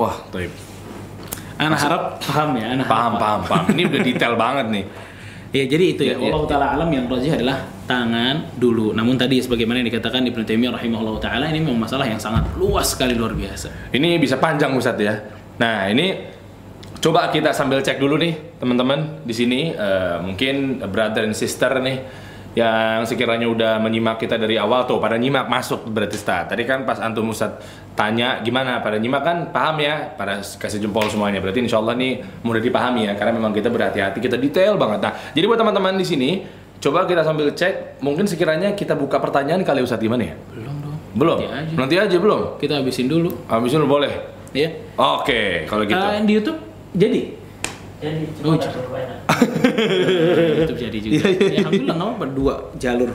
Wah, 0.00 0.16
taib. 0.32 0.52
Anak 1.60 1.78
harap 1.78 2.02
paham 2.18 2.58
ya, 2.58 2.66
anak 2.74 2.86
Paham, 2.88 3.12
harap 3.14 3.22
paham, 3.22 3.40
paham. 3.46 3.64
Ini 3.76 3.82
udah 3.86 4.00
detail 4.02 4.34
banget 4.40 4.66
nih. 4.72 4.84
Ya 5.52 5.64
jadi 5.68 5.84
itu 5.84 6.02
ya, 6.08 6.16
Ya, 6.16 6.16
ya, 6.16 6.32
Allah 6.32 6.42
taala 6.48 6.66
alam 6.80 6.88
yang 6.88 7.04
rajih 7.12 7.36
adalah 7.36 7.60
tangan 7.84 8.56
dulu. 8.56 8.96
Namun 8.96 9.20
tadi 9.20 9.36
sebagaimana 9.36 9.84
yang 9.84 9.92
dikatakan 9.92 10.24
Ibnu 10.24 10.48
Taimiyah 10.48 10.72
rahimahullah 10.80 11.20
taala 11.20 11.44
ini 11.52 11.60
memang 11.60 11.84
masalah 11.84 12.08
yang 12.08 12.16
sangat 12.16 12.56
luas 12.56 12.96
sekali 12.96 13.12
luar 13.12 13.36
biasa. 13.36 13.92
Ini 13.92 14.16
bisa 14.16 14.40
panjang 14.40 14.72
Ustadz 14.72 15.04
ya. 15.04 15.12
Nah, 15.60 15.92
ini 15.92 16.24
coba 17.02 17.28
kita 17.34 17.50
sambil 17.50 17.82
cek 17.82 17.98
dulu 17.98 18.14
nih, 18.14 18.62
teman-teman 18.62 19.26
di 19.26 19.34
sini 19.34 19.60
eh, 19.74 20.16
mungkin 20.22 20.78
brother 20.86 21.26
and 21.26 21.34
sister 21.34 21.74
nih 21.82 21.98
yang 22.52 23.08
sekiranya 23.08 23.48
udah 23.48 23.80
menyimak 23.80 24.20
kita 24.20 24.36
dari 24.36 24.60
awal 24.60 24.84
tuh 24.84 25.00
pada 25.00 25.16
nyimak 25.16 25.48
masuk 25.48 25.88
berarti 25.88 26.20
Ustadz. 26.20 26.52
Tadi 26.52 26.62
kan 26.68 26.84
pas 26.84 27.00
antum 27.00 27.32
Ustadz 27.32 27.64
tanya 27.96 28.44
gimana 28.44 28.84
pada 28.84 29.00
nyimak 29.00 29.22
kan 29.24 29.36
paham 29.48 29.80
ya, 29.80 30.12
pada 30.14 30.44
kasih 30.44 30.78
jempol 30.84 31.08
semuanya. 31.08 31.40
Berarti 31.40 31.64
insya 31.64 31.80
Allah 31.80 31.96
nih 31.96 32.20
mudah 32.44 32.60
dipahami 32.60 33.08
ya 33.08 33.16
karena 33.16 33.32
memang 33.40 33.56
kita 33.56 33.72
berhati-hati, 33.72 34.20
kita 34.20 34.36
detail 34.36 34.76
banget. 34.76 35.00
Nah, 35.00 35.12
jadi 35.32 35.44
buat 35.48 35.58
teman-teman 35.64 35.96
di 35.96 36.04
sini 36.04 36.30
coba 36.76 37.08
kita 37.08 37.24
sambil 37.24 37.48
cek 37.56 38.04
mungkin 38.04 38.28
sekiranya 38.28 38.76
kita 38.76 38.92
buka 39.00 39.16
pertanyaan 39.16 39.64
kali 39.64 39.80
Ustadz 39.80 40.04
gimana 40.04 40.28
ya? 40.28 40.34
Belum 40.52 40.76
dong. 40.84 40.96
Belum. 41.16 41.38
Nanti 41.40 41.56
aja. 41.56 41.72
Nanti 41.72 41.94
aja 41.98 42.16
belum. 42.20 42.40
Kita 42.60 42.72
habisin 42.84 43.08
dulu, 43.08 43.48
Habisin 43.48 43.80
dulu 43.80 43.96
boleh. 43.96 44.12
ya. 44.52 44.68
Oke, 45.00 45.64
kalau 45.64 45.88
gitu. 45.88 45.96
Eh, 45.96 46.20
di 46.28 46.36
YouTube 46.36 46.71
jadi. 46.92 47.20
Jadi 47.98 48.22
Oh, 48.42 48.54
cuma 48.54 48.58
jadi. 48.58 48.88
banyak. 48.90 49.18
YouTube 50.58 50.80
jadi 50.80 50.98
juga. 50.98 51.14
ya, 51.14 51.22
alhamdulillah 51.62 51.96
nggak 51.96 52.10
apa 52.12 52.26
dua 52.28 52.54
jalur. 52.76 53.10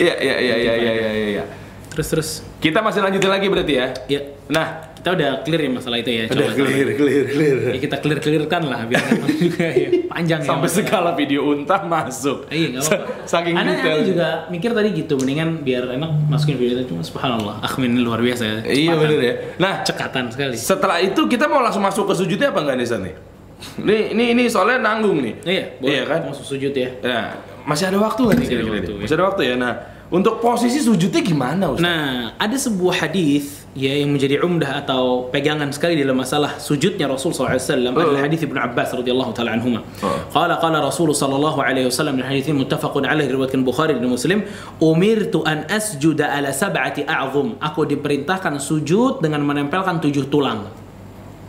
Iya, 0.00 0.14
iya, 0.16 0.34
iya, 0.40 0.54
iya, 0.56 0.74
iya, 0.74 0.92
iya, 0.96 1.10
iya, 1.12 1.26
iya. 1.30 1.44
Terus 1.92 2.06
terus. 2.08 2.28
Kita 2.56 2.80
masih 2.80 3.04
lanjutin 3.04 3.28
lagi 3.28 3.46
berarti 3.46 3.74
ya. 3.76 3.86
Ya, 4.08 4.20
Nah, 4.48 4.89
kita 5.00 5.16
udah 5.16 5.30
clear 5.48 5.60
ya 5.64 5.70
masalah 5.72 5.98
itu 6.04 6.10
ya. 6.12 6.24
udah 6.28 6.52
clear, 6.52 6.88
clear, 6.92 7.24
clear. 7.32 7.56
Ya, 7.72 7.78
kita 7.80 7.96
clear 8.04 8.20
clearkan 8.20 8.62
lah 8.68 8.84
biar 8.84 9.00
juga 9.32 9.64
ya. 9.72 9.88
panjang 10.12 10.40
ya. 10.44 10.48
Sampai 10.52 10.68
masalah. 10.68 10.84
segala 10.84 11.10
video 11.16 11.40
unta 11.48 11.76
masuk. 11.88 12.44
Iya 12.52 12.66
nggak 12.76 12.82
apa-apa. 12.84 13.24
Saking 13.24 13.54
Ana, 13.56 13.70
detail. 13.72 13.96
Ana 13.96 14.04
juga 14.04 14.28
mikir 14.52 14.70
tadi 14.76 14.88
gitu, 14.92 15.16
mendingan 15.16 15.64
biar 15.64 15.96
enak 15.96 16.10
masukin 16.28 16.60
video 16.60 16.84
itu 16.84 16.92
cuma 16.92 17.00
subhanallah. 17.00 17.64
Akhmin 17.64 17.96
luar 18.04 18.20
biasa 18.20 18.42
ya. 18.44 18.56
Iya 18.68 18.92
bener 19.00 19.20
ya. 19.24 19.34
Nah, 19.56 19.80
Cekatan 19.88 20.28
sekali. 20.28 20.60
setelah 20.60 21.00
itu 21.00 21.24
kita 21.24 21.48
mau 21.48 21.64
langsung 21.64 21.80
masuk 21.80 22.04
ke 22.04 22.14
sujudnya 22.20 22.52
apa 22.52 22.60
enggak 22.60 22.76
nih 22.76 22.86
San 22.86 23.00
nih? 23.00 23.14
Ini, 23.80 23.96
ini, 24.12 24.24
ini 24.36 24.42
soalnya 24.52 24.84
nanggung 24.84 25.20
nih. 25.24 25.34
Iya, 25.48 25.64
boleh. 25.80 25.92
Iya 25.96 26.02
kan? 26.04 26.20
Masuk 26.28 26.44
sujud 26.44 26.72
ya. 26.76 26.92
Nah, 27.00 27.40
masih 27.64 27.88
ada 27.88 27.98
waktu 28.00 28.20
nggak 28.20 28.36
nih? 28.36 28.46
Masih 28.48 28.56
ada 28.56 28.68
waktu, 28.68 28.92
ya. 28.92 29.00
Masih 29.00 29.16
ada 29.16 29.24
waktu 29.24 29.42
ya. 29.44 29.54
Nah, 29.56 29.72
untuk 30.10 30.42
posisi 30.42 30.82
sujudnya 30.82 31.22
gimana 31.22 31.70
Ustaz? 31.70 31.86
Nah, 31.86 32.34
ada 32.34 32.56
sebuah 32.58 33.06
hadis 33.06 33.62
ya 33.78 33.94
yang 33.94 34.10
menjadi 34.10 34.42
umdah 34.42 34.82
atau 34.82 35.30
pegangan 35.30 35.70
sekali 35.70 35.94
dalam 35.94 36.18
masalah 36.18 36.58
sujudnya 36.58 37.06
Rasul 37.06 37.30
SAW 37.30 37.54
adalah 37.94 38.18
hadis 38.26 38.42
Ibnu 38.42 38.58
Abbas 38.58 38.90
radhiyallahu 38.90 39.30
taala 39.30 39.54
anhuma. 39.54 39.86
Oh. 40.02 40.10
Qala 40.34 40.58
qala 40.58 40.82
Rasul 40.82 41.14
sallallahu 41.14 41.62
alaihi 41.62 41.86
wasallam 41.86 42.18
dan 42.18 42.26
hadis 42.26 42.50
muttafaqun 42.50 43.06
alaih 43.06 43.30
diriwayatkan 43.30 43.62
Bukhari 43.62 43.94
dan 43.94 44.10
Muslim, 44.10 44.42
"Umirtu 44.82 45.46
an 45.46 45.70
asjuda 45.70 46.26
ala 46.26 46.50
sab'ati 46.50 47.06
a'zum." 47.06 47.62
Aku 47.62 47.86
diperintahkan 47.86 48.58
sujud 48.58 49.22
dengan 49.22 49.46
menempelkan 49.46 50.02
tujuh 50.02 50.26
tulang. 50.26 50.66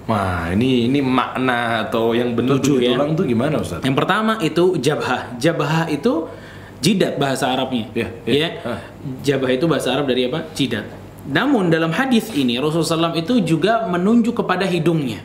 Wah, 0.06 0.50
ini 0.54 0.86
ini 0.89 1.00
makna 1.02 1.88
atau 1.88 2.13
yang 2.13 2.34
benar 2.34 2.58
Tujuh, 2.62 2.78
tujuh 2.78 2.78
ya. 2.84 2.89
tulang 2.97 3.13
tuh 3.13 3.26
gimana 3.26 3.62
Ustaz? 3.62 3.82
Yang 3.86 3.95
pertama 3.97 4.38
itu 4.41 4.78
jabhah. 4.82 5.38
Jabhah 5.38 5.88
itu 5.93 6.26
jidat 6.82 7.15
bahasa 7.15 7.48
Arabnya. 7.48 7.86
Iya, 7.94 8.08
iya. 8.26 8.36
Ya. 8.36 8.50
Ah. 8.65 8.80
Jabhah 9.22 9.52
itu 9.52 9.65
bahasa 9.65 9.94
Arab 9.94 10.06
dari 10.06 10.26
apa? 10.26 10.50
Jidat. 10.52 10.86
Namun 11.24 11.70
dalam 11.70 11.94
hadis 11.94 12.34
ini 12.34 12.58
Rasulullah 12.58 13.13
SAW 13.13 13.15
itu 13.15 13.38
juga 13.39 13.86
menunjuk 13.86 14.34
kepada 14.36 14.65
hidungnya. 14.65 15.22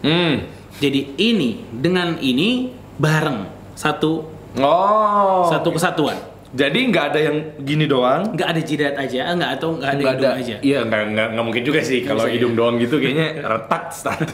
Hmm. 0.00 0.46
Jadi 0.78 1.14
ini 1.16 1.62
dengan 1.68 2.16
ini 2.16 2.70
bareng 2.96 3.46
satu 3.74 4.30
Oh. 4.52 5.48
satu 5.48 5.72
kesatuan. 5.72 6.14
Jadi 6.52 6.84
nggak 6.84 7.04
ada 7.08 7.20
yang 7.22 7.36
gini 7.58 7.88
doang. 7.88 8.36
Nggak 8.36 8.48
ada 8.52 8.60
jidat 8.60 8.94
aja, 8.94 9.32
nggak 9.32 9.50
atau 9.56 9.68
nggak 9.72 9.88
ada 9.88 9.96
Nggak 9.98 10.12
hidung 10.12 10.34
aja. 10.36 10.54
Iya 10.60 10.78
nggak 10.84 11.02
nggak 11.08 11.26
nggak 11.32 11.44
mungkin 11.48 11.62
juga 11.64 11.80
sih 11.80 12.04
kalau 12.04 12.28
ya. 12.28 12.36
hidung 12.36 12.52
doang 12.52 12.76
gitu 12.76 13.00
kayaknya 13.00 13.28
retak 13.50 13.84
start. 13.88 14.28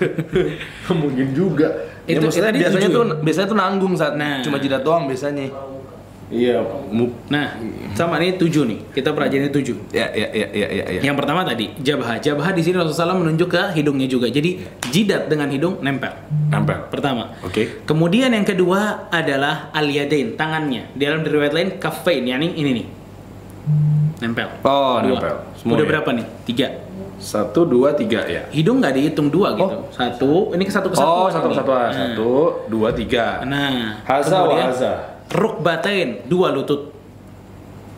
Mungkin 0.90 1.26
juga. 1.30 1.68
Itu- 2.04 2.18
ya, 2.18 2.26
maksudnya 2.26 2.48
tadi 2.50 2.58
biasanya 2.58 2.88
tujuh. 2.90 2.98
tuh 2.98 3.16
biasanya 3.22 3.46
tuh 3.46 3.56
nanggung 3.56 3.94
saat 3.94 4.14
Nah. 4.18 4.42
cuma 4.42 4.58
jidat 4.58 4.82
doang 4.82 5.06
biasanya. 5.06 5.46
Iya. 6.28 6.60
Nah, 7.32 7.56
sama 7.96 8.20
ini 8.20 8.36
tujuh 8.36 8.68
nih. 8.68 8.78
Kita 8.92 9.16
pelajari 9.16 9.48
tujuh. 9.48 9.88
Ya 9.96 10.12
ya 10.12 10.28
ya 10.28 10.46
ya 10.52 10.68
ya. 10.68 10.84
ya. 10.96 11.00
Yang 11.00 11.16
pertama 11.16 11.40
tadi 11.40 11.72
jabhah. 11.80 12.20
Jabhah 12.20 12.52
di 12.52 12.60
sini 12.60 12.76
Rasulullah 12.76 13.16
SAW 13.16 13.22
menunjuk 13.24 13.48
ke 13.48 13.62
hidungnya 13.72 14.04
juga. 14.04 14.28
Jadi 14.28 14.60
jidat 14.92 15.32
dengan 15.32 15.48
hidung 15.48 15.80
nempel. 15.80 16.12
Nempel. 16.52 16.84
Pertama. 16.92 17.32
Oke. 17.40 17.80
Kemudian 17.88 18.28
yang 18.28 18.44
kedua 18.44 19.08
adalah 19.08 19.72
al 19.72 19.88
yadain, 19.88 20.36
tangannya. 20.36 20.92
Di 20.92 21.08
dalam 21.08 21.24
riwayat 21.24 21.54
lain 21.56 21.68
kafain, 21.80 22.20
yakni 22.28 22.52
ini 22.60 22.70
nih. 22.76 22.86
Nempel. 24.20 24.48
Oh, 24.68 25.00
Dua. 25.00 25.16
nempel. 25.16 25.34
Semua 25.56 25.74
Udah 25.80 25.84
ya? 25.84 25.90
berapa 25.96 26.10
nih? 26.12 26.26
Tiga. 26.44 26.68
Satu 27.18 27.66
dua 27.66 27.98
tiga 27.98 28.22
ya. 28.30 28.46
Hidung 28.54 28.78
nggak 28.78 28.94
dihitung 28.94 29.26
dua 29.26 29.50
gitu. 29.58 29.66
Oh. 29.66 29.90
Satu, 29.90 30.54
ini 30.54 30.62
ke 30.62 30.70
satu 30.70 30.86
kesatuan. 30.86 31.18
Oh 31.18 31.26
satu 31.26 31.46
nih. 31.50 31.54
kesatuan. 31.58 31.88
Nah. 31.90 31.98
Satu 31.98 32.30
dua 32.70 32.88
tiga. 32.94 33.42
Nah, 33.42 33.98
Haza 34.06 34.38
wa 34.46 34.54
haza. 34.54 35.17
Rukbatain, 35.28 36.24
dua 36.24 36.48
lutut. 36.50 36.88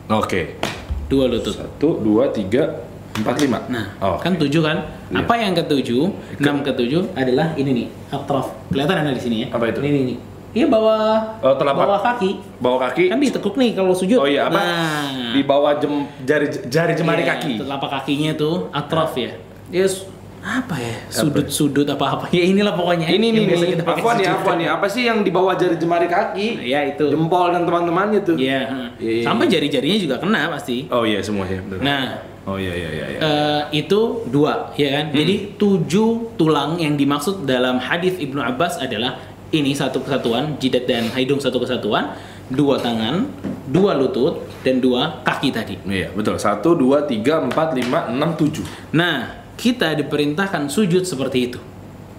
Oke. 0.07 0.59
Dua 1.07 1.27
lutut. 1.27 1.55
Satu 1.55 1.95
dua 1.97 2.27
tiga 2.27 2.83
empat 3.11 3.35
lima. 3.39 3.59
Nah, 3.67 3.95
Oh, 3.99 4.15
kan 4.17 4.35
tujuh 4.35 4.59
kan? 4.59 4.83
Iya. 5.07 5.23
Apa 5.23 5.33
yang 5.35 5.51
ketujuh? 5.53 6.11
Enam 6.37 6.59
ketujuh 6.61 7.11
adalah 7.11 7.55
ini 7.55 7.71
nih, 7.73 7.87
atraf. 8.09 8.51
Kelihatan 8.67 8.95
ada 8.97 9.11
di 9.11 9.21
sini 9.21 9.35
ya? 9.43 9.47
Apa 9.51 9.67
itu? 9.67 9.79
Ini 9.79 9.99
nih. 10.05 10.17
Iya 10.51 10.67
bawah 10.67 11.39
Oh, 11.39 11.55
telapak. 11.55 11.87
bawah 11.87 12.01
kaki. 12.03 12.31
Bawah 12.59 12.79
kaki. 12.83 13.07
Kan 13.07 13.23
ditekuk 13.23 13.55
nih 13.55 13.71
kalau 13.71 13.95
sujud. 13.95 14.19
Oh 14.19 14.27
iya 14.27 14.51
apa? 14.51 14.59
Nah, 14.59 15.31
Di 15.31 15.41
bawah 15.41 15.79
jem, 15.79 15.93
jari 16.21 16.51
jari 16.67 16.91
jemari 16.91 17.23
Iya, 17.23 17.39
kaki. 17.39 17.53
Telapak 17.63 17.89
kakinya 17.89 18.35
tuh 18.35 18.67
atraf 18.69 19.15
ya. 19.15 19.31
Dia 19.71 19.87
su- 19.87 20.10
apa 20.41 20.75
ya? 20.81 20.95
Sudut-sudut 21.13 21.85
apa 21.85 22.05
apa. 22.17 22.25
Ya 22.33 22.43
inilah 22.49 22.73
pokoknya. 22.73 23.05
Ini 23.05 23.27
nih 23.29 23.41
nih. 23.45 23.77
kita 23.77 23.85
pakai 23.85 24.01
Apa 24.01 24.11
nih 24.17 24.27
apa 24.27 24.51
nih? 24.57 24.67
Apa 24.73 24.85
sih 24.89 25.05
yang 25.05 25.21
di 25.21 25.29
bawah 25.29 25.53
jari 25.53 25.77
jemari 25.77 26.09
kaki? 26.09 26.65
Ya 26.65 26.81
itu. 26.81 27.13
Jempol 27.13 27.53
dan 27.53 27.63
teman-temannya 27.69 28.19
tuh. 28.25 28.35
Iya. 28.41 28.93
Iya, 28.97 29.11
iya. 29.21 29.23
Sampai 29.23 29.45
jari-jarinya 29.45 29.97
juga 30.01 30.15
kena 30.17 30.49
pasti. 30.49 30.89
Oh 30.89 31.05
iya 31.05 31.21
semuanya. 31.21 31.61
bener. 31.61 31.81
Nah, 31.85 32.05
Oh 32.41 32.57
iya 32.57 32.73
iya 32.73 32.89
iya. 32.89 33.05
iya. 33.05 33.19
eh, 33.21 33.85
itu 33.85 34.25
dua, 34.25 34.73
ya 34.73 34.89
kan? 34.97 35.13
Jadi 35.13 35.61
tujuh 35.61 36.33
tulang 36.41 36.73
yang 36.81 36.97
dimaksud 36.97 37.45
dalam 37.45 37.77
hadis 37.77 38.17
Ibnu 38.17 38.41
Abbas 38.41 38.81
adalah 38.81 39.21
ini 39.53 39.77
satu 39.77 40.01
kesatuan, 40.01 40.57
jidat 40.57 40.89
dan 40.89 41.05
hidung 41.13 41.37
satu 41.37 41.61
kesatuan, 41.61 42.17
dua 42.49 42.81
tangan, 42.81 43.29
dua 43.69 43.93
lutut, 43.93 44.41
dan 44.65 44.81
dua 44.81 45.21
kaki 45.21 45.53
tadi. 45.53 45.75
Iya 45.85 46.09
betul. 46.17 46.41
Satu 46.41 46.73
dua 46.73 47.05
tiga 47.05 47.45
empat 47.45 47.77
lima 47.77 48.09
enam 48.09 48.33
tujuh. 48.33 48.65
Nah, 48.97 49.40
kita 49.57 49.93
diperintahkan 49.97 50.67
sujud 50.71 51.03
seperti 51.03 51.37
itu. 51.51 51.59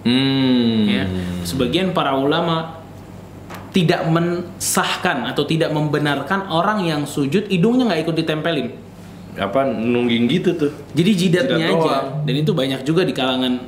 Hmm. 0.03 0.83
Ya, 0.87 1.05
sebagian 1.47 1.95
para 1.95 2.15
ulama 2.19 2.83
tidak 3.73 4.05
mensahkan 4.05 5.25
atau 5.33 5.43
tidak 5.49 5.73
membenarkan 5.73 6.45
orang 6.51 6.85
yang 6.85 7.01
sujud 7.09 7.49
hidungnya 7.49 7.89
nggak 7.89 8.01
ikut 8.05 8.15
ditempelin. 8.21 8.67
Apa 9.33 9.65
nungging 9.65 10.29
gitu 10.29 10.53
tuh? 10.53 10.71
Jadi 10.93 11.11
jidatnya 11.17 11.57
Jidat 11.57 11.73
aja. 11.73 11.81
doang. 11.81 12.07
Dan 12.29 12.35
itu 12.37 12.51
banyak 12.53 12.85
juga 12.85 13.01
di 13.01 13.13
kalangan 13.17 13.65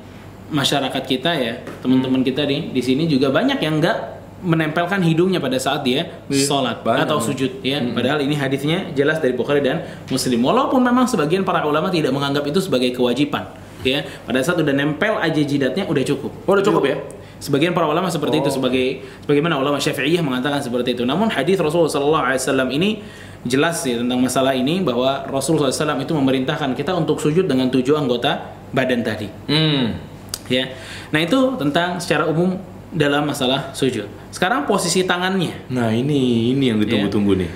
masyarakat 0.54 1.04
kita 1.10 1.32
ya, 1.42 1.54
teman-teman 1.82 2.22
kita 2.22 2.46
nih 2.46 2.70
di 2.70 2.82
sini 2.86 3.10
juga 3.10 3.34
banyak 3.34 3.58
yang 3.58 3.82
nggak 3.82 4.15
menempelkan 4.46 5.02
hidungnya 5.02 5.42
pada 5.42 5.58
saat 5.58 5.82
dia 5.82 6.22
Iya, 6.30 6.46
sholat 6.46 6.86
banyak. 6.86 7.10
atau 7.10 7.18
sujud 7.18 7.60
ya. 7.60 7.82
Padahal 7.82 8.22
ini 8.22 8.38
hadisnya 8.38 8.94
jelas 8.94 9.18
dari 9.18 9.34
Bukhari 9.34 9.60
dan 9.60 9.82
Muslim. 10.08 10.40
Walaupun 10.40 10.80
memang 10.80 11.10
sebagian 11.10 11.42
para 11.42 11.66
ulama 11.66 11.90
tidak 11.90 12.14
menganggap 12.14 12.46
itu 12.46 12.62
sebagai 12.62 12.94
kewajiban 12.94 13.50
ya. 13.82 14.06
Pada 14.24 14.40
saat 14.40 14.56
udah 14.56 14.72
nempel 14.72 15.18
aja 15.18 15.42
jidatnya 15.42 15.90
udah 15.90 16.04
cukup. 16.06 16.32
Oh, 16.46 16.54
udah 16.54 16.62
cukup 16.62 16.84
ya? 16.86 16.98
Sebagian 17.36 17.76
para 17.76 17.86
ulama 17.86 18.08
seperti 18.08 18.40
itu 18.40 18.48
Oh. 18.48 18.56
sebagai 18.56 18.86
sebagaimana 19.22 19.60
ulama 19.60 19.76
Syafi'iyah 19.76 20.24
mengatakan 20.24 20.64
seperti 20.64 20.96
itu. 20.96 21.04
Namun 21.04 21.28
hadis 21.28 21.60
Rasulullah 21.60 21.92
SAW 22.32 22.72
ini 22.72 23.04
jelas 23.44 23.84
ya 23.84 24.00
tentang 24.02 24.18
masalah 24.18 24.56
ini 24.56 24.80
bahwa 24.82 25.28
Rasulullah 25.28 25.70
SAW 25.70 26.00
itu 26.00 26.16
memerintahkan 26.16 26.74
kita 26.74 26.96
untuk 26.96 27.20
sujud 27.20 27.46
dengan 27.46 27.68
tujuh 27.68 27.94
anggota 27.94 28.56
badan 28.72 29.04
tadi. 29.04 29.28
Hmm. 29.46 30.00
Ya. 30.48 30.74
Nah 31.10 31.22
itu 31.22 31.38
tentang 31.58 31.98
secara 31.98 32.26
umum 32.26 32.56
dalam 32.96 33.28
masalah 33.28 33.76
sujud. 33.76 34.08
Sekarang 34.32 34.64
posisi 34.64 35.04
tangannya, 35.04 35.68
Nah 35.68 35.92
ini 35.92 36.52
ini 36.56 36.72
yang 36.72 36.80
ditunggu-tunggu 36.80 37.36
nih. 37.44 37.50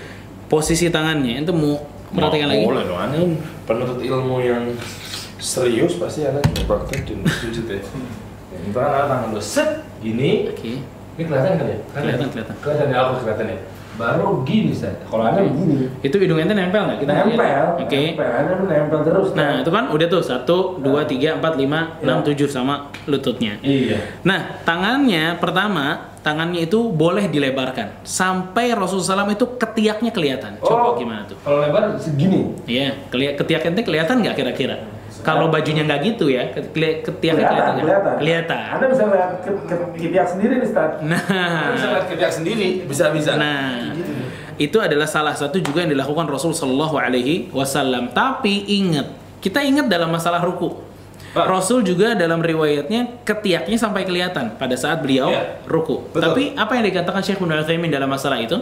posisi 0.52 0.92
tangannya 0.92 1.40
itu 1.40 1.54
mau 1.56 1.80
perhatikan 2.12 2.52
lagi. 2.52 2.66
Boleh 2.68 2.84
dong, 2.84 3.00
Anda 3.00 3.18
penuntut 3.64 4.00
ilmu 4.04 4.44
yang 4.44 4.64
serius 5.40 5.96
pasti 5.96 6.28
Anda 6.28 6.44
praktekin 6.68 7.24
sujud 7.24 7.66
ya. 7.72 7.80
Ntar 8.70 8.84
Anda 8.84 9.02
tangan 9.08 9.30
lo 9.32 9.40
set 9.40 9.88
gini. 10.04 10.52
Oke. 10.52 10.84
Ini 11.16 11.24
kelihatan 11.28 11.52
kan 11.60 11.68
ya? 11.68 11.78
Kelihatan, 11.96 12.28
kelihatan. 12.32 12.56
Kelihatan 12.60 12.88
ya, 12.92 12.98
aku 13.04 13.12
kelihatan 13.24 13.46
ya. 13.52 13.58
Baru 14.00 14.42
gini 14.42 14.72
Ustaz. 14.72 14.96
Kalau 15.04 15.22
Anda 15.22 15.44
begini, 15.44 15.92
Itu 16.00 16.16
hidung 16.16 16.40
ente 16.40 16.56
nempel 16.56 16.80
nggak? 16.82 17.04
Kita 17.04 17.12
nempel 17.14 17.64
Oke. 17.78 18.02
nempel 18.10 18.30
Anda 18.32 18.52
tuh 18.56 18.66
nempel 18.66 19.00
terus 19.04 19.28
Nah 19.36 19.60
itu 19.60 19.68
kan 19.68 19.92
udah 19.92 20.08
tuh 20.08 20.22
satu, 20.24 20.58
dua, 20.80 21.04
tiga, 21.04 21.36
empat, 21.36 21.54
lima, 21.54 22.00
enam, 22.00 22.24
tujuh 22.24 22.48
sama 22.48 22.88
lututnya. 23.04 23.60
Iya. 23.60 24.24
Nah, 24.24 24.64
tangannya 24.64 25.36
pertama, 25.36 26.16
tangannya 26.20 26.64
itu 26.64 26.88
boleh 26.88 27.28
dilebarkan 27.28 28.00
sampai 28.02 28.72
Rasulullah 28.72 29.28
SAW 29.28 29.36
itu 29.36 29.46
ketiaknya 29.56 30.10
kelihatan. 30.10 30.56
Coba 30.60 30.86
Oh. 30.86 30.96
gimana 30.96 31.24
tuh? 31.26 31.36
kalau 31.40 31.60
lebar 31.60 31.92
segini 31.96 32.56
Iya, 32.64 32.96
keli- 33.08 33.36
ketiak 33.36 33.64
ente 33.66 33.84
kelihatan 33.84 34.16
nggak 34.18 34.34
kira-kira? 34.34 34.80
Kalau 35.20 35.48
bajunya 35.48 35.84
nggak 35.84 36.00
gitu 36.06 36.26
ya, 36.28 36.48
ke- 36.50 36.72
keli- 36.72 37.00
ketiaknya 37.02 37.44
kelihatan 37.46 37.74
kelihatan 37.78 38.14
Kelihatan. 38.18 38.64
Anda 38.72 38.86
bisa 38.88 39.04
lihat 39.06 39.32
ke, 39.40 39.52
ke, 39.64 39.76
ketiak 39.98 40.28
sendiri 40.28 40.54
nih 40.56 40.66
Ustaz 40.66 40.92
Anda 40.96 41.18
bisa 41.70 41.86
Nah, 41.86 41.92
lihat 41.92 42.06
ketiak 42.08 42.32
sendiri, 42.32 42.68
bisa-bisa. 42.88 43.32
nah, 43.36 43.92
itu 44.56 44.78
adalah 44.78 45.06
salah 45.06 45.32
satu 45.34 45.60
juga 45.60 45.84
yang 45.84 45.92
dilakukan 45.92 46.24
Rasul 46.26 46.52
Shallallahu 46.52 46.96
Alaihi 46.96 47.48
Wasallam. 47.50 48.12
Tapi 48.12 48.64
ingat, 48.70 49.08
kita 49.40 49.60
ingat 49.60 49.88
dalam 49.88 50.08
masalah 50.08 50.40
ruku. 50.40 50.88
Rasul 51.30 51.86
juga 51.86 52.18
dalam 52.18 52.42
riwayatnya 52.42 53.22
ketiaknya 53.22 53.78
sampai 53.78 54.02
kelihatan 54.02 54.58
pada 54.58 54.74
saat 54.74 54.98
beliau 54.98 55.30
Iya. 55.30 55.62
ruku. 55.64 56.10
Betul. 56.10 56.26
Tapi 56.26 56.44
apa 56.58 56.72
yang 56.74 56.86
dikatakan 56.90 57.22
Syekh 57.22 57.38
Ibnu 57.38 57.54
Utsaimin 57.54 57.88
dalam 57.88 58.10
masalah 58.10 58.42
itu? 58.42 58.58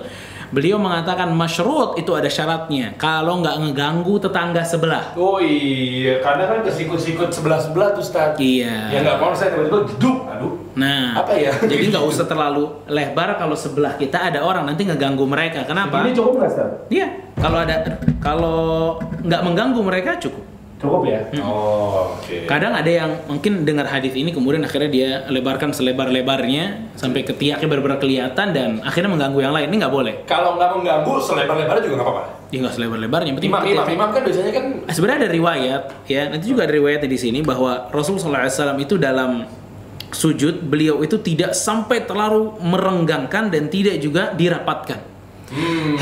Beliau 0.47 0.79
mengatakan 0.79 1.27
masyrut 1.35 1.99
itu 1.99 2.15
ada 2.15 2.31
syaratnya. 2.31 2.95
Kalau 2.95 3.43
nggak 3.43 3.55
ngeganggu 3.59 4.15
tetangga 4.15 4.63
sebelah. 4.63 5.11
Oh 5.19 5.43
iya, 5.43 6.23
karena 6.23 6.47
kan 6.47 6.63
kesikut-sikut 6.63 7.29
sebelah-sebelah 7.35 7.91
tuh 7.91 8.03
Ustaz. 8.03 8.39
Iya. 8.39 8.95
Ya 8.95 8.99
nggak 9.03 9.19
konsen 9.19 9.51
tiba-tiba 9.51 9.83
jeduk, 9.91 10.17
aduh. 10.31 10.53
Nah, 10.77 11.19
Apa 11.19 11.33
ya? 11.35 11.51
Jadi 11.57 11.89
nggak 11.91 12.05
usah 12.05 12.29
terlalu 12.29 12.69
lebar 12.87 13.35
kalau 13.35 13.57
sebelah 13.57 13.97
kita 13.99 14.31
ada 14.31 14.45
orang 14.45 14.63
nanti 14.69 14.87
ngeganggu 14.87 15.25
mereka. 15.27 15.67
Kenapa? 15.67 16.05
ini 16.07 16.15
cukup 16.15 16.39
nggak 16.39 16.49
Ustaz? 16.55 16.69
Iya. 16.87 17.07
Kalau 17.37 17.57
ada 17.61 17.75
kalau 18.23 18.97
nggak 19.21 19.41
mengganggu 19.43 19.81
mereka 19.83 20.15
cukup. 20.17 20.46
Cukup 20.77 21.09
ya 21.09 21.21
Oh, 21.41 22.13
oke. 22.13 22.45
Kadang 22.45 22.77
ada 22.77 22.85
yang 22.85 23.09
mungkin 23.25 23.65
dengar 23.65 23.89
hadis 23.89 24.13
ini 24.13 24.29
kemudian 24.29 24.61
akhirnya 24.61 24.89
dia 24.93 25.09
lebarkan 25.25 25.73
selebar-lebarnya 25.73 26.93
sampai 26.93 27.25
ketiaknya 27.25 27.65
benar-benar 27.65 27.97
kelihatan 27.97 28.53
dan 28.53 28.69
akhirnya 28.85 29.09
mengganggu 29.09 29.39
yang 29.41 29.53
lain. 29.57 29.67
Ini 29.73 29.77
nggak 29.81 29.93
boleh. 29.93 30.13
Kalau 30.29 30.53
nggak 30.55 30.69
mengganggu, 30.77 31.13
selebar-lebarnya 31.17 31.81
juga 31.81 31.95
nggak 31.97 32.07
apa-apa. 32.07 32.23
Ya 32.53 32.57
nggak 32.61 32.75
selebar-lebarnya. 32.77 33.31
Imam, 33.41 33.61
imam, 33.65 33.85
imam 33.89 34.09
kan 34.13 34.21
biasanya 34.21 34.51
kan 34.53 34.65
Nah, 34.85 34.93
Sebenarnya 34.93 35.19
ada 35.25 35.31
riwayat 35.33 35.83
ya, 36.05 36.21
nanti 36.29 36.45
juga 36.45 36.61
ada 36.69 36.73
riwayatnya 36.77 37.09
di 37.09 37.19
sini 37.19 37.39
bahwa 37.41 37.89
Rasulullah 37.89 38.45
SAW 38.45 38.77
itu 38.77 38.95
dalam 39.01 39.43
sujud 40.07 40.63
beliau 40.63 41.03
itu 41.03 41.19
tidak 41.19 41.51
sampai 41.51 42.07
terlalu 42.07 42.55
merenggangkan 42.63 43.51
dan 43.51 43.67
tidak 43.67 43.99
juga 43.99 44.31
dirapatkan. 44.31 44.99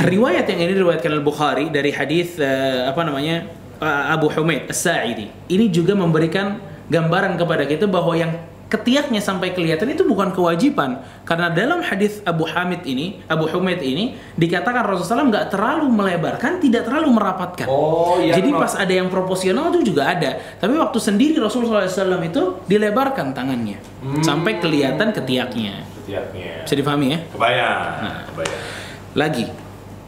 Riwayat 0.05 0.45
yang 0.49 0.59
ini 0.65 0.71
diriwayatkan 0.73 1.11
Al 1.13 1.23
Bukhari 1.25 1.69
dari 1.69 1.93
hadis 1.93 2.37
eh, 2.41 2.85
apa 2.85 3.01
namanya 3.05 3.45
eh, 3.45 3.64
Abu 3.85 4.27
Humaid 4.27 4.67
As-Sa'idi. 4.67 5.29
Ini 5.47 5.65
juga 5.69 5.93
memberikan 5.93 6.57
gambaran 6.85 7.35
kepada 7.35 7.63
kita 7.63 7.85
bahwa 7.85 8.13
yang 8.13 8.33
ketiaknya 8.65 9.21
sampai 9.21 9.53
kelihatan 9.53 9.85
itu 9.87 10.01
bukan 10.01 10.33
kewajiban 10.33 10.97
karena 11.21 11.53
dalam 11.53 11.85
hadis 11.85 12.17
Abu 12.25 12.49
Hamid 12.49 12.81
ini 12.83 13.21
Abu 13.25 13.45
Humaid 13.45 13.77
ini 13.77 14.17
dikatakan 14.33 14.81
Rasulullah 14.81 15.21
SAW 15.21 15.29
nggak 15.29 15.47
terlalu 15.53 15.85
melebarkan 15.85 16.57
tidak 16.57 16.89
terlalu 16.89 17.13
merapatkan 17.13 17.69
Oh, 17.69 18.17
iya, 18.17 18.33
jadi 18.33 18.49
no. 18.49 18.57
pas 18.57 18.73
ada 18.73 18.89
yang 18.89 19.05
proporsional 19.07 19.69
itu 19.69 19.93
juga 19.93 20.09
ada 20.09 20.41
tapi 20.57 20.73
waktu 20.75 20.97
sendiri 20.97 21.37
Rasulullah 21.37 21.85
SAW 21.85 22.17
itu 22.21 22.41
dilebarkan 22.65 23.37
tangannya 23.37 23.77
Hmm. 24.01 24.21
sampai 24.21 24.57
kelihatan 24.57 25.13
ketiaknya 25.13 25.85
ketiaknya. 26.01 26.65
bisa 26.65 26.73
difahami 26.73 27.07
ya 27.13 27.19
Kebayang, 27.33 27.81
kebayang. 28.29 28.61
lagi 29.13 29.45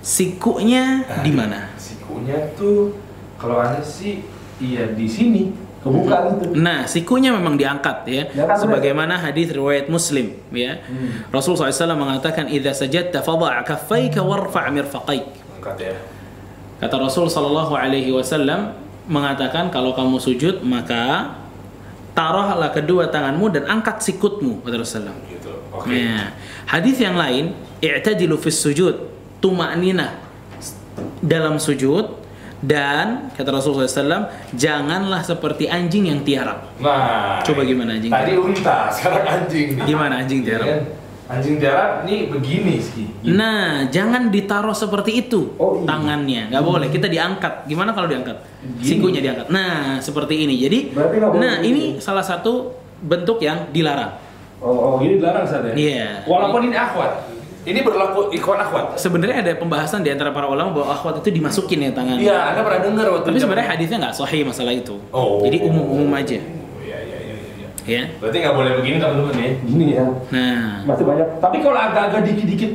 sikunya 0.02 1.06
di 1.22 1.30
mana 1.30 1.70
Sikunya 1.76 2.38
tuh 2.54 2.90
kalau 3.38 3.62
ada 3.62 3.82
sih 3.86 4.26
iya 4.62 4.90
di 4.90 5.08
sini. 5.08 5.44
kebuka 5.78 6.36
gitu 6.36 6.58
Nah, 6.58 6.90
sikunya 6.90 7.32
memang 7.32 7.56
diangkat 7.56 7.98
ya. 8.10 8.24
Diangkat, 8.34 8.60
Sebagaimana 8.60 9.14
hadis 9.24 9.54
riwayat 9.54 9.88
Muslim 9.88 10.36
ya. 10.52 10.84
Hmm. 10.84 11.30
Rasulullah 11.32 11.70
SAW 11.72 11.96
mengatakan, 11.96 12.50
"Idza 12.50 12.74
sajadta 12.76 13.22
fadha' 13.24 13.62
kaffaika 13.64 14.20
warfa' 14.20 14.68
mirfaqaik." 14.74 15.26
Angkat 15.62 15.78
ya. 15.80 15.96
Kata 16.78 16.96
Rasul 17.02 17.26
sallallahu 17.30 17.74
alaihi 17.74 18.14
wasallam 18.14 18.74
mengatakan 19.10 19.74
kalau 19.74 19.98
kamu 19.98 20.22
sujud 20.22 20.62
maka 20.62 21.34
taruhlah 22.14 22.70
kedua 22.70 23.10
tanganmu 23.10 23.50
dan 23.50 23.64
angkat 23.70 24.02
sikutmu 24.04 24.62
kata 24.66 24.76
Rasulullah. 24.82 25.16
Gitu. 25.26 25.52
Oke. 25.74 25.94
Nah, 25.94 26.38
hadis 26.70 26.98
yang 27.02 27.18
lain, 27.18 27.54
i'tadilu 27.82 28.38
fis 28.38 28.58
sujud, 28.62 29.10
tuma'nina 29.42 30.22
dalam 31.22 31.62
sujud 31.62 32.27
dan 32.60 33.30
kata 33.32 33.50
Rasulullah 33.52 33.86
SAW, 33.86 34.26
janganlah 34.52 35.22
seperti 35.22 35.66
anjing 35.66 36.10
yang 36.10 36.22
tiarap. 36.22 36.74
Nah, 36.78 37.38
Coba 37.40 37.62
gimana 37.62 37.94
anjing 37.94 38.10
Tadi 38.10 38.34
tiarap? 38.34 38.46
unta, 38.46 38.78
sekarang 38.96 39.24
anjing 39.24 39.68
nih. 39.78 39.84
Gimana 39.86 40.14
anjing 40.18 40.40
Iya 40.40 40.48
tiarap? 40.48 40.68
kan? 40.68 40.82
Anjing 41.28 41.56
tiarap 41.60 41.92
nih 42.04 42.20
begini 42.28 42.76
sih. 42.80 43.06
Nah, 43.28 43.86
jangan 43.88 44.32
ditaruh 44.32 44.72
seperti 44.72 45.22
itu 45.22 45.54
Oh, 45.56 45.78
iya. 45.78 45.86
tangannya, 45.86 46.42
nggak 46.50 46.64
boleh. 46.64 46.88
Kita 46.88 47.06
diangkat. 47.06 47.68
Gimana 47.68 47.92
kalau 47.92 48.08
diangkat? 48.08 48.38
Gini. 48.80 48.88
Sikunya 48.88 49.20
diangkat. 49.20 49.52
Nah, 49.52 50.00
seperti 50.00 50.48
ini. 50.48 50.56
Jadi, 50.56 50.96
nah 51.36 51.60
ini 51.60 52.00
salah 52.00 52.24
satu 52.24 52.72
bentuk 52.98 53.38
yang 53.38 53.70
dilarang. 53.70 54.16
oh, 54.58 54.72
oh 54.72 54.94
Ini 54.98 55.20
dilarang 55.20 55.46
saat 55.46 55.68
ya? 55.68 55.74
Iya. 55.76 56.10
Walaupun 56.26 56.66
ini 56.66 56.74
akhwat. 56.74 57.37
Ini 57.68 57.84
berlaku 57.84 58.32
ikhwan 58.32 58.64
akhwat. 58.64 58.96
Sebenarnya 58.96 59.44
ada 59.44 59.52
pembahasan 59.60 60.00
di 60.00 60.08
antara 60.08 60.32
para 60.32 60.48
ulama 60.48 60.72
bahwa 60.72 60.88
akhwat 60.96 61.20
itu 61.20 61.36
dimasukin 61.36 61.84
ya 61.84 61.92
tangan. 61.92 62.16
Iya, 62.16 62.56
Anda 62.56 62.64
pernah 62.64 62.82
dengar 62.88 63.06
waktu 63.12 63.28
Tapi 63.28 63.40
sebenarnya 63.44 63.68
hadisnya 63.76 63.98
nggak 64.08 64.16
sahih 64.16 64.42
masalah 64.48 64.72
itu. 64.72 64.96
Oh. 65.12 65.44
Jadi 65.44 65.68
umum-umum 65.68 66.08
aja, 66.16 66.40
Oh, 66.40 66.48
Iya, 66.88 66.98
iya, 67.04 67.18
iya, 67.20 67.36
iya, 67.36 67.58
iya. 67.60 67.68
ya. 67.84 68.04
Berarti 68.24 68.38
nggak 68.40 68.56
boleh 68.56 68.72
begini 68.80 68.96
teman-teman 69.04 69.36
ya. 69.36 69.52
gini 69.68 69.86
ya 70.00 70.06
Nah, 70.32 70.88
masih 70.88 71.04
banyak 71.04 71.28
Tapi 71.44 71.58
kalau 71.60 71.76
agak-agak 71.76 72.22
dikit-dikit, 72.32 72.72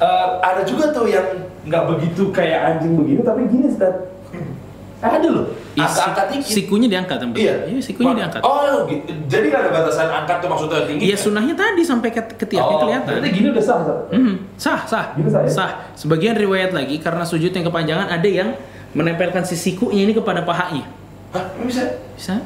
eh, 0.00 0.28
ada 0.40 0.62
juga 0.64 0.84
tuh 0.88 1.04
yang 1.04 1.28
nggak 1.68 1.84
begitu 1.92 2.22
kayak 2.32 2.60
anjing 2.76 2.92
begini 2.96 3.20
tapi 3.20 3.44
gini 3.48 3.68
Ustaz 3.72 3.92
ada 5.04 5.28
loh. 5.28 5.46
isi- 5.70 5.82
Angkat-angkat 5.82 6.26
dikit. 6.32 6.54
sikunya 6.54 6.88
diangkat, 6.88 7.16
Tem. 7.18 7.30
Iya. 7.34 7.54
Iya, 7.66 7.80
sikunya 7.80 8.08
Ma- 8.08 8.18
diangkat. 8.18 8.40
Oh, 8.40 8.74
gitu. 8.86 9.10
jadi 9.26 9.44
nggak 9.46 9.60
ada 9.60 9.70
batasan 9.70 10.08
angkat 10.08 10.36
tuh 10.38 10.48
maksudnya 10.48 10.80
tinggi? 10.84 11.02
Iya, 11.04 11.12
kan? 11.12 11.22
sunnahnya 11.22 11.54
tadi 11.54 11.82
sampai 11.82 12.08
ke 12.10 12.22
ketiaknya 12.36 12.74
Oh, 12.74 12.80
kelihatan. 12.80 13.10
berarti 13.12 13.28
gini 13.30 13.48
udah 13.50 13.60
sah 13.60 13.76
Ustaz 13.78 13.98
Mhm, 14.10 14.34
sah, 14.56 14.80
sah, 14.84 15.04
Gitu 15.12 15.28
sah, 15.28 15.42
ya? 15.44 15.68
Sebagian 15.94 16.34
riwayat 16.34 16.70
lagi 16.70 16.96
karena 16.96 17.22
sujud 17.22 17.50
yang 17.50 17.64
kepanjangan 17.64 18.08
ada 18.08 18.24
yang 18.24 18.56
menempelkan 18.90 19.42
si 19.42 19.54
sikunya 19.54 20.02
ini 20.02 20.12
kepada 20.12 20.40
pahanya. 20.40 20.86
Hah, 21.30 21.44
bisa? 21.60 21.82
Bisa? 22.14 22.38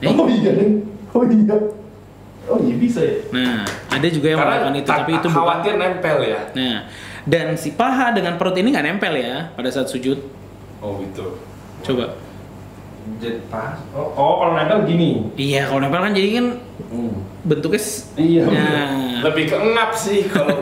Eh? 0.00 0.10
oh 0.10 0.26
iya 0.26 0.50
deh 0.52 0.68
oh 1.08 1.24
iya 1.24 1.56
oh 2.44 2.58
iya 2.60 2.74
bisa 2.76 3.00
ya 3.00 3.16
Nah, 3.30 3.64
ada 3.88 4.06
juga 4.06 4.26
yang 4.28 4.38
Karena 4.38 4.52
melakukan 4.54 4.74
itu, 4.76 4.88
tapi 4.90 5.10
itu 5.12 5.20
bukan. 5.24 5.34
khawatir 5.34 5.72
nempel 5.74 6.16
ya. 6.20 6.40
Nah, 6.52 6.76
dan 7.24 7.46
si 7.54 7.72
paha 7.72 8.12
dengan 8.12 8.36
perut 8.36 8.52
ini 8.54 8.68
nggak 8.68 8.86
nempel 8.86 9.14
ya 9.14 9.48
pada 9.50 9.66
saat 9.66 9.88
sujud. 9.88 10.18
Oh 10.78 11.00
gitu. 11.00 11.40
Coba. 11.84 12.06
Jadi 13.20 13.36
pas. 13.46 13.76
Oh, 13.92 14.08
oh 14.10 14.32
kalau 14.40 14.52
nempel 14.56 14.88
gini. 14.88 15.28
Iya, 15.36 15.68
kalau 15.68 15.84
nempel 15.84 16.00
kan 16.00 16.12
jadi 16.12 16.30
kan 16.34 16.46
Hmm. 16.90 17.14
bentuknya 17.44 17.80
Iya, 18.16 18.42
Nah, 18.48 19.20
Lebih 19.22 19.44
ke 19.46 19.56
ngap 19.56 19.90
sih 19.94 20.24
kalau 20.26 20.58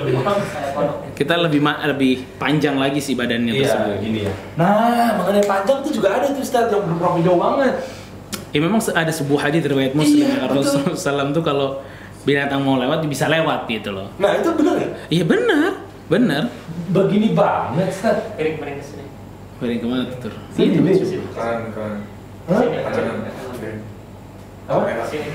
Kita 1.18 1.34
lebih 1.36 1.60
ma- 1.60 1.82
lebih 1.82 2.38
panjang 2.38 2.78
lagi 2.78 3.02
sih 3.02 3.18
badannya 3.18 3.52
tersebut. 3.52 3.88
Iya, 3.90 4.02
gini 4.02 4.18
ya. 4.24 4.32
Nah, 4.54 5.18
mengenai 5.18 5.44
panjang 5.44 5.82
itu 5.82 5.98
juga 5.98 6.16
ada 6.16 6.30
tuh 6.30 6.40
Ustaz 6.40 6.70
yang 6.70 6.86
berprofil 6.86 7.22
jauh 7.24 7.40
banget. 7.40 7.74
Ya 8.54 8.58
memang 8.62 8.80
ada 8.80 9.12
sebuah 9.12 9.50
hadis 9.50 9.66
riwayat 9.66 9.92
Muslim 9.92 10.24
Iya, 10.24 10.38
ya, 10.38 10.48
Rasulullah 10.48 10.96
SAW 10.96 11.34
tuh 11.34 11.44
kalau 11.44 11.68
binatang 12.22 12.62
mau 12.62 12.78
lewat 12.78 13.02
bisa 13.04 13.26
lewat 13.26 13.66
gitu 13.66 13.90
loh. 13.90 14.06
Nah, 14.16 14.38
itu 14.38 14.48
benar 14.54 14.74
ya? 14.78 14.88
Iya 15.10 15.24
benar, 15.26 15.70
benar. 16.06 16.42
Begini 16.88 17.34
banget, 17.34 17.90
Ustaz. 17.90 18.16
Piring-piring. 18.34 18.95
Piring 19.56 19.80
ke 19.80 19.86
mana 19.88 20.04
tuh? 20.12 20.28
Tur? 20.28 20.34
Ini 20.60 20.78
Kanan, 21.32 21.72
kanan. 21.72 22.00
Hah? 22.48 22.60
Kanan. 22.92 23.16
Apa? 24.68 24.84
Sini. 25.08 25.26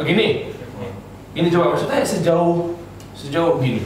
Begini. 0.00 0.26
Ini 1.30 1.46
coba 1.54 1.76
maksudnya 1.76 2.02
sejauh 2.02 2.74
sejauh 3.14 3.60
gini. 3.60 3.84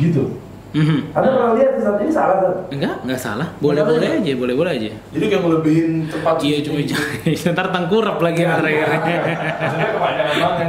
Gitu. 0.00 0.41
Mhm. 0.72 1.12
Anda 1.12 1.28
pernah 1.36 1.52
lihat 1.52 1.70
saat 1.76 2.00
ini 2.00 2.08
salah 2.08 2.36
kan? 2.40 2.52
Enggak, 2.72 2.96
enggak 3.04 3.20
salah. 3.20 3.48
Boleh-boleh 3.60 4.08
Boleh. 4.08 4.24
aja, 4.24 4.32
boleh-boleh 4.40 4.72
aja. 4.72 4.90
Jadi 5.12 5.24
kayak 5.28 5.42
ngelebihin 5.44 5.90
tempat 6.08 6.34
Iya, 6.40 6.56
cuma 6.64 6.78
jangan 6.80 7.52
ntar 7.52 7.66
tengkurap 7.68 8.18
lagi 8.24 8.40
ntar 8.48 8.64
akhirnya. 8.64 9.36
Maksudnya 9.36 9.88
kepanjangan 9.92 10.36
banget. 10.40 10.68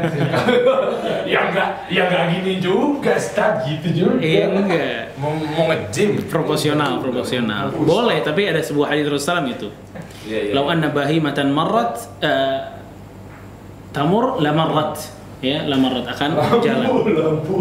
ya 1.34 1.40
enggak, 1.48 1.70
ya 1.88 2.02
enggak 2.12 2.24
gini 2.36 2.54
juga, 2.60 3.12
Ustaz, 3.16 3.64
gitu 3.64 3.88
juga. 3.96 4.20
Iya, 4.20 4.44
enggak. 4.52 5.16
Mau, 5.16 5.32
mau 5.40 5.64
nge-gym. 5.72 6.20
Proporsional, 6.28 7.00
proporsional. 7.00 7.72
Boleh, 7.72 8.20
tapi 8.20 8.52
ada 8.52 8.60
sebuah 8.60 8.92
hadis 8.92 9.08
Rasulullah 9.08 9.48
itu. 9.48 9.72
Iya, 10.28 10.40
iya. 10.50 10.52
Lau 10.52 10.68
anna 10.68 10.92
bahimatan 10.92 11.48
marrat 11.56 11.96
eh, 12.20 12.60
tamur 13.96 14.40
la 14.44 14.52
marrat 14.52 15.00
ya 15.40 15.64
la 15.64 15.76
marrat 15.80 16.08
akan 16.12 16.30
jalan. 16.60 16.88
Lampu, 16.92 17.10
lampu. 17.16 17.58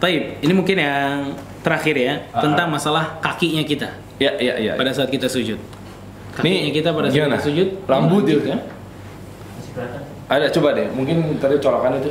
Taib, 0.00 0.40
ini 0.40 0.52
mungkin 0.52 0.76
yang 0.76 1.36
terakhir 1.60 1.92
ya 1.94 2.14
Ah. 2.32 2.40
tentang 2.40 2.72
masalah 2.72 3.20
kakinya 3.20 3.60
kita 3.60 3.88
Ya, 4.16 4.32
ya, 4.36 4.56
ya. 4.56 4.72
pada 4.74 4.88
saat 4.90 5.08
kita 5.08 5.28
sujud. 5.28 5.60
Kakinya 6.32 6.72
kita 6.72 6.88
pada 6.90 7.06
saat 7.06 7.16
gimana? 7.16 7.36
kita 7.36 7.44
sujud 7.44 7.68
lanjut 7.84 8.24
itu. 8.24 8.40
kelihatan. 8.40 10.02
Ada 10.26 10.46
coba 10.50 10.68
deh, 10.72 10.88
mungkin 10.88 11.36
tadi 11.36 11.58
colokan 11.58 11.98
itu 11.98 12.10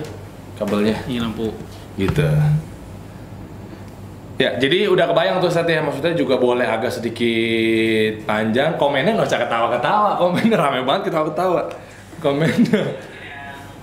kabelnya. 0.54 0.96
Ini 1.06 1.18
lampu. 1.20 1.50
Gitu. 1.96 2.26
Ya, 4.36 4.56
jadi 4.56 4.88
udah 4.88 5.06
kebayang 5.06 5.44
tuh 5.44 5.52
Ustaz 5.52 5.68
ya, 5.68 5.84
maksudnya 5.84 6.16
juga 6.16 6.40
boleh 6.40 6.64
agak 6.64 6.96
sedikit 6.96 8.24
panjang. 8.24 8.76
Komennya 8.76 9.12
nggak 9.14 9.28
usah 9.28 9.42
ketawa-ketawa, 9.44 10.16
komennya 10.16 10.56
rame 10.56 10.82
banget 10.84 11.12
ketawa-ketawa. 11.12 11.68
Komennya. 12.20 12.82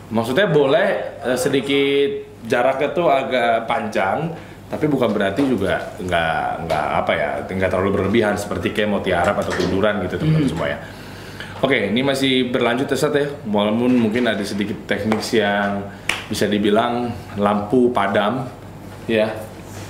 Maksudnya 0.09 0.47
boleh 0.49 0.89
eh, 1.23 1.37
sedikit 1.37 2.26
jaraknya 2.45 2.93
tuh 2.93 3.09
agak 3.09 3.65
panjang, 3.65 4.37
tapi 4.69 4.85
bukan 4.91 5.09
berarti 5.15 5.47
juga 5.49 5.97
nggak 5.97 6.69
nggak 6.69 6.87
apa 7.01 7.13
ya, 7.17 7.31
nggak 7.49 7.71
terlalu 7.73 8.03
berlebihan 8.03 8.37
seperti 8.37 8.77
kayak 8.77 8.93
mau 8.93 9.01
tiarap 9.01 9.41
atau 9.41 9.57
tiduran 9.57 10.05
gitu 10.05 10.21
teman-teman 10.21 10.51
semua 10.51 10.69
ya. 10.69 10.79
Oke, 11.65 11.89
ini 11.89 12.05
masih 12.05 12.53
berlanjut 12.53 12.85
ya 12.93 13.17
ya, 13.17 13.33
walaupun 13.49 13.97
mungkin 13.97 14.29
ada 14.29 14.45
sedikit 14.45 14.77
teknik 14.85 15.25
yang 15.33 15.89
bisa 16.29 16.45
dibilang 16.45 17.09
lampu 17.41 17.89
padam, 17.97 18.45
ya. 19.09 19.33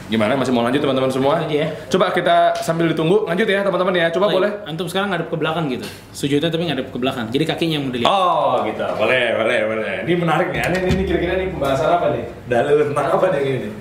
Gimana? 0.06 0.38
Masih 0.38 0.54
mau 0.54 0.62
lanjut 0.62 0.78
teman-teman 0.78 1.10
semua? 1.10 1.42
Lanjut 1.42 1.58
ya. 1.58 1.66
Coba 1.90 2.14
kita 2.14 2.54
sambil 2.62 2.86
ditunggu, 2.94 3.26
lanjut 3.26 3.42
ya 3.42 3.66
teman-teman 3.66 3.94
ya. 3.98 4.06
Coba 4.14 4.30
Taib, 4.30 4.36
boleh? 4.38 4.50
Antum 4.62 4.86
sekarang 4.86 5.10
ngadep 5.10 5.28
ke 5.34 5.36
belakang 5.36 5.64
gitu. 5.66 5.86
Sujudnya 6.14 6.46
tapi 6.46 6.70
ngadep 6.70 6.86
ke 6.94 6.98
belakang. 7.02 7.26
Jadi 7.34 7.44
kakinya 7.44 7.74
yang 7.82 7.90
dilihat. 7.90 8.06
Oh 8.06 8.62
gitu, 8.62 8.86
boleh, 8.94 9.34
boleh, 9.34 9.58
boleh. 9.66 9.94
Ini 10.06 10.14
menarik 10.14 10.48
nih. 10.54 10.60
Ini, 10.62 10.78
ini 10.94 11.02
kira-kira 11.10 11.32
nih 11.34 11.46
pembahasan 11.50 11.90
apa 11.90 12.06
nih? 12.14 12.24
Dalil 12.46 12.76
tentang 12.86 13.06
apa 13.18 13.26
nih 13.34 13.40
ini? 13.42 13.58
nih? 13.58 13.72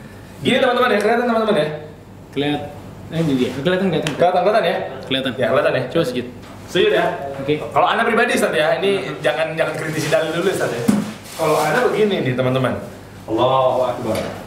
Gini 0.42 0.58
teman-teman 0.58 0.90
ya, 0.90 1.00
kelihatan 1.06 1.26
teman-teman 1.30 1.56
ya? 1.62 1.68
Kelihatan. 2.34 2.62
Eh, 3.06 3.20
ini 3.22 3.34
dia. 3.38 3.50
Kelihatan, 3.62 3.86
kelihatan. 3.94 4.14
Kelihatan, 4.18 4.42
kelihatan 4.42 4.64
ya? 4.66 4.78
Kelihatan. 5.06 5.32
Ya 5.38 5.48
kelihatan 5.54 5.74
ya. 5.78 5.84
Coba 5.94 6.04
sujud. 6.10 6.28
Sujud 6.66 6.92
ya. 6.92 7.06
Oke. 7.38 7.54
Kalau 7.62 7.86
anda 7.86 8.02
pribadi 8.02 8.34
Ustaz 8.34 8.50
ya, 8.50 8.82
ini 8.82 9.14
jangan 9.22 9.54
jangan 9.54 9.74
kritisi 9.78 10.10
dalil 10.10 10.34
dulu 10.34 10.50
Ustaz 10.50 10.74
ya. 10.74 10.82
Kalau 11.38 11.56
anda 11.62 11.86
begini 11.86 12.26
nih 12.26 12.34
teman-teman. 12.34 12.74
Allahu 13.30 13.80
Akbar. 13.86 14.45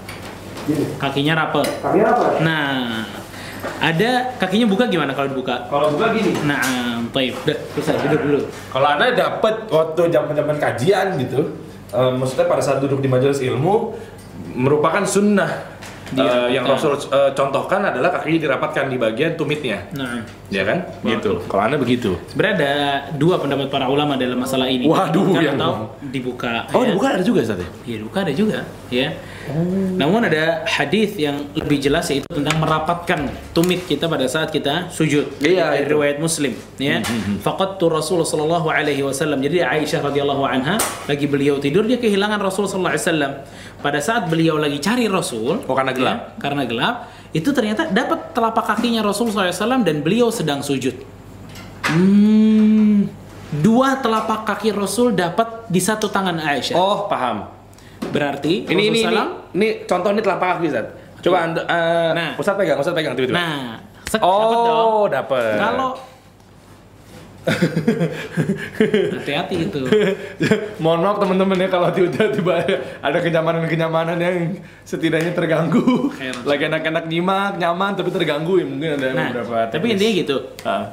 Kakinya 0.99 1.33
rapet. 1.35 1.67
Kaki 1.81 1.99
apa? 2.01 2.27
Nah, 2.45 3.05
ada 3.81 4.11
kakinya 4.37 4.67
buka 4.69 4.87
gimana 4.87 5.13
kalau 5.13 5.29
dibuka? 5.31 5.67
Kalau 5.67 5.95
buka 5.95 6.13
gini. 6.13 6.31
Nah, 6.45 7.03
taib. 7.11 7.35
Udah, 7.43 7.57
selesai 7.75 7.97
duduk 8.07 8.21
dulu. 8.23 8.41
Kalau 8.71 8.87
anda 8.87 9.07
dapat 9.11 9.55
waktu 9.69 10.01
zaman-zaman 10.09 10.57
kajian 10.57 11.07
gitu, 11.19 11.41
eh, 11.91 12.11
maksudnya 12.13 12.47
pada 12.47 12.63
saat 12.63 12.79
duduk 12.79 13.01
di 13.01 13.09
majelis 13.09 13.41
ilmu 13.41 13.95
merupakan 14.55 15.03
sunnah 15.05 15.79
Eh, 16.09 16.57
yang 16.57 16.65
Rasul 16.65 16.97
eh, 16.97 17.37
contohkan 17.37 17.85
adalah 17.85 18.09
kakinya 18.09 18.49
dirapatkan 18.49 18.89
di 18.89 18.97
bagian 18.97 19.37
tumitnya, 19.37 19.93
Nah, 19.93 20.25
ya 20.49 20.65
kan? 20.65 20.81
Gitu. 21.05 21.37
Kalau 21.45 21.69
anda 21.69 21.77
begitu. 21.77 22.17
sebenarnya 22.33 22.55
ada 22.57 22.73
dua 23.21 23.37
pendapat 23.37 23.69
para 23.69 23.93
ulama 23.93 24.17
dalam 24.17 24.41
masalah 24.41 24.73
ini. 24.73 24.89
Waduh, 24.89 25.37
yang- 25.37 25.61
atau 25.61 25.93
dibuka. 26.01 26.65
Oh, 26.73 26.81
ya. 26.81 26.97
bukan 26.97 27.21
ada 27.21 27.21
juga 27.21 27.45
saat 27.45 27.61
Iya, 27.85 28.01
dibuka 28.01 28.25
ada 28.25 28.33
juga, 28.33 28.65
ya. 28.89 29.13
Namun 29.99 30.29
ada 30.29 30.63
hadis 30.69 31.17
yang 31.17 31.49
lebih 31.57 31.81
jelas 31.81 32.07
yaitu 32.09 32.29
tentang 32.29 32.61
merapatkan 32.61 33.27
tumit 33.51 33.83
kita 33.85 34.07
pada 34.07 34.29
saat 34.29 34.53
kita 34.53 34.93
sujud. 34.93 35.41
Iya, 35.41 35.73
Dari 35.75 35.85
itu. 35.85 35.97
riwayat 35.97 36.17
Muslim, 36.21 36.53
ya. 36.77 37.01
Faqattu 37.41 37.89
Rasul 37.89 38.23
sallallahu 38.23 38.69
alaihi 38.69 39.03
wasallam. 39.03 39.41
Jadi 39.41 39.65
Aisyah 39.65 40.05
radhiyallahu 40.07 40.45
anha 40.45 40.77
lagi 41.09 41.27
beliau 41.27 41.57
tidur 41.59 41.83
dia 41.85 41.99
kehilangan 41.99 42.39
Rasul 42.39 42.69
sallallahu 42.69 42.95
alaihi 42.95 43.05
wasallam. 43.09 43.33
Pada 43.79 43.99
saat 43.99 44.27
beliau 44.31 44.59
lagi 44.59 44.79
cari 44.79 45.07
Rasul, 45.07 45.63
Oh, 45.67 45.75
karena 45.75 45.95
gelap? 45.95 46.19
ya, 46.19 46.21
karena 46.43 46.63
gelap, 46.67 46.95
itu 47.31 47.51
ternyata 47.51 47.87
dapat 47.89 48.33
telapak 48.35 48.65
kakinya 48.75 49.03
Rasul 49.03 49.31
sallallahu 49.31 49.51
alaihi 49.51 49.59
wasallam 49.59 49.83
dan 49.83 49.97
beliau 50.03 50.29
sedang 50.31 50.61
sujud. 50.63 50.95
Hmm. 51.89 53.09
Dua 53.49 53.97
telapak 54.05 54.45
kaki 54.45 54.77
Rasul 54.77 55.17
dapat 55.17 55.65
di 55.73 55.81
satu 55.81 56.13
tangan 56.13 56.37
Aisyah. 56.37 56.77
Oh, 56.77 57.09
paham. 57.09 57.49
Berarti 58.19 58.67
Ini 58.67 58.83
ini 58.85 58.99
ini, 59.01 59.17
ini 59.55 59.67
contoh 59.87 60.11
ini 60.11 60.19
telapak 60.19 60.59
kaki 60.59 60.67
Ustaz. 60.69 60.87
Coba 61.19 61.39
anda, 61.41 61.63
eh, 61.63 62.11
Nah. 62.13 62.31
Ustaz 62.35 62.55
pegang, 62.55 62.75
Ustaz 62.77 62.91
pegang 62.93 63.15
tiba-tiba. 63.15 63.39
Nah, 63.39 63.79
sek, 64.05 64.19
oh, 64.21 65.07
dapat. 65.07 65.55
Kalau 65.57 65.91
hati-hati 69.15 69.57
itu. 69.65 69.81
Mohon 70.83 71.01
maaf 71.01 71.17
teman-teman 71.19 71.57
ya 71.57 71.69
kalau 71.69 71.89
tiba-tiba 71.89 72.55
ada 73.01 73.19
kenyamanan-kenyamanan 73.19 74.19
yang 74.21 74.37
setidaknya 74.85 75.33
terganggu. 75.33 76.13
Lagi 76.45 76.69
enak-enak 76.69 77.05
nyimak, 77.09 77.57
nyaman 77.57 77.97
tapi 77.97 78.11
terganggu 78.11 78.61
ya 78.61 78.67
mungkin 78.67 78.91
ada 78.97 79.09
Nah, 79.13 79.29
beberapa. 79.33 79.59
tapi 79.73 79.97
intinya 79.97 80.13
gitu. 80.15 80.37
Ah, 80.63 80.93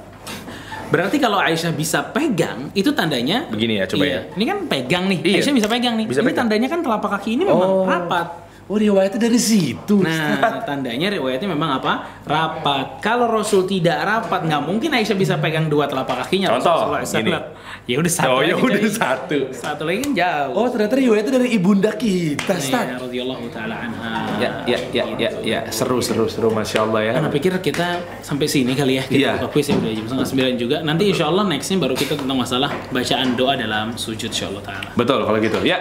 Berarti 0.86 1.17
kalau 1.17 1.38
Aisyah 1.38 1.73
bisa 1.73 1.99
pegang, 2.05 2.69
itu 2.71 2.93
tandanya 2.93 3.49
Begini 3.49 3.81
ya, 3.81 3.86
coba 3.86 4.05
Iya. 4.05 4.13
ya. 4.13 4.21
Ini 4.38 4.43
kan 4.45 4.57
pegang 4.69 5.03
nih. 5.09 5.19
Iya. 5.21 5.36
Aisyah 5.41 5.53
bisa 5.55 5.67
pegang 5.67 5.93
nih. 5.97 6.05
Bisa 6.05 6.21
ini 6.21 6.27
pegang. 6.29 6.39
tandanya 6.45 6.67
kan 6.69 6.79
telapak 6.81 7.09
kaki 7.17 7.29
ini 7.33 7.43
memang 7.43 7.69
Oh. 7.71 7.86
rapat. 7.86 8.44
Oh, 8.66 8.82
riwayatnya 8.82 9.30
dari 9.30 9.38
situ. 9.38 10.01
Nah, 10.01 10.41
tandanya 10.66 11.13
riwayatnya 11.13 11.53
memang 11.53 11.78
apa? 11.78 12.18
Rapat. 12.26 12.97
Kalau 12.97 13.30
Rasul 13.30 13.70
tidak 13.70 14.01
rapat, 14.01 14.41
nggak 14.41 14.61
mungkin 14.66 14.89
Aisyah 14.89 15.13
bisa 15.13 15.38
pegang 15.38 15.70
dua 15.70 15.86
telapak 15.86 16.26
kakinya. 16.26 16.57
Contoh, 16.57 16.97
gini. 17.05 17.30
Ya 17.86 18.01
udah 18.01 18.09
satu. 18.09 18.30
oh, 18.34 18.41
ya 18.41 18.57
udah 18.57 18.82
satu. 18.89 19.53
Satu 19.53 19.86
lagi 19.86 20.01
kan 20.09 20.11
jauh. 20.18 20.57
Oh, 20.57 20.66
ternyata 20.74 20.97
riwayatnya 20.97 21.34
dari 21.38 21.49
ibunda 21.53 21.93
kita. 21.93 22.57
Iya, 22.57 22.97
radhiyallahu 22.97 23.45
taala 23.53 23.86
anha. 23.86 24.34
Ya, 24.41 24.49
ya, 24.66 24.80
ya, 24.89 25.05
ya, 25.13 25.30
ya, 25.45 25.59
seru, 25.70 26.01
seru, 26.01 26.26
seru, 26.26 26.49
masya 26.49 26.89
Allah 26.89 27.05
ya. 27.05 27.11
Karena 27.22 27.30
pikir 27.30 27.53
kita 27.61 28.01
sampai 28.26 28.49
sini 28.49 28.74
kali 28.74 28.97
ya 28.97 29.05
kita 29.05 29.45
Iya. 29.45 29.45
kuis 29.53 29.70
ya 29.70 29.78
udah 29.78 29.93
jam 29.93 30.05
setengah 30.09 30.26
sembilan 30.26 30.53
juga. 30.57 30.78
Nanti 30.82 31.03
insya 31.13 31.30
Allah 31.30 31.45
nextnya 31.45 31.78
baru 31.78 31.93
kita 31.93 32.18
tentang 32.18 32.38
masalah 32.41 32.74
bacaan 32.89 33.38
doa 33.38 33.53
dalam 33.53 33.93
sujud 33.93 34.34
insya 34.34 34.49
Allah 34.49 34.66
taala. 34.66 34.89
Betul 34.97 35.22
kalau 35.22 35.38
gitu. 35.38 35.61
Ya. 35.61 35.78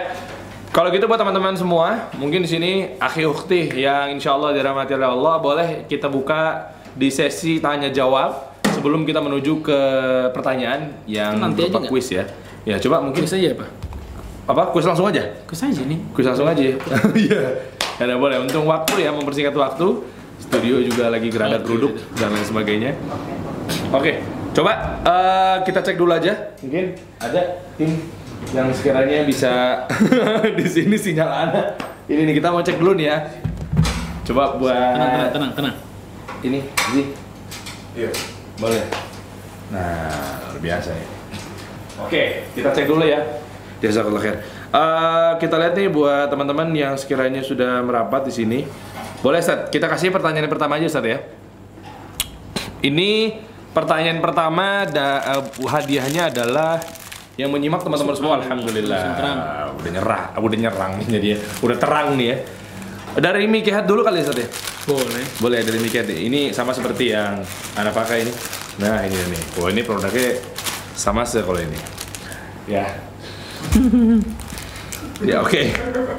Kalau 0.75 0.91
gitu 0.91 1.07
buat 1.07 1.15
teman-teman 1.15 1.55
semua, 1.55 2.11
mungkin 2.19 2.43
di 2.43 2.51
sini 2.51 2.99
akhi 2.99 3.23
ukhti 3.23 3.79
yang 3.79 4.11
insya 4.11 4.35
Allah 4.35 4.51
dirahmati 4.51 4.91
oleh 4.91 5.07
Allah, 5.07 5.39
boleh 5.39 5.67
kita 5.87 6.11
buka 6.11 6.67
di 6.91 7.07
sesi 7.07 7.63
tanya 7.63 7.87
jawab 7.87 8.59
sebelum 8.75 9.07
kita 9.07 9.23
menuju 9.23 9.63
ke 9.63 9.79
pertanyaan 10.35 10.91
yang 11.07 11.39
Nanti 11.39 11.71
aja 11.71 11.79
kuis 11.79 12.11
ya. 12.11 12.27
Ya 12.67 12.75
coba 12.75 12.99
mungkin 12.99 13.23
Kuis 13.23 13.31
aja 13.39 13.55
apa? 13.55 13.71
apa 14.51 14.61
kuis 14.75 14.83
langsung 14.83 15.07
aja. 15.07 15.23
Kuis 15.47 15.63
aja 15.63 15.79
nih. 15.79 15.99
Kuis 16.11 16.27
langsung 16.27 16.43
aja. 16.43 16.59
Iya. 17.23 17.55
ya 17.95 18.15
boleh. 18.19 18.43
Untung 18.43 18.67
waktu 18.67 18.99
ya 18.99 19.15
mempersingkat 19.15 19.55
waktu. 19.55 20.03
Studio 20.43 20.83
juga 20.83 21.07
lagi 21.07 21.31
gerada 21.31 21.55
geruduk 21.55 21.95
dan 22.19 22.35
lain 22.35 22.43
sebagainya. 22.43 22.91
Oke, 23.95 24.19
coba 24.51 24.99
eh, 25.07 25.55
kita 25.63 25.79
cek 25.79 25.95
dulu 25.95 26.11
aja. 26.11 26.51
Mungkin 26.59 26.99
ada 27.23 27.63
tim 27.79 27.95
yang 28.53 28.69
sekiranya 28.69 29.23
bisa 29.23 29.83
di 30.59 30.65
sini 30.65 30.95
sinyal 30.95 31.29
anak. 31.29 31.65
Ini 32.05 32.21
nih 32.21 32.35
kita 32.37 32.53
mau 32.53 32.61
cek 32.61 32.77
dulu 32.77 32.93
nih 32.93 33.07
ya. 33.09 33.17
Coba 34.25 34.57
buat 34.57 34.73
Tenang, 34.73 35.09
tenang, 35.09 35.31
tenang, 35.31 35.51
tenang. 35.53 35.75
ini, 36.41 36.59
ini 36.93 37.01
Iya. 37.95 38.09
boleh. 38.57 38.83
Nah, 39.69 40.11
luar 40.45 40.59
biasa 40.59 40.89
ya. 40.93 41.07
Oke, 41.97 42.23
kita 42.53 42.69
cek 42.69 42.85
dulu 42.85 43.01
ya. 43.01 43.21
Jazakallah 43.81 44.21
khair. 44.21 44.37
Eh, 44.69 45.31
kita 45.39 45.55
lihat 45.55 45.73
nih 45.73 45.87
buat 45.87 46.27
teman-teman 46.27 46.67
yang 46.75 46.93
sekiranya 46.99 47.39
sudah 47.39 47.79
merapat 47.81 48.27
di 48.27 48.33
sini. 48.33 48.59
Boleh 49.23 49.39
Ustaz, 49.39 49.71
kita 49.71 49.87
kasih 49.87 50.11
pertanyaan 50.11 50.45
pertama 50.45 50.75
aja 50.75 50.85
Ustaz 50.85 51.05
ya. 51.05 51.23
Ini 52.81 53.39
pertanyaan 53.71 54.19
pertama 54.21 54.85
da, 54.85 55.39
eh, 55.39 55.43
hadiahnya 55.63 56.29
adalah 56.29 56.77
yang 57.35 57.51
menyimak 57.51 57.83
teman-teman 57.83 58.15
semua 58.15 58.39
alhamdulillah. 58.39 59.75
Udah 59.75 59.91
nyerah, 59.91 60.23
udah 60.39 60.57
nyerang 60.59 60.93
jadi. 61.07 61.39
Udah 61.59 61.77
terang 61.79 62.15
nih 62.15 62.27
ya. 62.31 62.37
Dari 63.15 63.47
Miki 63.47 63.71
Hat 63.71 63.87
dulu 63.87 64.03
kali 64.03 64.19
ya 64.19 64.27
Ustaz 64.27 64.43
ya? 64.43 64.47
Boleh. 64.87 65.23
Boleh 65.39 65.59
dari 65.63 65.79
Miki 65.79 65.97
Hat. 65.99 66.07
Ini 66.11 66.51
sama 66.51 66.75
seperti 66.75 67.15
yang 67.15 67.39
Anda 67.79 67.91
pakai 67.95 68.27
ini. 68.27 68.31
Nah, 68.83 69.07
ini 69.07 69.15
nih. 69.15 69.41
Oh, 69.59 69.71
ini 69.71 69.87
produknya 69.87 70.35
sama 70.95 71.23
sih 71.23 71.39
kalau 71.39 71.59
ini. 71.59 71.79
Ya. 72.67 72.83
ya 75.29 75.39
oke. 75.43 75.61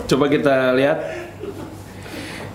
Coba 0.09 0.25
kita 0.33 0.73
lihat. 0.73 1.26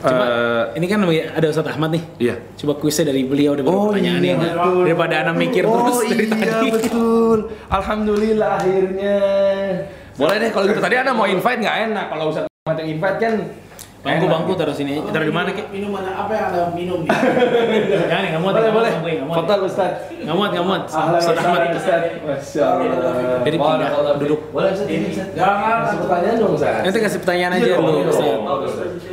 Coba, 0.02 0.26
Eh, 0.26 0.64
ini 0.76 0.86
kan 0.86 1.00
ada 1.06 1.48
Ustadz 1.48 1.70
Ahmad 1.70 1.90
nih. 1.94 2.04
iya. 2.18 2.36
Coba 2.56 2.74
kuisnya 2.76 3.06
dari 3.08 3.22
beliau 3.24 3.54
daripada 3.54 3.78
pertanyaannya 3.88 4.34
kan. 4.34 4.50
Daripada 4.82 5.16
anak 5.22 5.36
mikir 5.38 5.64
terus 5.64 5.98
dari 6.04 6.26
tadi. 6.26 6.44
Oh, 6.44 6.62
iya, 6.62 6.72
betul. 6.74 7.38
Alhamdulillah 7.70 8.50
akhirnya. 8.58 9.18
Boleh 10.14 10.36
deh 10.38 10.50
kalau 10.50 10.66
gitu. 10.66 10.80
Tadi 10.80 10.96
Anda 10.98 11.14
mau 11.14 11.26
invite 11.26 11.60
nggak 11.62 11.78
enak 11.88 12.06
kalau 12.10 12.24
Ustaz 12.30 12.46
Ahmad 12.46 12.78
yang 12.78 12.90
invite 12.92 13.18
kan. 13.18 13.36
Bangku 14.02 14.26
enak. 14.26 14.34
bangku 14.34 14.52
taruh 14.58 14.74
sini. 14.74 14.98
Taruh 14.98 15.30
di 15.30 15.34
mana 15.34 15.54
Ki? 15.54 15.62
Minuman 15.70 16.02
apa 16.02 16.34
yang 16.34 16.46
ada 16.50 16.74
minum 16.74 17.00
nih? 17.06 17.14
Jangan 18.10 18.24
nggak 18.34 18.42
muat. 18.42 18.54
Boleh, 18.58 18.72
boleh. 18.74 18.92
Foto 19.30 19.54
Ustaz. 19.62 19.94
Nggak 20.10 20.36
muat, 20.36 20.50
nggak 20.50 20.66
muat. 20.66 20.82
Ustadz 20.90 21.38
Ahmad. 21.38 21.60
Ustaz. 21.78 22.02
Masya 22.26 22.64
Allah. 22.66 23.42
Jadi 23.46 23.58
pindah, 23.62 23.90
duduk. 24.18 24.42
Boleh 24.50 24.74
Ustaz 24.74 24.90
ini 24.90 25.06
Ustaz. 25.14 25.30
Jangan. 25.38 25.86
Kasih 25.86 26.00
pertanyaan 26.02 26.36
dong 26.42 26.54
Ustaz. 26.58 26.82
Nanti 26.82 26.98
kasih 26.98 27.20
pertanyaan 27.22 27.52
aja 27.54 27.62
Iya 27.62 27.76
dong, 27.78 27.86
dulu. 27.86 27.98
iya 28.02 28.10
Ustaz. 28.10 28.26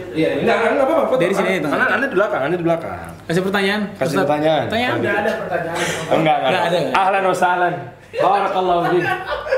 Dong. 0.08 0.16
Iya, 0.16 0.28
enggak, 0.40 0.56
enggak 0.64 0.86
apa-apa. 0.88 1.04
foto. 1.06 1.20
Dari 1.20 1.34
sini, 1.34 1.52
Karena 1.60 1.86
Anda 1.88 2.06
di 2.06 2.16
belakang, 2.16 2.40
Anda 2.42 2.56
di 2.56 2.66
belakang. 2.66 2.98
Kasih 3.24 3.42
pertanyaan. 3.44 3.80
Kasih 3.92 4.04
Ustadz. 4.08 4.24
pertanyaan. 4.24 4.64
Pertanyaan. 4.66 4.96
Tidak 4.98 5.16
ada 5.16 5.30
pertanyaan. 5.38 5.78
Enggak, 6.08 6.36
enggak. 6.36 6.50
Nggak 6.50 6.64
ada? 6.64 6.78
Ahlan 6.96 7.22
wasahlan. 7.26 7.74
Barakallahu 8.08 8.82
fiik. 8.88 9.04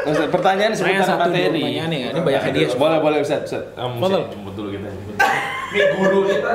Ustaz, 0.00 0.28
pertanyaan 0.28 0.72
Pertanyaan 0.74 1.04
seputar 1.06 1.28
materi. 1.28 1.60
pertanyaannya 1.62 1.98
ya. 2.00 2.08
Ini 2.10 2.20
banyak 2.20 2.42
hadiah. 2.42 2.68
Boleh, 2.74 2.98
boleh 2.98 3.18
Ustaz. 3.22 3.40
Ustaz. 3.46 3.64
Kamu 3.78 3.92
mesti 3.96 4.20
jemput 4.34 4.54
dulu 4.58 4.68
kita. 4.74 4.88
Ini 5.70 5.84
guru 5.94 6.26
kita. 6.26 6.50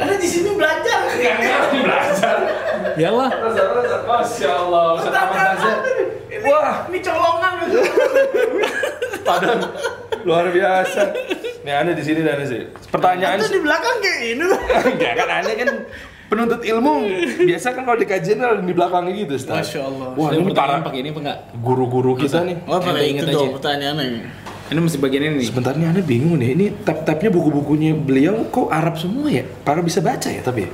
Ada 0.00 0.14
di 0.18 0.28
sini 0.28 0.50
belajar. 0.52 0.98
Enggak 1.08 1.34
ngerti 1.38 1.78
belajar. 1.80 2.36
Ya 2.98 3.08
Allah. 3.08 3.28
Masya 4.02 4.50
Allah, 4.50 4.86
Ustaz 4.98 5.14
Ahmad. 5.14 5.58
Wah, 6.40 6.88
Ini 6.88 6.98
colongan. 7.00 7.54
padahal 9.22 9.58
luar 10.24 10.46
biasa. 10.48 11.02
Nih 11.60 11.74
Anda 11.76 11.92
di 11.92 12.02
sini 12.02 12.20
dan 12.24 12.40
di 12.40 12.48
sini. 12.48 12.64
Pertanyaan 12.88 13.36
Itu 13.38 13.52
di 13.52 13.60
belakang 13.60 13.96
kayak 14.00 14.20
ini. 14.26 14.44
enggak 14.96 15.12
kan 15.14 15.28
Anda 15.30 15.52
kan 15.54 15.68
penuntut 16.26 16.60
ilmu. 16.64 16.94
Biasa 17.44 17.66
kan 17.76 17.82
kalau 17.84 17.98
di 18.00 18.08
kajian 18.08 18.40
ada 18.40 18.58
di 18.58 18.72
belakangnya 18.72 19.12
gitu, 19.14 19.32
Ustaz. 19.36 19.68
Masya 19.68 19.80
Allah. 19.84 20.08
Wah, 20.16 20.28
Ini 20.32 20.40
ini 20.40 20.44
pertanyaan 20.48 20.80
para 20.80 20.86
pakai 20.88 20.98
ini 20.98 21.08
apa 21.12 21.20
enggak? 21.20 21.38
guru-guru 21.60 22.12
kita 22.16 22.38
nih. 22.42 22.56
Oh, 22.66 22.78
itu 22.80 22.90
ingat 23.06 23.24
aja. 23.28 23.46
pertanyaannya. 23.54 24.08
Ini 24.70 24.78
mesti 24.78 24.98
bagian 25.02 25.22
ini. 25.34 25.42
Sebentar 25.42 25.74
nih 25.74 25.90
Anda 25.90 26.02
bingung 26.02 26.38
nih. 26.38 26.54
Ini 26.54 26.66
tab-tabnya 26.86 27.30
buku-bukunya 27.34 27.90
beliau 27.92 28.46
kok 28.48 28.70
Arab 28.70 28.94
semua 28.94 29.26
ya? 29.26 29.42
Para 29.66 29.82
bisa 29.82 29.98
baca 29.98 30.30
ya 30.30 30.38
tapi 30.40 30.66
ya? 30.66 30.70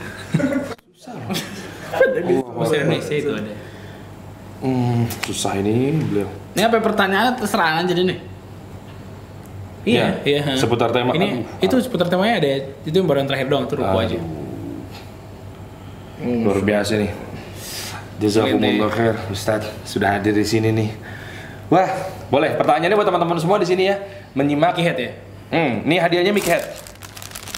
Susah. 0.93 1.13
loh. 1.17 2.45
Bahasa 2.53 2.77
Indonesia 2.77 3.15
itu 3.17 3.31
ada. 3.33 3.53
Hmm, 4.61 5.09
susah 5.25 5.53
ini 5.57 5.97
beliau. 5.97 6.29
Ini 6.53 6.63
apa 6.69 6.77
pertanyaannya 6.81 7.33
terserah 7.41 7.81
aja 7.81 7.93
nih. 7.93 8.19
Iya, 9.87 10.19
Ya, 10.27 10.43
iya. 10.43 10.59
seputar 10.59 10.91
tema. 10.91 11.15
Ini 11.15 11.47
Aduh. 11.47 11.65
itu 11.65 11.75
seputar 11.79 12.11
temanya 12.11 12.43
ada. 12.43 12.49
Itu 12.83 12.97
yang 13.01 13.07
baru 13.07 13.23
yang 13.23 13.29
terakhir 13.31 13.47
doang, 13.49 13.65
itu 13.71 13.75
ruku 13.79 13.97
aja. 13.97 14.19
Luar 16.21 16.59
biasa 16.61 16.93
nih. 16.99 17.13
Jazakumullah 18.19 18.91
khair, 18.91 19.15
Ustaz. 19.31 19.63
Sudah 19.87 20.19
hadir 20.19 20.35
di 20.35 20.43
sini 20.43 20.73
nih. 20.75 20.91
Wah, 21.67 21.91
boleh. 22.31 22.55
Pertanyaannya 22.55 22.95
buat 22.95 23.09
teman-teman 23.11 23.39
semua 23.43 23.59
di 23.59 23.67
sini 23.67 23.91
ya. 23.91 23.99
Menyimak. 24.39 24.79
Mickey 24.79 24.87
head 24.87 24.99
ya? 24.99 25.11
Hmm, 25.51 25.73
ini 25.87 25.97
hadiahnya 25.99 26.33
Mickey 26.35 26.51
Head. 26.51 26.63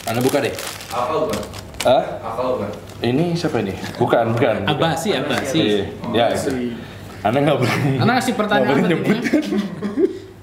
Anda 0.09 0.21
buka 0.25 0.41
deh. 0.41 0.53
Akal 0.89 1.29
bukan? 1.29 1.41
Ah, 1.85 2.05
Akal 2.25 2.47
bukan? 2.57 2.71
ini 3.05 3.37
siapa 3.37 3.61
ini? 3.61 3.77
Bukan, 4.01 4.33
bukan. 4.33 4.57
bukan. 4.65 4.73
Abasi, 4.73 5.13
Abasi. 5.13 5.61
Iya, 5.61 5.85
ya 6.17 6.25
itu. 6.33 6.51
Anda 7.21 7.39
nggak 7.45 7.57
berani. 7.61 7.93
Anak 8.01 8.15
kasih 8.25 8.35
pertanyaan 8.37 8.65
Nggak 8.65 8.73
boleh 8.73 8.85
tadi 8.85 8.95
nyebut. 8.97 9.19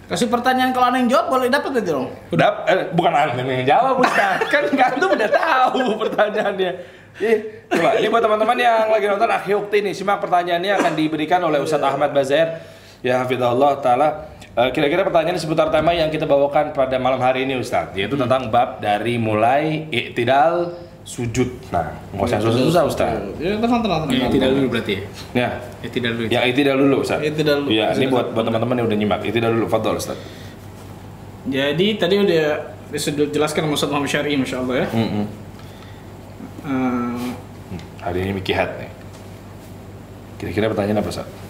Kasih 0.05 0.27
pertanyaan 0.29 0.69
kalau 0.69 0.85
ada 0.93 0.97
yang 1.01 1.09
jawab 1.09 1.25
boleh 1.33 1.47
dapat 1.49 1.81
aja 1.81 1.91
dong. 1.97 2.07
Udah, 2.29 2.49
eh, 2.69 2.93
bukan 2.93 3.09
Anda 3.09 3.41
yang 3.41 3.65
jawab, 3.65 3.95
Ustaz. 4.05 4.37
kan 4.53 4.63
antum 4.69 5.09
udah 5.09 5.29
tahu 5.33 5.81
pertanyaannya. 6.05 6.71
Ih, 7.15 7.37
coba 7.71 7.95
ini 7.97 8.07
buat 8.11 8.21
teman-teman 8.21 8.57
yang 8.59 8.91
lagi 8.91 9.07
nonton 9.07 9.29
Akhi 9.31 9.55
Ukti 9.55 9.79
nih, 9.81 9.95
simak 9.95 10.19
pertanyaannya 10.19 10.77
akan 10.77 10.93
diberikan 10.99 11.39
oleh 11.41 11.63
Ustadz 11.63 11.87
Ahmad 11.87 12.11
Bazair. 12.13 12.74
Ya 13.05 13.21
hafizahullah 13.21 13.77
taala. 13.79 14.33
Eh, 14.55 14.69
Kira-kira 14.71 15.03
pertanyaan 15.03 15.37
seputar 15.37 15.69
tema 15.69 15.91
yang 15.91 16.09
kita 16.09 16.25
bawakan 16.25 16.71
pada 16.71 16.95
malam 16.95 17.19
hari 17.19 17.43
ini 17.43 17.59
Ustadz 17.59 17.91
Yaitu 17.93 18.15
tentang 18.15 18.47
bab 18.47 18.79
dari 18.79 19.19
mulai 19.19 19.83
i'tidal 19.91 20.71
sujud 21.03 21.69
Nah, 21.69 21.91
nggak 22.09 22.23
usah 22.23 22.39
susah-susah 22.39 22.83
Ustadz 22.87 23.35
Ya, 23.35 23.59
tenang, 23.59 23.83
tenang, 23.83 24.07
Ya, 24.07 24.15
tenang. 24.15 24.31
tidak 24.31 24.49
dulu 24.55 24.67
berarti 24.71 24.93
ya? 24.95 25.01
Ya, 25.35 25.49
Ya, 25.83 25.89
tidak 25.91 26.09
dulu. 26.15 26.25
yang 26.31 26.43
i'tidal 26.47 26.75
dulu 26.79 26.95
Ustadz 27.03 27.27
I'tidal 27.27 27.57
dulu. 27.61 27.69
Iya, 27.69 27.85
ini 27.93 28.07
buat 28.07 28.31
buat 28.31 28.45
teman-teman 28.47 28.75
yang 28.79 28.87
udah 28.87 28.97
nyimak 28.97 29.19
I'tidal 29.21 29.51
dulu, 29.53 29.65
fadol 29.67 29.99
Ustadz 29.99 30.23
Jadi 31.45 31.87
tadi 31.99 32.15
udah 32.15 32.45
sudah 32.95 33.27
jelaskan 33.27 33.67
sama 33.67 33.75
Ustaz 33.75 33.89
Muhammad 33.91 34.09
Syari 34.09 34.33
Masya 34.33 34.57
Allah 34.57 34.75
ya. 34.81 34.87
Mm-mm. 34.89 35.25
Eh, 36.63 37.27
Hari 38.01 38.17
ini 38.23 38.31
Miki 38.33 38.55
Hat 38.55 38.71
nih 38.79 38.87
Kira-kira 40.39 40.71
pertanyaan 40.71 41.03
apa 41.03 41.11
Ustadz? 41.11 41.43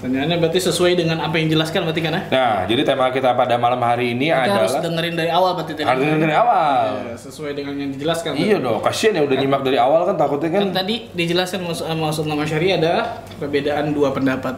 Pertanyaannya 0.00 0.40
berarti 0.40 0.60
sesuai 0.64 0.96
dengan 0.96 1.20
apa 1.20 1.36
yang 1.36 1.52
dijelaskan 1.52 1.84
berarti 1.84 2.00
kan 2.00 2.12
ya? 2.16 2.22
Nah, 2.32 2.56
jadi 2.64 2.82
tema 2.82 3.12
kita 3.12 3.36
pada 3.36 3.60
malam 3.60 3.76
hari 3.78 4.16
ini 4.16 4.32
Kita 4.32 4.48
harus 4.48 4.72
adalah 4.72 4.84
dengerin 4.88 5.14
dari 5.14 5.28
awal 5.28 5.50
berarti 5.52 5.72
tadi. 5.76 5.84
harus 5.84 6.04
dari 6.16 6.34
awal. 6.34 6.84
Ya, 7.04 7.16
sesuai 7.20 7.52
dengan 7.52 7.74
yang 7.76 7.90
dijelaskan. 7.92 8.30
Iya 8.32 8.56
dong, 8.58 8.80
kasihan 8.80 9.20
ya 9.20 9.22
udah 9.28 9.36
nyimak 9.36 9.60
dari 9.60 9.76
awal 9.76 10.08
kan 10.08 10.16
takutnya 10.16 10.48
kan. 10.50 10.60
Kan 10.64 10.72
tadi 10.74 10.96
dijelaskan 11.12 11.60
maksud 11.62 11.84
maksud 11.86 12.24
nama 12.24 12.48
syari 12.48 12.68
ada 12.72 13.20
perbedaan 13.36 13.92
dua 13.92 14.08
pendapat. 14.10 14.56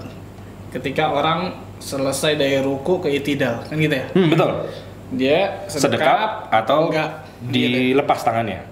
Ketika 0.70 1.11
orang 1.11 1.59
selesai 1.82 2.38
dari 2.38 2.62
ruku 2.62 3.03
ke 3.03 3.11
itidal, 3.11 3.66
kan 3.66 3.74
gitu 3.76 3.93
ya? 3.93 4.07
Hmm, 4.14 4.30
betul. 4.30 4.51
Dia 5.12 5.38
Sedekap 5.66 6.49
atau 6.49 6.86
enggak 6.86 7.26
dilepas 7.43 8.22
tangannya. 8.22 8.62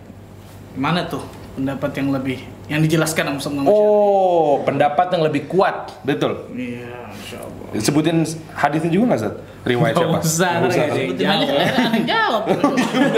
mana 0.70 1.02
tuh 1.02 1.26
pendapat 1.58 1.90
yang 1.98 2.14
lebih 2.14 2.38
yang 2.70 2.80
dijelaskan 2.80 3.26
sama 3.26 3.36
Ustaz 3.36 3.50
Muhammad 3.50 3.74
Oh, 3.74 4.62
pendapat 4.62 5.06
yang 5.10 5.22
lebih 5.26 5.42
kuat. 5.44 5.90
Betul. 6.00 6.46
Iya, 6.54 7.10
Masya 7.10 7.38
Allah. 7.42 7.66
Sebutin 7.76 8.22
hadisnya 8.52 8.88
juga 8.88 9.04
nggak, 9.10 9.20
Zat? 9.20 9.34
Riwayat 9.62 9.94
siapa? 9.94 10.06
Nggak 10.08 10.22
usah. 10.24 10.54
Sebutin 10.88 11.26
aja, 11.26 11.44
Jawab. 11.44 11.58
ada 11.58 11.90
yang 11.98 12.06
jawab. 12.06 12.42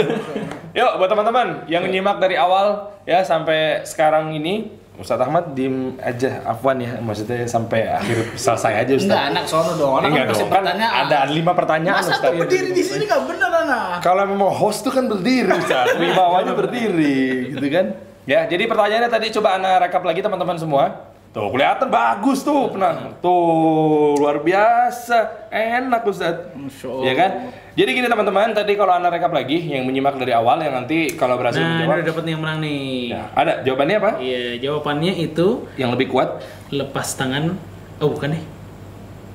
Yuk, 0.81 0.91
buat 0.97 1.05
teman-teman 1.07 1.47
yang 1.67 1.85
nyimak 1.85 2.17
dari 2.17 2.33
awal 2.33 2.65
ya 3.03 3.21
sampai 3.21 3.85
sekarang 3.85 4.33
ini, 4.33 4.73
Ustadz 4.93 5.21
Ahmad 5.21 5.53
diem 5.53 5.97
aja, 5.97 6.41
afwan 6.43 6.77
ya, 6.77 6.97
maksudnya 6.97 7.45
sampai 7.45 7.85
akhir 7.87 8.33
selesai 8.35 8.73
aja 8.79 8.91
Ustadz. 8.91 9.05
Enggak, 9.07 9.25
anak 9.31 9.45
sono 9.47 9.71
dong. 9.73 9.93
Anak 9.95 10.07
Enggak 10.07 10.25
kasih 10.27 10.37
dong, 10.39 10.49
kan 10.49 10.61
pertanyaan. 10.63 11.03
ada 11.03 11.17
lima 11.29 11.51
pertanyaan 11.53 11.97
Masa 11.99 12.11
Ustadz. 12.11 12.25
tuh 12.25 12.39
berdiri 12.39 12.69
di 12.71 12.83
sini 12.83 13.03
nggak 13.05 13.21
bener 13.23 13.51
anak? 13.53 13.95
Kalau 14.01 14.23
memang 14.25 14.49
host 14.49 14.81
tuh 14.81 14.89
kan 14.89 15.05
berdiri, 15.05 15.49
Ustaz. 15.51 15.93
Wibawanya 15.93 16.53
berdiri, 16.53 17.21
gitu 17.53 17.67
kan? 17.69 17.85
Ya, 18.23 18.45
jadi 18.45 18.63
pertanyaannya 18.65 19.09
tadi 19.09 19.27
coba 19.31 19.57
Anda 19.57 19.77
rekap 19.77 20.01
lagi 20.01 20.19
teman-teman 20.19 20.55
semua. 20.55 21.11
Tuh, 21.33 21.49
kelihatan 21.49 21.89
bagus 21.89 22.39
tuh, 22.39 22.69
pernah. 22.69 23.09
Tuh, 23.17 24.13
luar 24.15 24.37
biasa. 24.39 25.49
Enak, 25.49 26.05
Ustaz. 26.05 26.53
Ya 27.01 27.13
kan? 27.13 27.31
Jadi 27.73 27.89
gini 27.91 28.05
teman-teman, 28.05 28.53
tadi 28.53 28.77
kalau 28.77 28.93
Anda 28.93 29.09
rekap 29.09 29.33
lagi 29.33 29.57
yang 29.57 29.81
menyimak 29.83 30.13
dari 30.15 30.29
awal 30.29 30.61
yang 30.61 30.77
nanti 30.77 31.09
kalau 31.11 31.35
berhasil 31.35 31.57
Nah, 31.57 31.73
menjawab. 31.73 31.95
udah 31.95 32.05
dapat 32.05 32.23
nih 32.23 32.31
yang 32.31 32.41
menang 32.41 32.59
nih. 32.61 32.85
Ya, 33.09 33.23
ada 33.33 33.53
jawabannya 33.59 33.95
apa? 33.97 34.11
Iya, 34.21 34.41
jawabannya 34.61 35.13
itu 35.17 35.47
Yang 35.73 35.89
lebih 35.91 36.07
kuat. 36.07 36.29
lepas 36.69 37.07
tangan. 37.13 37.57
Oh, 37.97 38.07
bukan 38.07 38.37
deh. 38.37 38.43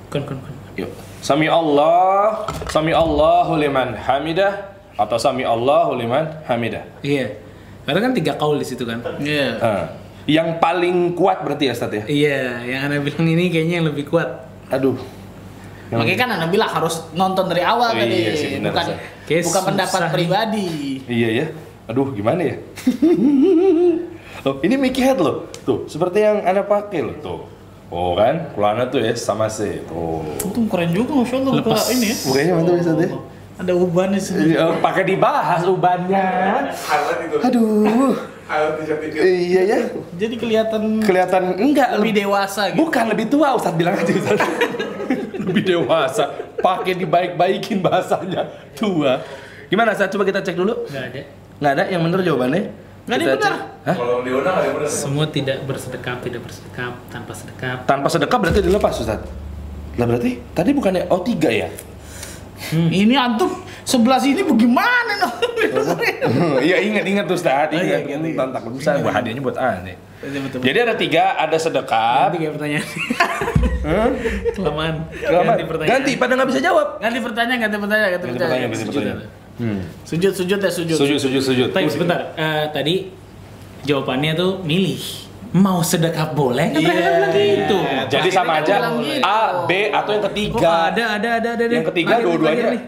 Kon 0.06 0.22
kon 0.22 0.38
kon. 0.38 0.54
Yuk. 0.78 0.90
Sami 1.18 1.50
Allah, 1.50 2.46
Sami 2.70 2.94
Allahu 2.94 3.58
liman 3.58 3.98
hamidah 3.98 4.70
atau 4.94 5.18
Sami 5.18 5.42
Allahu 5.42 5.98
liman 5.98 6.30
hamidah. 6.46 6.86
Iya. 7.02 7.34
Karena 7.88 8.00
kan 8.04 8.12
tiga 8.12 8.36
kaul 8.36 8.60
di 8.60 8.66
situ 8.68 8.84
kan. 8.84 9.00
Iya. 9.16 9.48
Ah. 9.58 9.84
yang 10.28 10.60
paling 10.60 11.16
kuat 11.16 11.40
berarti 11.40 11.66
ya, 11.66 11.72
Ustaz 11.72 11.88
ya? 11.88 12.04
Iya, 12.04 12.60
yang 12.68 12.80
anda 12.84 13.00
bilang 13.00 13.24
ini 13.24 13.48
kayaknya 13.48 13.80
yang 13.80 13.88
lebih 13.88 14.12
kuat. 14.12 14.28
Aduh. 14.68 15.00
Yang- 15.88 16.04
Makanya 16.04 16.18
kan 16.20 16.28
Anda 16.36 16.46
bilang 16.52 16.68
harus 16.68 17.00
nonton 17.16 17.48
dari 17.48 17.64
awal 17.64 17.88
Oh, 17.88 17.96
tadi, 17.96 18.12
iya 18.12 18.32
sih, 18.36 18.60
benar, 18.60 18.76
bukan. 18.76 18.84
Kayak 19.24 19.42
bukan 19.48 19.62
pendapat 19.72 20.00
susah 20.04 20.12
pribadi. 20.12 20.68
Iya 21.08 21.28
ya. 21.32 21.46
Aduh, 21.88 22.12
gimana 22.12 22.44
ya? 22.44 22.60
oh, 24.44 24.60
ini 24.60 24.74
Mickey 24.76 25.00
Head 25.00 25.16
loh. 25.16 25.48
Tuh, 25.64 25.88
seperti 25.88 26.20
yang 26.20 26.44
Anda 26.44 26.60
pakai 26.60 27.00
loh. 27.00 27.16
Tuh. 27.24 27.40
Oh 27.88 28.12
kan, 28.12 28.52
kulana 28.52 28.84
tuh 28.92 29.00
ya 29.00 29.16
sama 29.16 29.48
sih. 29.48 29.80
Tuh. 29.88 30.20
Itu 30.36 30.60
keren 30.68 30.92
juga 30.92 31.24
masya 31.24 31.40
Allah 31.40 31.52
Lepas. 31.56 31.88
ini 31.88 32.12
ya. 32.12 32.16
Bukanya 32.28 32.52
mantap 32.52 32.74
Ustaz 32.76 32.96
ya. 33.00 33.08
Ada 33.58 33.72
uban 33.74 34.14
di 34.14 34.22
sini. 34.22 34.54
Eh, 34.54 34.72
Pakai 34.78 35.02
dibahas 35.02 35.66
ubannya. 35.66 36.26
Aduh. 37.42 38.14
Iya 39.18 39.62
ya. 39.66 39.78
Jadi 40.16 40.34
kelihatan 40.40 41.04
Kelihatan 41.04 41.58
enggak 41.60 41.98
lebih 42.00 42.22
dewasa 42.24 42.72
gitu. 42.72 42.86
Bukan 42.86 43.04
lebih 43.12 43.26
tua 43.28 43.52
Ustaz 43.52 43.74
bilang 43.76 43.98
aja 43.98 44.08
Ustaz. 44.08 44.40
lebih 45.48 45.62
dewasa. 45.66 46.24
Pakai 46.56 46.96
dibaik-baikin 46.96 47.82
bahasanya. 47.82 48.48
Tua. 48.72 49.20
Gimana 49.68 49.92
Ustaz? 49.92 50.08
Coba 50.08 50.24
kita 50.24 50.40
cek 50.40 50.56
dulu. 50.56 50.88
Nggak 50.88 51.04
ada. 51.12 51.20
Nggak 51.58 51.72
ada 51.74 51.84
yang 51.90 52.00
bener 52.06 52.20
jawabannya? 52.24 52.62
Nggak 53.04 53.16
ada 53.16 53.20
Kita 53.20 53.28
yang 53.28 53.40
benar. 53.42 53.52
cek. 53.52 53.84
Hah? 53.84 53.96
Semua 54.88 55.24
tidak 55.28 55.58
bersedekap, 55.66 56.16
tidak 56.22 56.40
bersedekap, 56.40 56.92
tanpa 57.10 57.32
sedekap. 57.34 57.76
Tanpa 57.84 58.06
sedekah 58.08 58.38
berarti 58.38 58.60
dilepas 58.62 58.94
Ustaz. 58.96 59.20
Lah 59.98 60.06
berarti 60.06 60.40
tadi 60.54 60.70
bukannya 60.72 61.04
O3 61.10 61.30
ya? 61.50 61.68
Ini 62.72 63.14
antum 63.14 63.50
sebelah 63.82 64.18
sini 64.18 64.42
bagaimana 64.42 65.12
noh? 65.22 65.32
Iya 66.66 66.76
ingat 66.82 67.04
ingat 67.06 67.24
tuh 67.26 67.38
Ustaz. 67.38 67.70
Oh, 67.70 67.78
iya, 67.78 68.02
Ingat 68.02 68.02
ingat, 68.04 68.20
ingat. 68.20 68.38
tantang 68.38 68.62
bisa 68.74 68.90
buat 68.98 69.14
hadiahnya 69.14 69.42
buat 69.42 69.56
aneh. 69.56 69.96
Betul. 70.18 70.58
Jadi 70.66 70.78
ada 70.82 70.94
tiga, 70.98 71.38
ada 71.38 71.54
sedekah. 71.54 72.34
Ganti 72.34 72.50
pertanyaan. 72.50 72.86
Kelamaan. 74.50 74.94
Selamat. 75.14 75.54
Ganti 75.54 75.64
pertanyaan. 75.64 75.92
Ganti, 75.94 76.12
pada 76.18 76.32
nggak 76.34 76.48
bisa 76.50 76.60
jawab. 76.60 76.86
Ganti 76.98 77.18
pertanyaan, 77.22 77.58
ganti 77.60 77.76
pertanyaan, 77.78 78.10
ganti 78.10 78.26
Ganti 78.26 78.34
pertanyaan. 78.34 78.68
pertanyaan, 78.68 78.70
ganti 78.74 78.86
pertanyaan. 78.90 79.20
Hmm. 79.58 79.80
Sujud, 80.02 80.32
sujud 80.34 80.58
ya 80.58 80.70
sujud. 80.70 80.96
Sujud, 80.98 81.18
sujud, 81.18 81.42
sujud. 81.42 81.68
Tapi 81.70 81.86
sebentar, 81.86 82.34
eh, 82.34 82.66
tadi 82.70 82.94
jawabannya 83.82 84.32
tuh 84.34 84.62
milih. 84.62 85.27
Mau 85.52 85.80
sedekah 85.80 86.28
boleh? 86.32 86.68
Kan 86.70 86.82
mereka 86.82 86.92
Iya. 87.00 87.12
bilang 87.16 87.32
gitu. 87.32 87.78
Jadi 88.08 88.28
sama 88.28 88.52
aja 88.60 88.74
gitu. 89.00 89.24
A, 89.24 89.64
B 89.64 89.70
atau 89.88 90.10
yang 90.12 90.22
Oh, 90.22 90.28
ketiga. 90.28 90.92
ada, 90.92 91.04
ada, 91.16 91.28
ada, 91.40 91.48
ada. 91.56 91.64
Yang 91.64 91.88
ketiga 91.92 92.14
dua-duanya. 92.20 92.64
ada, 92.68 92.78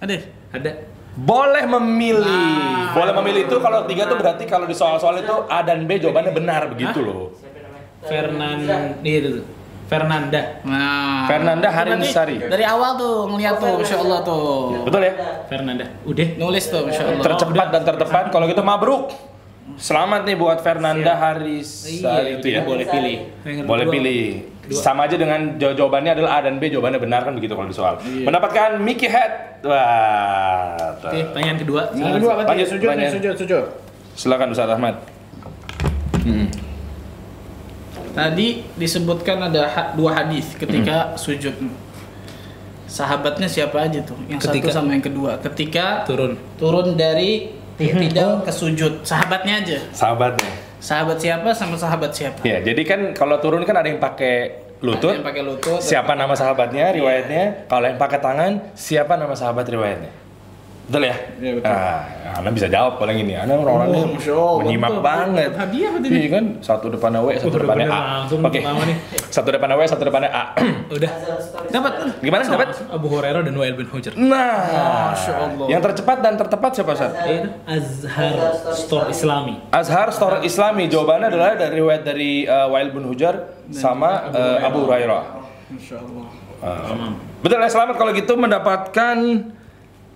ada. 0.00 0.16
Ada. 0.54 0.70
Boleh 1.14 1.64
memilih. 1.66 2.26
Nah. 2.26 2.94
Boleh 2.94 3.12
memilih 3.18 3.40
itu 3.46 3.56
kalau 3.58 3.86
tiga 3.86 4.06
tuh 4.06 4.18
berarti 4.18 4.44
kalau 4.46 4.66
di 4.66 4.74
soal-soal 4.74 5.18
itu 5.18 5.34
A 5.46 5.62
dan 5.62 5.86
B 5.86 5.98
jawabannya 5.98 6.30
benar 6.30 6.70
begitu 6.70 7.02
loh. 7.02 7.34
Fernanda, 8.04 8.98
iya 9.00 9.16
itu 9.18 9.30
tuh. 9.40 9.44
Fernanda. 9.84 10.40
Nah. 10.64 11.24
Fernanda 11.26 11.68
Harinsari. 11.68 12.40
Dari 12.40 12.64
awal 12.64 12.96
tuh 12.96 13.28
ngeliat 13.28 13.58
tuh, 13.58 13.78
masya 13.78 13.96
Allah 14.00 14.18
tuh. 14.22 14.82
Betul 14.82 15.00
ya? 15.04 15.12
Fernanda. 15.46 15.84
Udah. 16.02 16.28
Nulis 16.34 16.64
tuh, 16.66 16.82
masya 16.86 17.02
Allah. 17.04 17.24
Tercepat 17.24 17.66
dan 17.70 17.82
tertepat. 17.84 18.24
Kalau 18.32 18.44
gitu 18.46 18.62
mabruk. 18.64 19.33
Selamat 19.74 20.22
nih 20.22 20.36
buat 20.36 20.60
Fernanda 20.60 21.16
Harisari 21.16 22.36
itu 22.36 22.46
ya. 22.46 22.60
Boleh 22.62 22.84
pilih. 22.84 23.16
Boleh 23.64 23.86
pilih. 23.88 24.22
Sama 24.70 25.04
aja 25.04 25.16
dengan 25.16 25.56
jaw- 25.56 25.72
jawabannya 25.72 26.12
adalah 26.14 26.36
A 26.36 26.44
dan 26.44 26.56
B 26.56 26.68
jawabannya 26.68 26.96
benar 26.98 27.20
kan 27.20 27.32
begitu 27.32 27.52
kalau 27.52 27.66
di 27.66 27.72
soal. 27.72 27.96
Mendapatkan 28.00 28.76
Mickey 28.78 29.08
Head. 29.08 29.60
Wah. 29.62 31.00
Oke, 31.02 31.20
pertanyaan 31.26 31.58
kedua. 31.58 31.82
Yang 31.92 32.12
kedua 32.18 32.30
apa 32.32 32.42
tadi? 32.46 32.62
Sujud 32.66 32.86
lanjut. 32.86 33.10
sujud, 33.10 33.34
sujud. 33.36 33.64
Silakan 34.14 34.48
Ustaz 34.50 34.68
Ahmad. 34.68 34.94
Hmm. 36.22 36.48
Tadi 38.14 38.48
disebutkan 38.74 39.42
ada 39.42 39.62
ha- 39.66 39.90
dua 39.92 40.14
hadis 40.14 40.54
ketika 40.54 41.16
sujud. 41.16 41.56
Sahabatnya 42.86 43.48
siapa 43.48 43.80
aja 43.80 44.00
tuh? 44.00 44.14
Yang 44.28 44.44
Ketika- 44.44 44.70
satu 44.70 44.76
sama 44.76 44.92
yang 44.92 45.02
kedua. 45.02 45.40
Ketika 45.42 46.06
Turun. 46.06 46.38
turun 46.54 46.94
dari 46.94 47.50
tidak 47.78 48.46
ke 48.46 48.52
sujud. 48.52 48.92
Sahabatnya 49.02 49.54
aja. 49.62 49.78
Sahabatnya. 49.90 50.52
Sahabat 50.78 51.16
siapa 51.16 51.48
sama 51.56 51.76
sahabat 51.80 52.12
siapa? 52.12 52.44
Ya, 52.44 52.60
jadi 52.60 52.82
kan 52.84 53.00
kalau 53.16 53.40
turun 53.40 53.64
kan 53.64 53.72
ada 53.80 53.88
yang 53.88 53.98
pakai 53.98 54.64
lutut. 54.84 55.16
Ada 55.16 55.18
yang 55.20 55.26
pakai 55.26 55.42
lutut. 55.42 55.80
Siapa 55.80 56.12
nama 56.12 56.36
sahabatnya 56.36 56.92
riwayatnya? 56.92 57.64
Kalau 57.66 57.86
yang 57.88 57.96
pakai 57.96 58.18
tangan, 58.20 58.52
siapa 58.76 59.16
nama 59.16 59.32
sahabat 59.32 59.64
riwayatnya? 59.64 60.23
Betul 60.84 61.02
ya? 61.08 61.16
Iya, 61.40 61.52
betul. 61.56 61.72
Nah, 61.72 62.36
Anda 62.36 62.50
bisa 62.52 62.68
jawab 62.68 63.00
yang 63.00 63.20
ini. 63.24 63.32
Anda 63.32 63.56
orang-orangnya 63.56 64.04
Oh, 64.36 64.60
menyimak 64.60 64.90
betul. 64.92 65.00
banget. 65.00 65.50
Hadiah 65.56 65.90
berarti. 65.96 66.08
Iya 66.12 66.28
kan? 66.28 66.44
Satu 66.60 66.86
depannya 66.92 67.20
W, 67.24 67.28
satu 67.40 67.56
Oh, 67.56 67.62
depannya 67.64 67.86
A. 67.88 68.00
Oke. 68.28 68.60
nih. 68.60 68.96
Satu 69.32 69.48
depannya 69.48 69.76
W, 69.80 69.82
satu 69.88 70.02
depannya 70.04 70.28
A. 70.28 70.44
Udah. 70.96 71.10
Dapat. 71.72 71.92
Gimana? 72.20 72.42
Dapat? 72.44 72.68
Abu 72.92 73.06
Hurairah 73.08 73.40
dan 73.40 73.54
Wa'il 73.56 73.74
bin 73.74 73.88
Hujr. 73.88 74.12
Nah, 74.14 75.16
Masya 75.16 75.32
Allah. 75.32 75.66
yang 75.72 75.80
tercepat 75.80 76.18
dan 76.20 76.36
tertepat 76.36 76.70
siapa 76.76 76.92
Ustaz? 76.92 77.12
Azhar 77.64 78.36
Store 78.76 79.06
Islami. 79.08 79.54
Azhar 79.72 80.08
Store 80.12 80.38
Islami. 80.42 80.84
Jawabannya 80.92 81.32
adalah 81.32 81.56
dari 81.56 81.80
riwayat 81.80 82.02
dari 82.04 82.32
uh, 82.44 82.68
Wail 82.68 82.92
bin 82.92 83.08
Hujar 83.08 83.56
sama 83.72 84.28
uh, 84.28 84.60
Abu 84.60 84.84
Hurairah. 84.84 85.22
Masya 85.72 85.96
Allah. 85.96 86.26
Uh, 86.60 87.12
betul 87.40 87.56
ya, 87.56 87.68
selamat 87.68 87.96
kalau 87.96 88.12
gitu 88.12 88.36
mendapatkan 88.36 89.16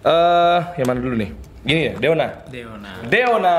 eh 0.04 0.60
yang 0.78 0.86
mana 0.86 1.00
dulu 1.02 1.14
nih? 1.18 1.30
Gini 1.66 1.80
ya, 1.90 1.92
Deona. 1.98 2.26
Deona. 2.48 2.92
Deona. 3.04 3.58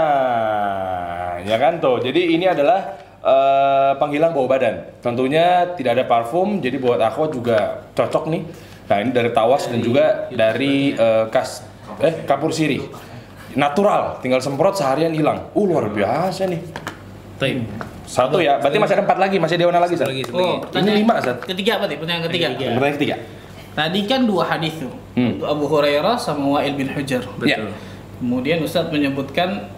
Ya 1.44 1.58
kan 1.60 1.84
tuh. 1.84 2.00
Jadi 2.00 2.36
ini 2.36 2.48
adalah 2.48 2.96
eh, 3.22 3.92
penghilang 4.00 4.32
bau 4.32 4.48
badan. 4.48 5.00
Tentunya 5.04 5.76
tidak 5.76 6.00
ada 6.00 6.04
parfum, 6.08 6.64
jadi 6.64 6.80
buat 6.80 7.00
aku 7.00 7.30
juga 7.32 7.84
cocok 7.94 8.26
nih. 8.32 8.44
Nah, 8.90 8.98
ini 9.06 9.12
dari 9.14 9.30
tawas 9.30 9.70
dan 9.70 9.84
juga 9.84 10.32
dari 10.34 10.96
eh, 10.96 11.26
kas 11.30 11.62
eh 12.00 12.24
kapur 12.26 12.50
siri. 12.56 12.82
Natural, 13.58 14.22
tinggal 14.22 14.40
semprot 14.46 14.78
seharian 14.78 15.10
hilang. 15.10 15.50
Uh, 15.58 15.66
luar 15.66 15.90
biasa 15.90 16.46
nih. 16.46 16.62
Taib. 17.42 17.66
Satu 18.10 18.42
ya, 18.42 18.58
berarti 18.58 18.78
masih 18.82 18.94
ada 18.98 19.04
empat 19.06 19.18
lagi, 19.22 19.38
masih 19.38 19.56
Deona 19.58 19.78
lagi, 19.82 19.94
Sat. 19.98 20.06
Satu 20.06 20.14
lagi, 20.14 20.24
satu 20.26 20.38
Oh. 20.38 20.58
Ini 20.70 20.92
lima, 21.06 21.22
Sat. 21.22 21.46
Ketiga 21.46 21.78
apa 21.78 21.86
nih? 21.86 21.98
Pertanyaan 21.98 22.24
ketiga. 22.30 22.48
Ketiga. 22.54 22.70
Pertanyaan 22.74 22.96
ketiga. 22.98 23.16
Tadi 23.78 24.00
kan 24.10 24.26
dua 24.26 24.44
hadis 24.46 24.74
tuh. 24.80 24.92
Hmm. 25.16 25.38
Untuk 25.38 25.48
Abu 25.48 25.66
Hurairah 25.70 26.16
sama 26.18 26.60
Wa'il 26.60 26.76
bin 26.76 26.90
Hujar. 26.92 27.24
Ya. 27.46 27.70
Kemudian 28.20 28.60
Ustadz 28.64 28.92
menyebutkan 28.92 29.72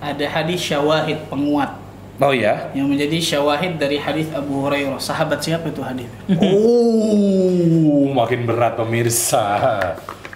ada 0.00 0.24
hadis 0.30 0.62
syawahid 0.62 1.18
penguat 1.28 1.76
Oh 2.20 2.36
iya. 2.36 2.68
yang 2.76 2.84
menjadi 2.84 3.16
syawahid 3.16 3.80
dari 3.80 3.96
hadis 3.96 4.28
Abu 4.36 4.60
Hurairah. 4.68 5.00
Sahabat 5.00 5.40
siapa 5.40 5.72
itu 5.72 5.80
hadis? 5.80 6.04
Oh, 6.36 8.12
makin 8.12 8.44
berat 8.44 8.76
pemirsa. 8.76 9.56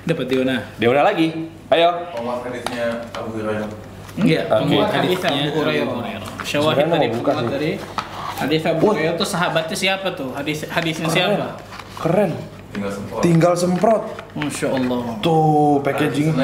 Dapat 0.04 0.24
Deona. 0.28 0.64
Deona 0.80 1.04
lagi. 1.04 1.48
Ayo. 1.68 2.08
Penguat 2.12 2.40
hadisnya 2.48 3.04
Abu 3.12 3.36
Hurairah. 3.36 3.68
Enggak, 4.16 4.42
Oke. 4.48 4.60
Penguat 4.64 4.88
hadis 4.96 5.18
hadisnya 5.20 5.52
Abu 5.52 5.58
Hurairah. 5.60 5.96
Syawahid 6.44 6.86
buka 7.20 7.30
penguat 7.36 7.52
dari 7.52 7.70
hadis 8.40 8.62
Abu 8.64 8.84
Hurairah 8.88 9.14
itu 9.20 9.26
sahabatnya 9.28 9.76
siapa 9.76 10.08
tuh? 10.16 10.32
Hadis 10.32 10.64
hadisnya 10.64 11.08
siapa? 11.12 11.60
Keren. 12.00 12.32
Tinggal 12.74 12.90
semprot. 12.90 13.20
Tinggal 13.22 13.54
semprot. 13.54 14.02
Masya 14.34 14.66
Allah. 14.74 15.02
Tuh, 15.22 15.78
packaging. 15.80 16.34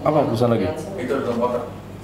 Apa 0.00 0.18
tulisan 0.24 0.48
lagi? 0.48 0.66
Itu. 0.96 1.14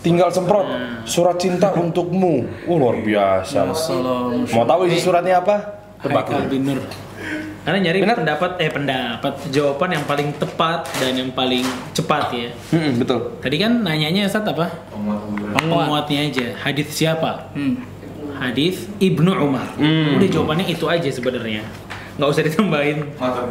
Tinggal 0.05 0.29
semprot. 0.29 0.67
Surat 1.09 1.41
cinta 1.41 1.73
untukmu. 1.81 2.45
Uh, 2.69 2.77
luar 2.77 3.01
biasa. 3.01 3.73
Salam. 3.73 4.45
Mau 4.45 4.65
tahu 4.69 4.85
isi 4.85 5.01
suratnya 5.01 5.41
apa? 5.41 5.81
Tebak. 6.05 6.29
Haikal 6.29 6.45
bin 6.53 6.69
Nur. 6.69 6.81
Karena 7.65 7.81
nyari 7.81 8.05
Benar? 8.05 8.17
pendapat 8.21 8.51
eh 8.61 8.69
pendapat 8.69 9.35
jawaban 9.49 9.97
yang 9.97 10.05
paling 10.05 10.29
tepat 10.37 10.85
dan 11.01 11.17
yang 11.17 11.33
paling 11.33 11.65
cepat 11.97 12.29
ya. 12.37 12.53
Hmm, 12.69 13.01
betul. 13.01 13.41
Tadi 13.41 13.57
kan 13.57 13.81
nanyanya 13.81 14.29
Ustaz 14.29 14.45
apa? 14.45 14.69
Penguatnya 15.57 16.29
aja. 16.29 16.53
Hadis 16.61 16.93
siapa? 16.93 17.49
Hmm. 17.57 17.81
Hadis 18.37 18.85
Ibnu 19.01 19.33
Umar. 19.33 19.65
Hmm. 19.81 20.21
Udah 20.21 20.29
jawabannya 20.29 20.69
itu 20.69 20.85
aja 20.85 21.09
sebenarnya. 21.09 21.65
Nggak 22.15 22.29
usah 22.31 22.43
ditambahin. 22.47 22.99
Mantap. 23.19 23.49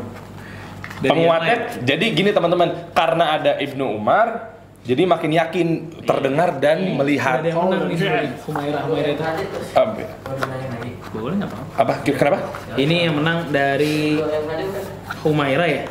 dari 1.04 1.12
Penguatnya, 1.12 1.58
jadi 1.84 2.06
gini 2.16 2.32
teman-teman, 2.32 2.70
karena 2.96 3.36
ada 3.36 3.60
Ibnu 3.60 4.00
Umar, 4.00 4.56
jadi 4.88 5.04
makin 5.04 5.32
yakin 5.36 5.68
terdengar 6.08 6.60
dan 6.64 6.96
melihat. 6.96 7.44
Ada 7.44 7.52
yang 7.52 7.60
menang 7.68 7.84
nih 7.92 7.98
sebenarnya. 8.00 8.32
Humairah, 8.48 8.82
Humairah 8.88 9.12
itu. 9.12 9.24
Apa? 9.76 10.04
Boleh 11.12 11.36
nggak 11.44 11.50
apa-apa. 11.52 11.84
Apa? 11.84 11.94
Kenapa? 12.08 12.40
Ini 12.80 12.96
yang 13.12 13.16
menang 13.20 13.52
dari 13.52 14.16
Humairah 15.28 15.68
ya? 15.68 15.84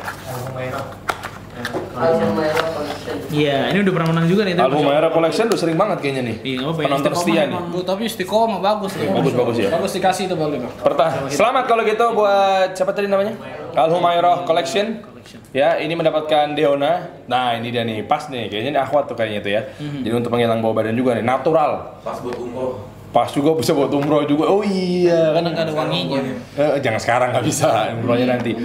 Iya, 3.33 3.73
ini 3.73 3.81
udah 3.81 3.93
pernah 3.93 4.09
menang 4.13 4.25
juga 4.25 4.41
nih. 4.45 4.53
tapi- 4.53 4.65
Al 4.67 4.77
Humaira 4.77 5.09
Collection 5.09 5.45
udah 5.49 5.59
sering 5.59 5.77
banget 5.77 5.97
kayaknya 6.01 6.23
nih. 6.23 6.35
Iya, 6.43 6.57
apa-apa 6.61 6.79
ya. 6.79 6.85
Penonton 6.87 7.13
setia 7.15 7.41
nih. 7.45 7.59
Bu, 7.69 7.79
tapi 7.81 8.01
istiqomah 8.05 8.59
bagus 8.59 8.91
tuh. 8.93 9.05
Bagus, 9.05 9.33
bagus 9.33 9.57
ya. 9.57 9.69
Bagus 9.69 9.91
dikasih 9.91 10.23
tuh 10.27 10.37
boleh 10.37 10.57
bang. 10.61 10.73
Pertah. 10.79 11.09
Selamat 11.27 11.63
kalau 11.65 11.83
gitu 11.83 12.05
buat 12.13 12.73
siapa 12.73 12.91
tadi 12.91 13.07
namanya? 13.07 13.33
Al 13.73 13.89
Humairah 13.89 14.43
Collection. 14.43 15.01
Ya, 15.49 15.77
ini 15.77 15.93
mendapatkan 15.93 16.51
Deona. 16.53 17.09
Nah, 17.25 17.53
ini 17.53 17.69
dia 17.69 17.81
nih, 17.81 18.03
pas 18.03 18.25
nih. 18.27 18.49
Kayaknya 18.49 18.69
ini 18.69 18.79
akhwat 18.79 19.05
tuh 19.05 19.15
kayaknya 19.15 19.39
itu 19.39 19.49
ya. 19.51 19.61
Jadi 19.77 20.13
untuk 20.15 20.29
penghilang 20.29 20.59
bau 20.59 20.73
badan 20.73 20.93
juga 20.93 21.13
nih, 21.13 21.23
natural. 21.23 22.01
Pas 22.01 22.17
buat 22.19 22.35
umroh. 22.35 22.89
Pas 23.09 23.29
juga 23.29 23.53
bisa 23.53 23.71
buat 23.71 23.93
umroh 23.93 24.25
juga. 24.25 24.49
Oh 24.49 24.65
iya, 24.65 25.29
kan 25.31 25.45
ada 25.45 25.69
wanginya. 25.69 26.17
Eh, 26.57 26.81
jangan 26.81 26.97
sekarang 26.97 27.27
nggak 27.31 27.45
bisa, 27.45 27.93
umrohnya 27.93 28.25
nanti. 28.27 28.57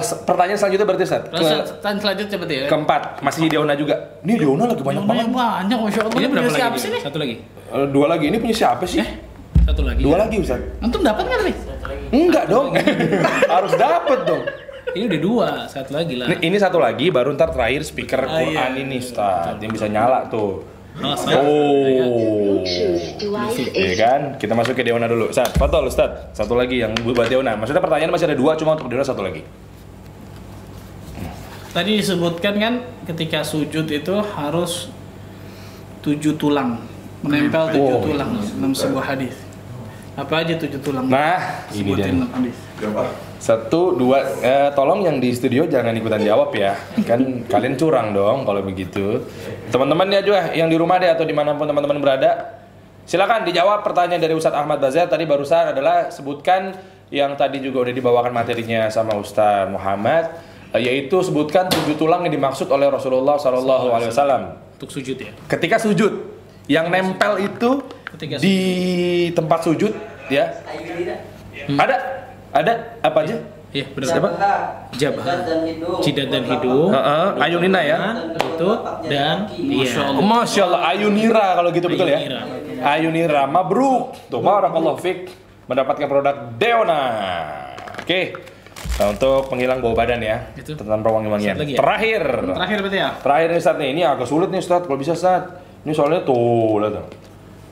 Se- 0.00 0.18
pertanyaan 0.22 0.58
selanjutnya 0.58 0.86
berarti 0.86 1.04
Ke- 1.04 1.78
tanya 1.78 1.98
selanjutnya 1.98 2.36
berarti 2.36 2.54
ya. 2.56 2.66
keempat, 2.68 3.02
masih 3.20 3.46
Deona 3.46 3.74
juga. 3.74 3.94
Ini 4.20 4.34
Deona 4.36 4.64
lagi 4.66 4.82
banyak 4.82 5.04
banget. 5.04 5.26
Banyak 5.30 5.78
masya 5.80 6.00
Allah. 6.02 6.14
Ini 6.14 6.26
berapa 6.28 6.44
Punya 6.44 6.58
siapa 6.58 6.76
lagi? 6.76 6.84
sih? 6.84 7.00
Satu 7.00 7.18
lagi. 7.18 7.34
Eh, 7.64 7.86
dua 7.88 8.06
lagi, 8.06 8.24
ini 8.28 8.36
punya 8.36 8.54
siapa 8.54 8.84
sih? 8.84 9.00
Satu 9.64 9.80
lagi. 9.80 10.02
Dua 10.02 10.16
lagi 10.18 10.36
Ustaz. 10.36 10.60
Antum 10.78 11.00
dapat 11.00 11.24
nggak 11.24 11.40
nih? 11.42 11.56
Enggak 12.12 12.44
dong. 12.46 12.76
Harus 13.54 13.72
dapet 13.74 14.18
dong. 14.24 14.42
Ini 14.94 15.04
udah 15.08 15.20
dua, 15.20 15.48
satu 15.66 15.90
lagi 15.90 16.14
lah. 16.14 16.26
Ini, 16.28 16.36
ini 16.44 16.56
satu 16.56 16.78
lagi 16.78 17.10
baru 17.10 17.32
ntar 17.32 17.50
terakhir 17.50 17.82
speaker 17.82 18.20
Ah, 18.20 18.38
Quran 18.38 18.52
iya. 18.70 18.78
ini 18.78 18.96
Ustaz 18.96 19.58
yang 19.58 19.72
bisa 19.72 19.88
nyala 19.88 20.28
tuh. 20.28 20.62
Oh, 20.94 21.10
Oh. 21.26 22.62
Iya 23.74 23.94
kan? 23.98 24.20
Kita 24.38 24.54
masuk 24.54 24.78
ke 24.78 24.86
Deona 24.86 25.10
dulu. 25.10 25.26
Ustaz, 25.28 25.50
Fatul 25.54 25.90
Ustaz. 25.90 26.30
Satu 26.32 26.54
lagi 26.54 26.78
yang 26.78 26.94
buat 27.02 27.26
Deona. 27.26 27.58
Maksudnya 27.58 27.82
pertanyaan 27.82 28.14
masih 28.14 28.30
ada 28.30 28.38
dua, 28.38 28.54
cuma 28.54 28.78
untuk 28.78 28.86
Deona 28.86 29.02
satu 29.02 29.26
lagi. 29.26 29.42
Tadi 31.74 31.98
disebutkan 31.98 32.54
kan 32.54 32.74
ketika 33.04 33.42
sujud 33.42 33.90
itu 33.90 34.14
harus 34.38 34.94
tujuh 36.00 36.38
tulang 36.38 36.78
menempel 37.18 37.74
tujuh 37.74 37.96
Oh. 37.98 38.04
tulang 38.04 38.38
dalam 38.38 38.70
sebuah 38.70 39.04
hadis. 39.10 39.34
Apa 40.14 40.46
aja 40.46 40.54
tujuh 40.54 40.78
tulang? 40.78 41.10
Nah, 41.10 41.66
ini 41.74 41.90
dia. 41.90 42.06
Sebutin 42.06 42.14
dalam 42.22 42.30
hadis. 42.30 42.56
Berapa? 42.78 43.02
Satu, 43.44 43.92
dua, 43.92 44.24
eh, 44.40 44.72
tolong 44.72 45.04
yang 45.04 45.20
di 45.20 45.28
studio 45.36 45.68
jangan 45.68 45.92
ikutan 45.92 46.24
jawab 46.24 46.56
ya. 46.56 46.80
Kan 47.04 47.44
kalian 47.44 47.76
curang 47.76 48.16
dong 48.16 48.48
kalau 48.48 48.64
begitu. 48.64 49.20
Teman-teman 49.68 50.08
ya 50.08 50.24
juga 50.24 50.48
yang 50.56 50.72
di 50.72 50.80
rumah 50.80 50.96
deh 50.96 51.12
atau 51.12 51.28
di 51.28 51.36
mana 51.36 51.52
pun 51.52 51.68
teman-teman 51.68 52.00
berada, 52.00 52.56
silakan 53.04 53.44
dijawab 53.44 53.84
pertanyaan 53.84 54.24
dari 54.24 54.32
Ustadz 54.32 54.56
Ahmad 54.56 54.80
Bazar 54.80 55.12
tadi 55.12 55.28
barusan 55.28 55.76
adalah 55.76 56.08
sebutkan 56.08 56.72
yang 57.12 57.36
tadi 57.36 57.60
juga 57.60 57.84
udah 57.84 57.92
dibawakan 57.92 58.32
materinya 58.32 58.88
sama 58.88 59.12
Ustadz 59.20 59.68
Muhammad, 59.76 60.40
eh, 60.72 60.80
yaitu 60.80 61.20
sebutkan 61.20 61.68
tujuh 61.68 62.00
tulang 62.00 62.24
yang 62.24 62.32
dimaksud 62.32 62.72
oleh 62.72 62.88
Rasulullah 62.88 63.36
Shallallahu 63.36 63.92
Alaihi 63.92 64.08
Wasallam 64.08 64.56
Untuk 64.80 64.88
sujud 64.88 65.20
ya. 65.20 65.36
ketika 65.52 65.76
sujud. 65.76 66.32
Yang 66.64 66.86
nempel 66.88 67.44
itu 67.44 67.70
Ketika 68.08 68.40
di 68.40 68.56
tempat 69.36 69.68
sujud 69.68 69.92
ya. 70.32 70.64
Ada, 71.76 72.13
ada 72.54 72.72
apa 73.02 73.18
aja? 73.26 73.36
Iya, 73.74 73.90
benar. 73.90 74.06
Siapa? 74.06 74.28
Jabah. 74.94 75.24
dan 75.26 75.60
hidung. 75.66 75.98
Jidat 75.98 76.28
dan 76.30 76.44
hidung. 76.46 76.94
Heeh, 76.94 77.26
Ayunina 77.42 77.80
ya. 77.82 77.98
Itu 78.38 78.70
dan 79.10 79.50
iya. 79.50 80.14
Masya 80.14 80.62
Allah, 80.70 80.80
Ayunira 80.94 81.58
kalau 81.58 81.74
gitu 81.74 81.90
betul 81.90 82.06
ya? 82.06 82.22
Ayunira. 82.86 83.50
Mabruk. 83.50 84.14
Tuh, 84.30 84.38
barakallahu 84.38 85.02
fik. 85.02 85.26
Mendapatkan 85.66 86.06
produk 86.06 86.54
Deona. 86.54 87.02
Oke. 87.98 88.38
Nah, 88.94 89.10
untuk 89.10 89.50
penghilang 89.50 89.82
bau 89.82 89.90
badan 89.90 90.22
ya. 90.22 90.54
Itu. 90.54 90.78
Tentang 90.78 91.02
wangi-wangian. 91.02 91.58
Satu 91.58 91.66
lagi 91.66 91.74
ya? 91.74 91.78
Terakhir. 91.82 92.22
Terakhir 92.54 92.78
berarti 92.78 92.98
ya? 93.02 93.10
Terakhir 93.18 93.48
nih 93.50 93.58
Ustaz 93.58 93.76
nih. 93.82 93.88
Ini 93.90 94.02
agak 94.06 94.26
sulit 94.30 94.48
nih 94.54 94.60
Ustaz. 94.62 94.80
Kalau 94.86 94.98
bisa 95.02 95.12
Ustaz. 95.18 95.42
Ini 95.82 95.92
soalnya 95.98 96.22
tuh, 96.22 96.78
lihat 96.78 96.94
tuh. 96.94 97.06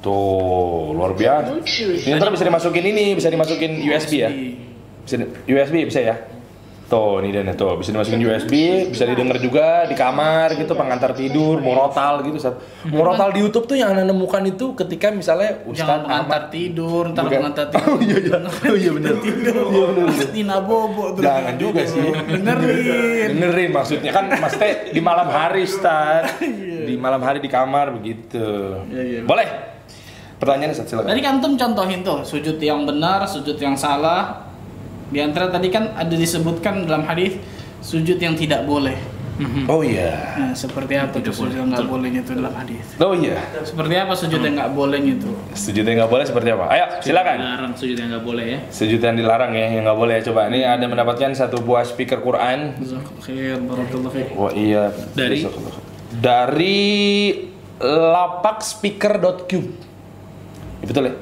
Tuh, 0.03 0.99
luar 0.99 1.15
biasa. 1.15 1.63
Ini 1.63 2.19
ntar 2.19 2.35
bisa 2.35 2.43
dimasukin 2.43 2.85
ini, 2.91 3.15
bisa 3.15 3.31
dimasukin 3.31 3.87
USB 3.87 4.19
ya. 4.19 4.31
Di- 5.17 5.29
USB 5.49 5.85
bisa 5.85 6.01
ya. 6.01 6.17
Tuh, 6.85 7.25
ini 7.25 7.33
dan 7.33 7.49
tuh 7.57 7.81
bisa 7.81 7.89
dimasukin 7.89 8.21
USB, 8.21 8.53
bisa 8.93 9.09
didengar 9.09 9.41
juga 9.41 9.89
di 9.89 9.97
kamar 9.97 10.53
gitu, 10.53 10.77
pengantar 10.77 11.17
tidur, 11.17 11.57
murotal 11.57 12.21
gitu. 12.21 12.37
Ustaz. 12.37 12.61
Murotal 12.85 13.33
di 13.33 13.41
YouTube 13.41 13.65
tuh 13.65 13.81
yang 13.81 13.97
anda 13.97 14.05
nemukan 14.05 14.45
itu 14.45 14.77
ketika 14.77 15.09
misalnya 15.09 15.65
Jangan 15.65 15.73
Ustaz 15.73 15.89
pengantar 16.05 16.21
Ahmad 16.21 16.43
tidur, 16.53 17.03
ntar 17.09 17.23
Bukan. 17.25 17.33
pengantar 17.41 17.67
tidur. 17.73 17.89
Oh 17.89 17.97
iya 17.97 18.17
iya. 18.29 18.37
Oh 18.45 18.77
iya 18.77 18.91
benar. 18.93 19.13
Iya 19.17 19.85
benar. 19.89 20.61
Bobo 20.61 21.05
terus. 21.17 21.25
Jangan 21.25 21.55
juga 21.57 21.83
sih. 21.83 22.09
Dengerin. 22.29 23.29
Dengerin 23.33 23.71
maksudnya 23.73 24.11
kan 24.13 24.25
maksudnya 24.29 24.73
di 24.93 25.01
malam 25.01 25.29
hari 25.29 25.65
Ustaz. 25.65 26.29
Di 26.83 26.99
malam 26.99 27.23
hari 27.23 27.39
di 27.39 27.47
kamar 27.47 27.95
begitu. 27.95 28.43
Iya, 28.93 29.03
iya. 29.07 29.21
Boleh. 29.23 29.47
Pertanyaan 30.37 30.77
Ustaz 30.77 30.91
silakan. 30.91 31.09
Tadi 31.09 31.23
kan 31.23 31.39
antum 31.39 31.55
contohin 31.57 32.03
tuh 32.03 32.21
sujud 32.21 32.59
yang 32.59 32.85
benar, 32.85 33.25
sujud 33.25 33.57
yang 33.57 33.73
salah. 33.73 34.52
Di 35.13 35.21
antara 35.21 35.53
tadi 35.53 35.69
kan 35.69 35.93
ada 35.93 36.15
disebutkan 36.17 36.89
dalam 36.89 37.05
hadis 37.05 37.37
sujud 37.85 38.17
yang 38.17 38.33
tidak 38.33 38.65
boleh. 38.65 38.97
Oh 39.67 39.83
iya. 39.83 40.39
Nah, 40.39 40.53
seperti 40.55 40.95
apa 40.95 41.19
tuh 41.19 41.35
sujud 41.35 41.57
yang 41.57 41.73
nggak 41.73 41.89
bolehnya 41.89 42.21
itu 42.23 42.33
dalam 42.37 42.55
hadis? 42.55 42.85
Oh 43.01 43.17
iya. 43.17 43.43
Seperti 43.65 43.95
apa 43.99 44.13
sujud 44.15 44.39
yang 44.39 44.55
nggak 44.55 44.71
bolehnya 44.77 45.13
itu? 45.19 45.31
Sujud 45.57 45.83
yang 45.83 45.97
nggak 46.05 46.13
boleh 46.13 46.25
seperti 46.29 46.49
apa? 46.55 46.65
Ayo, 46.71 46.87
silakan. 47.03 47.37
Dilarang 47.43 47.75
sujud 47.75 47.97
yang 47.99 48.09
nggak 48.13 48.25
boleh 48.25 48.45
ya. 48.45 48.59
Sujud 48.71 49.01
yang 49.03 49.17
dilarang 49.19 49.53
ya, 49.57 49.67
yang 49.73 49.83
nggak 49.89 49.99
boleh. 49.99 50.17
Coba, 50.23 50.47
ini 50.53 50.63
ada 50.63 50.85
mendapatkan 50.87 51.31
satu 51.35 51.59
buah 51.65 51.83
speaker 51.83 52.23
Quran. 52.23 52.79
Khair. 53.25 53.59
Wah 54.37 54.53
iya. 54.55 54.95
Dari? 55.17 55.43
Dari 56.13 56.91
lapakSpeaker.cube. 57.83 59.69
Ya, 60.83 60.87
Betul 60.87 61.03
ya? 61.11 61.15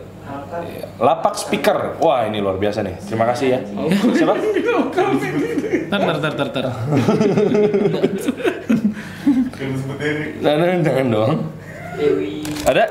Iya. 0.50 0.86
Lapak 0.98 1.38
speaker. 1.38 1.96
Wah 2.02 2.26
ini 2.26 2.42
luar 2.42 2.58
biasa 2.58 2.82
nih. 2.82 2.98
Terima 2.98 3.24
kasih 3.30 3.46
ya. 3.54 3.60
Siapa? 4.18 4.34
Tar 5.86 6.00
tar 6.00 6.16
tar 6.18 6.32
tar 6.34 6.48
tar. 6.50 6.66
Kalau 9.50 9.74
sebut 9.76 9.96
Derek. 10.00 10.30
Jangan, 10.42 10.78
jangan 10.82 11.06
dong. 11.08 11.34
Dewi 12.00 12.40
Ada? 12.64 12.84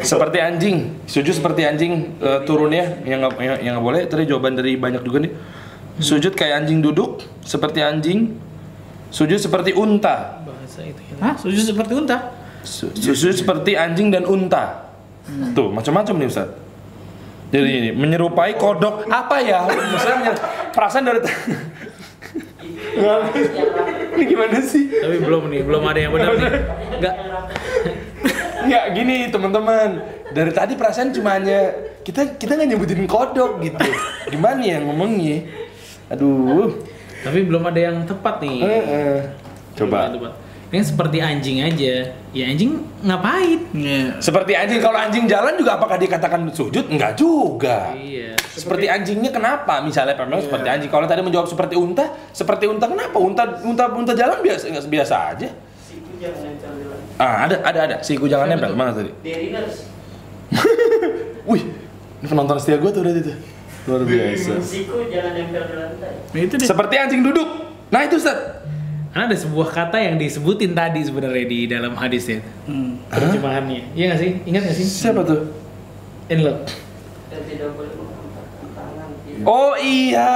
Seperti 0.00 0.38
anjing. 0.40 0.76
Sujud 1.04 1.34
seperti 1.36 1.62
anjing 1.62 2.16
eh, 2.18 2.40
turunnya 2.42 2.98
yang 3.04 3.22
nggak 3.22 3.34
yang, 3.38 3.56
yang 3.60 3.72
nggak 3.78 3.86
boleh. 3.86 4.02
Tadi 4.08 4.22
jawaban 4.26 4.56
dari 4.56 4.74
banyak 4.74 5.02
juga 5.04 5.28
nih. 5.28 5.32
Sujud 6.00 6.32
kayak 6.32 6.64
anjing 6.64 6.80
duduk, 6.80 7.20
seperti 7.44 7.84
anjing. 7.84 8.40
Sujud 9.12 9.36
seperti 9.36 9.76
unta. 9.76 10.40
Bahasa 10.42 10.80
itu 10.80 11.02
ya. 11.02 11.14
Hah? 11.20 11.34
Sujud 11.36 11.60
seperti 11.66 11.92
unta? 11.92 12.16
Su- 12.64 12.92
Sujud 12.94 13.36
seperti 13.36 13.76
anjing 13.76 14.08
dan 14.08 14.24
unta. 14.24 14.89
Tuh, 15.54 15.68
macam-macam 15.70 16.14
nih 16.18 16.28
Ustaz. 16.28 16.48
Jadi 17.50 17.70
ini 17.70 17.90
menyerupai 17.90 18.54
kodok 18.54 19.10
apa 19.10 19.42
ya? 19.42 19.66
Misalnya 19.66 20.38
perasaan 20.70 21.02
dari 21.02 21.18
ini 24.14 24.24
gimana 24.26 24.62
sih? 24.62 24.86
Tapi 24.86 25.18
belum 25.18 25.50
nih, 25.50 25.60
belum 25.66 25.82
ada 25.82 25.98
yang 25.98 26.12
benar 26.14 26.38
nih. 26.38 26.62
Enggak. 27.00 27.14
Ya 28.70 28.80
gini 28.94 29.32
teman-teman, 29.34 29.98
dari 30.30 30.52
tadi 30.54 30.78
perasaan 30.78 31.10
cuma 31.10 31.34
hanya 31.34 31.74
kita 32.06 32.38
kita 32.38 32.54
nggak 32.54 32.70
nyebutin 32.70 33.02
kodok 33.10 33.58
gitu. 33.66 33.82
Gimana 34.30 34.62
ya 34.62 34.78
ngomongnya? 34.78 35.42
Aduh. 36.12 36.86
Tapi 37.20 37.44
belum 37.44 37.66
ada 37.66 37.80
yang 37.80 38.06
tepat 38.06 38.40
nih. 38.40 38.62
Coba. 39.74 40.14
Tepat. 40.14 40.32
Ini 40.70 40.86
seperti 40.86 41.18
anjing 41.18 41.66
aja. 41.66 42.14
Ya 42.30 42.44
anjing 42.46 42.78
ngapain? 43.02 43.58
Iya. 43.74 44.22
Seperti 44.22 44.54
anjing 44.54 44.78
kalau 44.78 45.02
anjing 45.02 45.26
jalan 45.26 45.58
juga 45.58 45.74
apakah 45.74 45.98
dikatakan 45.98 46.46
sujud? 46.54 46.86
Enggak 46.86 47.18
juga. 47.18 47.90
Iya. 47.98 48.38
Seperti 48.54 48.86
anjingnya 48.86 49.34
kenapa? 49.34 49.82
Misalnya 49.82 50.14
memang 50.14 50.38
seperti 50.38 50.70
anjing. 50.70 50.86
Kalau 50.86 51.10
tadi 51.10 51.26
menjawab 51.26 51.50
seperti 51.50 51.74
unta, 51.74 52.14
seperti 52.30 52.70
unta 52.70 52.86
kenapa? 52.86 53.18
Unta 53.18 53.42
unta 53.66 53.90
unta 53.90 54.12
jalan 54.14 54.38
biasa 54.38 54.70
nggak 54.70 54.86
biasa 54.86 55.14
aja. 55.34 55.48
Siku 55.82 56.10
jangan 56.22 56.38
nempel 56.46 56.70
di 56.78 56.84
lantai. 56.86 57.18
Ah, 57.18 57.36
ada 57.50 57.56
ada 57.66 57.78
ada. 57.90 57.96
Siku 58.06 58.24
jangan 58.30 58.46
nempel. 58.46 58.70
Mana 58.78 58.94
tadi? 58.94 59.10
Deriners. 59.26 59.90
Wih, 61.50 61.62
ini 62.22 62.26
penonton 62.30 62.62
setia 62.62 62.78
gue 62.78 62.90
tuh 62.94 63.02
udah 63.02 63.10
itu. 63.18 63.34
Luar 63.90 64.06
biasa. 64.06 64.62
Siku 64.62 65.02
jangan 65.10 65.34
nempel 65.34 65.66
di 65.66 65.74
lantai. 65.74 66.14
Nah, 66.30 66.40
itu 66.46 66.54
deh. 66.54 66.68
Seperti 66.70 66.94
anjing 66.94 67.26
duduk. 67.26 67.48
Nah, 67.90 68.06
itu 68.06 68.22
Ustaz. 68.22 68.38
Karena 69.10 69.26
ada 69.26 69.36
sebuah 69.36 69.68
kata 69.74 69.98
yang 69.98 70.22
disebutin 70.22 70.70
tadi 70.70 71.02
sebenarnya 71.02 71.46
di 71.50 71.66
dalam 71.66 71.98
hadis 71.98 72.30
ya. 72.30 72.38
Hmm. 72.70 73.02
Terjemahannya. 73.10 73.90
Iya 73.98 74.04
nggak 74.14 74.20
sih? 74.22 74.30
Ingat 74.46 74.60
nggak 74.70 74.76
sih? 74.78 74.86
Siapa 74.86 75.20
tuh? 75.26 75.50
In 76.30 76.46
love. 76.46 76.62
Oh 79.42 79.74
iya. 79.82 80.32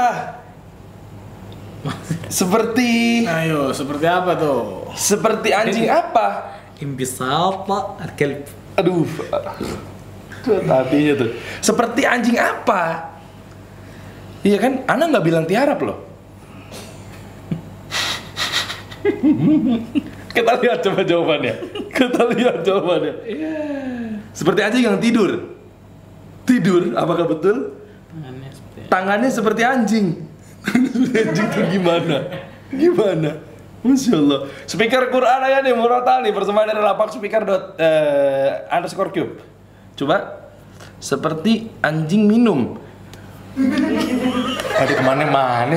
Seperti 2.43 3.23
Ayo, 3.29 3.71
seperti 3.77 4.09
apa 4.09 4.33
tuh? 4.41 4.89
seperti 4.97 5.53
anjing 5.53 5.87
apa? 5.87 6.57
Imbisal 6.81 7.63
al-kalb. 7.69 8.49
Aduh. 8.75 9.07
Tuh 10.43 10.59
tuh. 11.15 11.31
Seperti 11.63 12.03
anjing 12.09 12.41
apa? 12.41 13.13
Iya 14.43 14.59
kan? 14.59 14.83
Ana 14.89 15.13
nggak 15.13 15.25
bilang 15.25 15.45
tiarap 15.47 15.79
loh. 15.85 16.14
Kita 20.35 20.53
lihat 20.59 20.79
coba 20.83 21.01
jawabannya. 21.05 21.55
Kita 21.93 22.21
lihat 22.33 22.57
jawabannya. 22.65 23.15
Seperti 24.35 24.61
anjing 24.65 24.85
yang 24.89 24.99
tidur. 24.99 25.55
Tidur, 26.45 26.93
apakah 26.97 27.25
betul? 27.29 27.57
Tangannya 28.13 28.51
seperti 28.53 28.81
Tangannya 28.91 29.31
seperti 29.31 29.63
anjing. 29.65 30.07
anjing 31.15 31.47
tuh 31.53 31.65
gimana? 31.73 32.17
Gimana? 32.73 33.31
Masya 33.85 34.17
Allah. 34.17 34.41
Speaker 34.65 35.13
Quran 35.13 35.41
aja 35.45 35.61
nih, 35.61 35.77
Murotal 35.77 36.25
nih, 36.25 36.33
persembahan 36.33 36.73
dari 36.73 36.81
lapak 36.81 37.13
speaker 37.13 37.43
dot 37.45 37.65
eh, 37.77 38.65
underscore 38.73 39.13
cube. 39.13 39.45
Coba 39.93 40.49
seperti 40.97 41.69
anjing 41.85 42.25
minum. 42.25 42.81
Aduh 44.75 44.95
ke 44.99 45.05
mana-mana. 45.07 45.71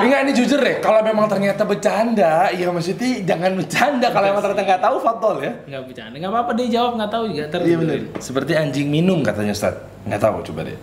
Enggak 0.00 0.20
ini 0.26 0.32
jujur 0.34 0.58
deh 0.58 0.82
Kalau 0.82 1.00
memang 1.06 1.30
ternyata 1.30 1.62
bercanda 1.62 2.50
Ya 2.50 2.66
maksudnya 2.70 3.22
jangan 3.22 3.54
bercanda. 3.54 4.06
Kalau 4.10 4.26
emang 4.26 4.42
ternyata 4.42 4.62
nggak 4.66 4.82
tahu 4.82 4.96
Fatol 4.98 5.34
ya. 5.42 5.52
Nggak 5.70 5.82
bercanda. 5.86 6.14
Nggak 6.18 6.32
apa-apa 6.34 6.52
dia 6.58 6.66
jawab 6.68 6.92
nggak 6.98 7.10
tahu 7.12 7.24
juga 7.30 7.44
terus 7.48 7.66
Iya 7.66 7.76
benar 7.78 7.98
Seperti 8.18 8.52
anjing 8.58 8.88
minum 8.90 9.18
katanya 9.22 9.52
Ustaz. 9.54 9.74
Nggak 10.04 10.20
tahu 10.20 10.36
coba 10.52 10.60
deh. 10.66 10.78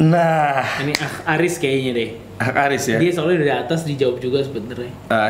Nah, 0.00 0.64
Ini 0.80 0.96
Ah 0.96 1.36
Aris 1.36 1.60
kayaknya 1.60 1.92
deh. 1.92 2.10
Aris 2.40 2.88
ya. 2.88 2.96
Dia 2.96 3.12
soalnya 3.12 3.36
dari 3.44 3.52
atas 3.52 3.84
dijawab 3.84 4.16
juga 4.16 4.40
sebenarnya. 4.40 4.88
Ah, 5.12 5.28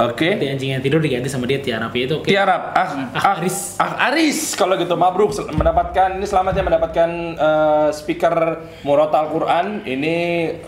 Oke, 0.00 0.12
oke. 0.16 0.28
Nanti 0.32 0.46
anjing 0.48 0.70
yang 0.72 0.82
tidur 0.82 0.98
diganti 0.98 1.28
sama 1.28 1.44
dia 1.44 1.60
Tiara 1.60 1.88
P 1.88 2.08
itu 2.08 2.14
oke. 2.16 2.26
Tiarap, 2.26 2.72
ah, 2.72 2.80
Ah, 2.80 2.88
ah, 3.12 3.32
Aris. 3.36 3.76
ah, 3.76 4.08
Aris. 4.08 4.54
Kalau 4.54 4.74
gitu 4.74 4.96
mabruk 4.96 5.36
mendapatkan 5.50 6.16
ini 6.16 6.24
selamatnya 6.24 6.64
mendapatkan 6.64 7.08
eh, 7.36 7.88
speaker 7.92 8.34
Murotal 8.82 9.28
Quran. 9.28 9.84
Ini 9.84 10.14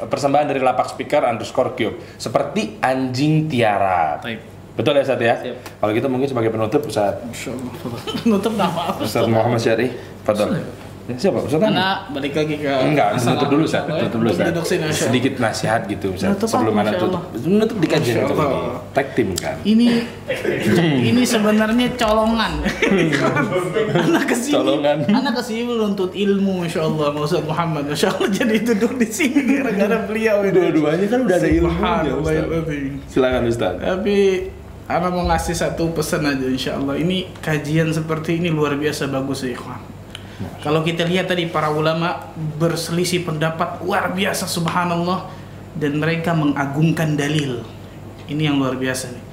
persembahan 0.05 0.47
dari 0.47 0.61
lapak 0.61 0.89
speaker 0.89 1.24
underscore 1.24 1.72
cube. 1.72 1.97
Seperti 2.16 2.76
anjing 2.78 3.49
Tiara. 3.49 4.20
Taib. 4.20 4.41
Betul 4.72 4.97
ya 4.97 5.05
Ustaz 5.05 5.20
ya? 5.20 5.37
Siap. 5.37 5.57
Kalau 5.80 5.93
gitu 5.93 6.09
mungkin 6.09 6.28
sebagai 6.28 6.49
penutup 6.49 6.89
Ustaz 6.89 7.20
Nutup 8.28 8.57
nama 8.57 8.89
apa? 8.89 9.05
Ustaz 9.05 9.28
Muhammad 9.28 9.61
Syari. 9.61 9.93
Fadol. 10.24 10.61
Ya, 11.03 11.18
siapa? 11.18 11.42
Ustaz? 11.42 11.59
Karena 11.59 12.07
balik 12.14 12.30
lagi 12.30 12.62
ke 12.62 12.70
Enggak, 12.70 13.18
nutup 13.18 13.48
dulu 13.50 13.62
Ustaz. 13.66 13.90
ya? 13.90 14.07
Tutup 14.07 14.18
dulu 14.22 14.30
Ustaz. 14.30 14.55
Sedikit 14.94 15.34
nasihat 15.42 15.82
gitu 15.90 16.14
Ustaz. 16.14 16.30
Nutup 16.30 16.46
Sebelum 16.46 16.74
Masya 16.78 16.94
tutup. 16.94 17.22
Nutup 17.42 17.78
di 17.82 17.88
kajian 17.90 18.16
itu. 18.22 18.34
Tag 18.94 19.07
team 19.18 19.34
kan. 19.34 19.59
Ini 19.66 19.88
ini 21.03 21.22
sebenarnya 21.26 21.90
colongan. 21.98 22.62
anak 23.98 24.24
ke 24.30 24.36
sini, 24.38 24.55
Colongan. 24.55 24.98
anak 25.11 25.32
ke 25.38 25.42
sini 25.42 25.62
menuntut 25.66 26.14
ilmu, 26.14 26.62
masya 26.62 26.86
Allah, 26.86 27.11
Ustaz 27.18 27.42
Muhammad, 27.42 27.84
masya 27.90 28.14
Allah 28.14 28.28
jadi 28.30 28.57
duduk 28.62 28.92
di 29.03 29.09
sini 29.11 29.40
gara-gara 29.59 30.07
beliau 30.07 30.46
ini. 30.46 30.55
Dua-duanya 30.55 31.07
kan 31.11 31.18
udah 31.26 31.36
ada 31.36 31.48
ilmunya 31.50 31.82
Subhanallah, 31.82 32.20
Ustaz. 32.22 33.11
Silakan 33.11 33.42
Ustaz. 33.50 33.74
Tapi 33.82 34.16
Ana 34.86 35.09
mau 35.09 35.24
ngasih 35.24 35.57
satu 35.57 35.90
pesan 35.94 36.26
aja 36.26 36.46
insya 36.46 36.78
Allah. 36.78 36.94
Ini 36.94 37.30
kajian 37.42 37.90
seperti 37.90 38.38
ini 38.38 38.50
luar 38.55 38.76
biasa 38.78 39.09
bagus 39.09 39.42
ya 39.42 39.55
ikhwan. 39.57 39.91
Kalau 40.62 40.86
kita 40.86 41.02
lihat 41.02 41.26
tadi 41.26 41.50
para 41.50 41.74
ulama 41.74 42.30
berselisih 42.56 43.26
pendapat 43.26 43.82
luar 43.82 44.14
biasa 44.14 44.46
subhanallah 44.46 45.26
dan 45.74 45.98
mereka 45.98 46.30
mengagungkan 46.38 47.18
dalil. 47.18 47.66
Ini 48.30 48.54
yang 48.54 48.62
luar 48.62 48.78
biasa 48.78 49.10
nih. 49.10 49.24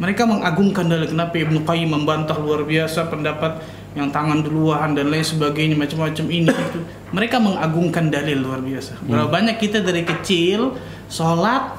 Mereka 0.00 0.24
mengagungkan 0.24 0.88
dalil. 0.88 1.12
Kenapa 1.12 1.36
Ibnu 1.36 1.68
Qayyim 1.68 1.92
membantah 1.92 2.40
luar 2.40 2.64
biasa 2.64 3.12
pendapat 3.12 3.60
yang 3.92 4.08
tangan 4.08 4.40
duluan 4.40 4.96
dan 4.96 5.12
lain 5.12 5.26
sebagainya 5.26 5.76
macam-macam 5.76 6.24
ini 6.28 6.48
itu. 6.48 6.80
Mereka 7.12 7.36
mengagungkan 7.36 8.08
dalil 8.08 8.40
luar 8.40 8.64
biasa. 8.64 9.00
Berapa 9.04 9.28
banyak 9.28 9.56
kita 9.60 9.84
dari 9.84 10.08
kecil 10.08 10.76
sholat 11.12 11.76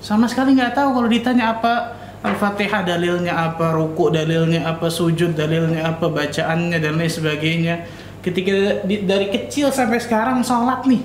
sama 0.00 0.24
sekali 0.24 0.56
nggak 0.56 0.72
tahu 0.72 0.96
kalau 0.96 1.08
ditanya 1.12 1.60
apa 1.60 2.00
Al-Fatihah 2.20 2.84
dalilnya 2.84 3.32
apa, 3.32 3.72
ruku 3.72 4.12
dalilnya 4.12 4.68
apa, 4.68 4.92
sujud 4.92 5.32
dalilnya 5.32 5.88
apa, 5.88 6.04
bacaannya 6.12 6.76
dan 6.76 7.00
lain 7.00 7.08
sebagainya. 7.08 7.88
Ketika 8.20 8.84
di- 8.84 9.08
dari 9.08 9.32
kecil 9.32 9.72
sampai 9.72 9.96
sekarang 9.96 10.44
sholat 10.44 10.84
nih 10.84 11.00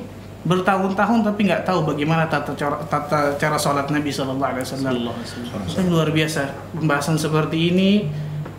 bertahun-tahun 0.45 1.25
tapi 1.25 1.49
nggak 1.49 1.65
tahu 1.65 1.89
bagaimana 1.89 2.29
tata 2.29 2.53
cara, 2.53 2.77
tata 2.85 3.33
cara 3.33 3.57
sholat 3.57 3.89
Nabi 3.89 4.13
Shallallahu 4.13 4.45
Alaihi 4.45 4.65
Wasallam. 4.67 4.93
Itu 5.65 5.81
luar 5.89 6.09
biasa. 6.13 6.41
Pembahasan 6.77 7.17
seperti 7.17 7.73
ini, 7.73 8.05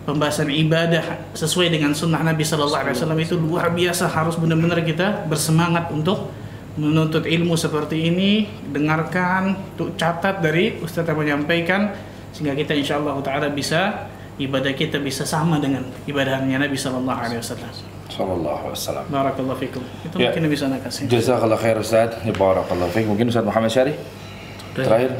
pembahasan 0.03 0.51
ibadah 0.51 1.31
sesuai 1.31 1.71
dengan 1.71 1.95
sunnah 1.95 2.19
Nabi 2.19 2.43
Shallallahu 2.43 2.81
Alaihi 2.83 2.95
Wasallam 2.99 3.19
itu 3.23 3.39
luar 3.39 3.71
biasa. 3.71 4.11
Harus 4.11 4.35
benar-benar 4.35 4.83
kita 4.83 5.29
bersemangat 5.31 5.87
untuk 5.95 6.27
menuntut 6.75 7.23
ilmu 7.23 7.55
seperti 7.55 8.11
ini. 8.11 8.51
Dengarkan, 8.67 9.55
tuh 9.79 9.95
catat 9.95 10.43
dari 10.43 10.83
Ustadz 10.83 11.07
yang 11.07 11.23
menyampaikan 11.23 11.95
sehingga 12.35 12.51
kita 12.51 12.75
insya 12.75 12.99
Allah 12.99 13.15
Taala 13.23 13.47
bisa 13.47 14.11
ibadah 14.37 14.73
kita 14.73 15.01
bisa 15.01 15.25
sama 15.25 15.57
dengan 15.57 15.85
ibadahnya 16.05 16.61
Nabi 16.61 16.77
Shallallahu 16.77 17.19
Alaihi 17.19 17.41
Wasallam. 17.41 17.71
Sallallahu 18.07 18.71
alaihi 18.71 18.79
wasallam. 18.79 19.05
Barakallahu 19.11 19.59
fikum. 19.59 19.83
Itu 20.01 20.15
Ya. 20.15 20.31
mungkin 20.31 20.47
bisa 20.47 20.63
anda 20.71 20.79
kasih. 20.79 21.11
Jazakallah 21.11 21.59
khair 21.59 21.75
Ustaz. 21.75 22.15
Ya 22.23 22.31
barakallahu 22.31 22.87
fiik. 22.95 23.03
Mungkin 23.03 23.27
Ustaz 23.27 23.43
Muhammad 23.43 23.67
Syari 23.67 23.93
terakhir 24.73 25.11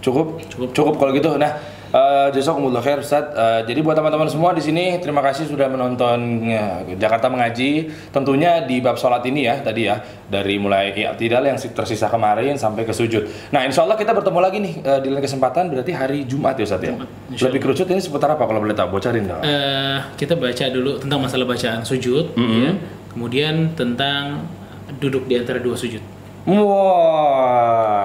cukup? 0.00 0.40
Cukup. 0.72 0.94
kalau 0.96 1.12
gitu. 1.12 1.36
Nah, 1.36 1.60
eh 1.94 2.28
jazakumullah 2.34 2.82
khair 2.82 2.98
Ustaz. 2.98 3.30
Eh, 3.30 3.60
jadi 3.70 3.78
buat 3.86 3.94
teman-teman 3.94 4.26
semua 4.26 4.50
di 4.50 4.58
sini 4.58 4.98
terima 4.98 5.22
kasih 5.22 5.46
sudah 5.46 5.70
menonton 5.70 6.42
ya, 6.42 6.82
Jakarta 6.98 7.30
mengaji. 7.30 7.86
Tentunya 8.10 8.66
di 8.66 8.82
bab 8.82 8.98
sholat 8.98 9.22
ini 9.30 9.46
ya 9.46 9.62
tadi 9.62 9.86
ya 9.86 10.02
dari 10.26 10.58
mulai 10.58 10.90
i'tidal 10.90 11.46
yang 11.46 11.54
tersisa 11.54 12.10
kemarin 12.10 12.58
sampai 12.58 12.82
ke 12.82 12.90
sujud. 12.90 13.30
Nah, 13.54 13.62
insya 13.62 13.86
Allah 13.86 13.94
kita 13.94 14.10
bertemu 14.10 14.38
lagi 14.42 14.58
nih 14.58 14.74
eh, 14.82 15.00
di 15.06 15.08
lain 15.14 15.22
kesempatan 15.22 15.70
berarti 15.70 15.94
hari 15.94 16.26
Jumat 16.26 16.58
ya 16.58 16.66
Ustaz 16.66 16.82
ya. 16.82 16.98
insya 17.30 17.46
Lebih 17.46 17.60
kerucut 17.62 17.86
ini 17.86 18.02
seputar 18.02 18.34
apa 18.34 18.42
kalau 18.42 18.58
boleh 18.58 18.74
tahu? 18.74 18.98
Bocorin 18.98 19.30
dong. 19.30 19.42
Eh, 19.46 19.98
kita 20.18 20.34
baca 20.34 20.64
dulu 20.74 20.98
tentang 20.98 21.22
masalah 21.22 21.46
bacaan 21.46 21.86
sujud, 21.86 22.34
ya. 22.34 22.74
kemudian 23.14 23.70
tentang 23.78 24.42
duduk 24.98 25.30
di 25.30 25.38
antara 25.38 25.62
dua 25.62 25.78
sujud. 25.78 26.13
Wah. 26.44 28.04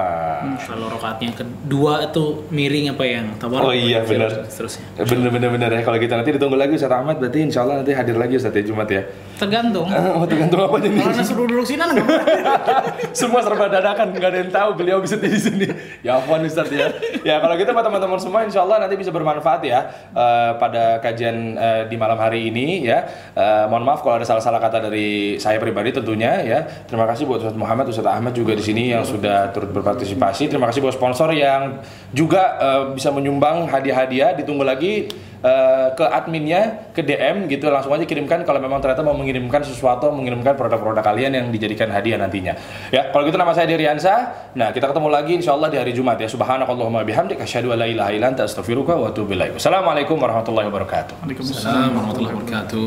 Kalau 0.64 0.88
rokaatnya 0.88 1.36
kedua 1.36 2.08
itu 2.08 2.48
miring 2.48 2.96
apa 2.96 3.04
yang 3.04 3.36
tabar? 3.36 3.68
Oh 3.68 3.76
iya, 3.76 4.00
benar. 4.08 4.48
Seterusnya. 4.48 4.84
Bener 5.04 5.28
bener 5.28 5.50
bener 5.52 5.70
ya 5.76 5.82
kalau 5.84 6.00
kita 6.00 6.16
nanti 6.16 6.32
ditunggu 6.36 6.56
lagi 6.56 6.80
Ustaz 6.80 6.96
Ahmad 6.96 7.20
berarti 7.20 7.44
insya 7.44 7.68
Allah 7.68 7.84
nanti 7.84 7.92
hadir 7.92 8.16
lagi 8.16 8.40
Ustaz 8.40 8.56
ya 8.56 8.64
Jumat 8.64 8.88
ya. 8.88 9.04
Tergantung. 9.40 9.88
Oh 10.20 10.28
tergantung 10.28 10.60
apa? 10.60 10.84
Kalau 10.84 11.12
anda 11.16 11.24
suruh 11.24 11.48
duduk 11.48 11.64
sini 11.64 11.80
anda 11.80 11.96
nggak 11.96 12.08
boleh. 12.12 12.40
semua 13.20 13.40
serba 13.40 13.72
dadakan 13.72 14.12
nggak 14.12 14.30
ada 14.36 14.40
yang 14.44 14.52
tahu 14.52 14.70
beliau 14.76 14.98
bisa 15.00 15.16
di 15.16 15.32
sini. 15.32 15.70
Ya 16.04 16.20
ampun 16.20 16.44
Ustaz 16.44 16.68
ya. 16.68 16.92
Ya 17.24 17.40
kalau 17.40 17.56
gitu 17.56 17.72
buat 17.72 17.86
teman-teman 17.88 18.20
semua 18.20 18.44
insya 18.44 18.68
Allah 18.68 18.84
nanti 18.84 19.00
bisa 19.00 19.14
bermanfaat 19.16 19.62
ya 19.64 19.88
eh, 20.12 20.52
pada 20.60 21.00
kajian 21.00 21.56
eh, 21.56 21.82
di 21.88 21.96
malam 21.96 22.20
hari 22.20 22.52
ini 22.52 22.84
ya. 22.84 23.08
Eh, 23.32 23.64
mohon 23.72 23.88
maaf 23.88 24.04
kalau 24.04 24.20
ada 24.20 24.28
salah-salah 24.28 24.60
kata 24.60 24.92
dari 24.92 25.40
saya 25.40 25.56
pribadi 25.62 25.96
tentunya 25.96 26.44
ya. 26.44 26.60
Terima 26.84 27.08
kasih 27.08 27.24
buat 27.24 27.40
Ustaz 27.40 27.56
Muhammad, 27.56 27.88
Ustaz 27.88 28.10
Ahmad 28.10 28.36
juga 28.36 28.58
di 28.58 28.64
sini 28.66 28.92
yang 28.92 29.08
sudah 29.08 29.56
turut 29.56 29.72
berpartisipasi. 29.72 30.52
Terima 30.52 30.68
kasih 30.68 30.84
buat 30.84 30.98
sponsor 30.98 31.32
yang 31.32 31.80
juga 32.12 32.60
eh, 32.60 32.84
bisa 32.98 33.14
menyumbang 33.14 33.72
hadiah-hadiah. 33.72 34.36
Ditunggu 34.36 34.68
lagi 34.68 35.08
eh, 35.44 35.88
ke 35.96 36.06
adminnya 36.06 36.92
ke 36.92 37.02
DM 37.06 37.48
gitu 37.48 37.72
langsung 37.72 37.96
aja 37.96 38.04
kirimkan 38.04 38.44
kalau 38.44 38.60
memang 38.60 38.84
ternyata 38.84 39.06
mau 39.06 39.16
mengirimkan 39.30 39.62
sesuatu 39.62 40.10
mengirimkan 40.10 40.58
produk-produk 40.58 41.06
kalian 41.06 41.38
yang 41.38 41.46
dijadikan 41.54 41.94
hadiah 41.94 42.18
nantinya 42.18 42.58
ya 42.90 43.14
kalau 43.14 43.30
gitu 43.30 43.38
nama 43.38 43.54
saya 43.54 43.70
Diriansa 43.70 44.14
nah 44.58 44.74
kita 44.74 44.90
ketemu 44.90 45.08
lagi 45.14 45.38
insya 45.38 45.54
Allah 45.54 45.70
di 45.70 45.78
hari 45.78 45.94
Jumat 45.94 46.18
ya 46.18 46.26
subhanakallahumma 46.26 47.06
bihamdik 47.06 47.38
asyhadu 47.38 47.70
an 47.78 47.86
la 47.86 47.88
ilaha 47.88 48.10
illa 48.10 48.34
anta 48.34 48.50
astaghfiruka 48.50 48.98
wa 48.98 49.14
atubu 49.14 49.38
ilaik 49.38 49.62
assalamualaikum 49.62 50.18
warahmatullahi 50.18 50.66
wabarakatuh 50.74 51.14
Waalaikumsalam. 51.22 51.94
Warahmatullahi 51.94 52.34
wabarakatuh. 52.34 52.86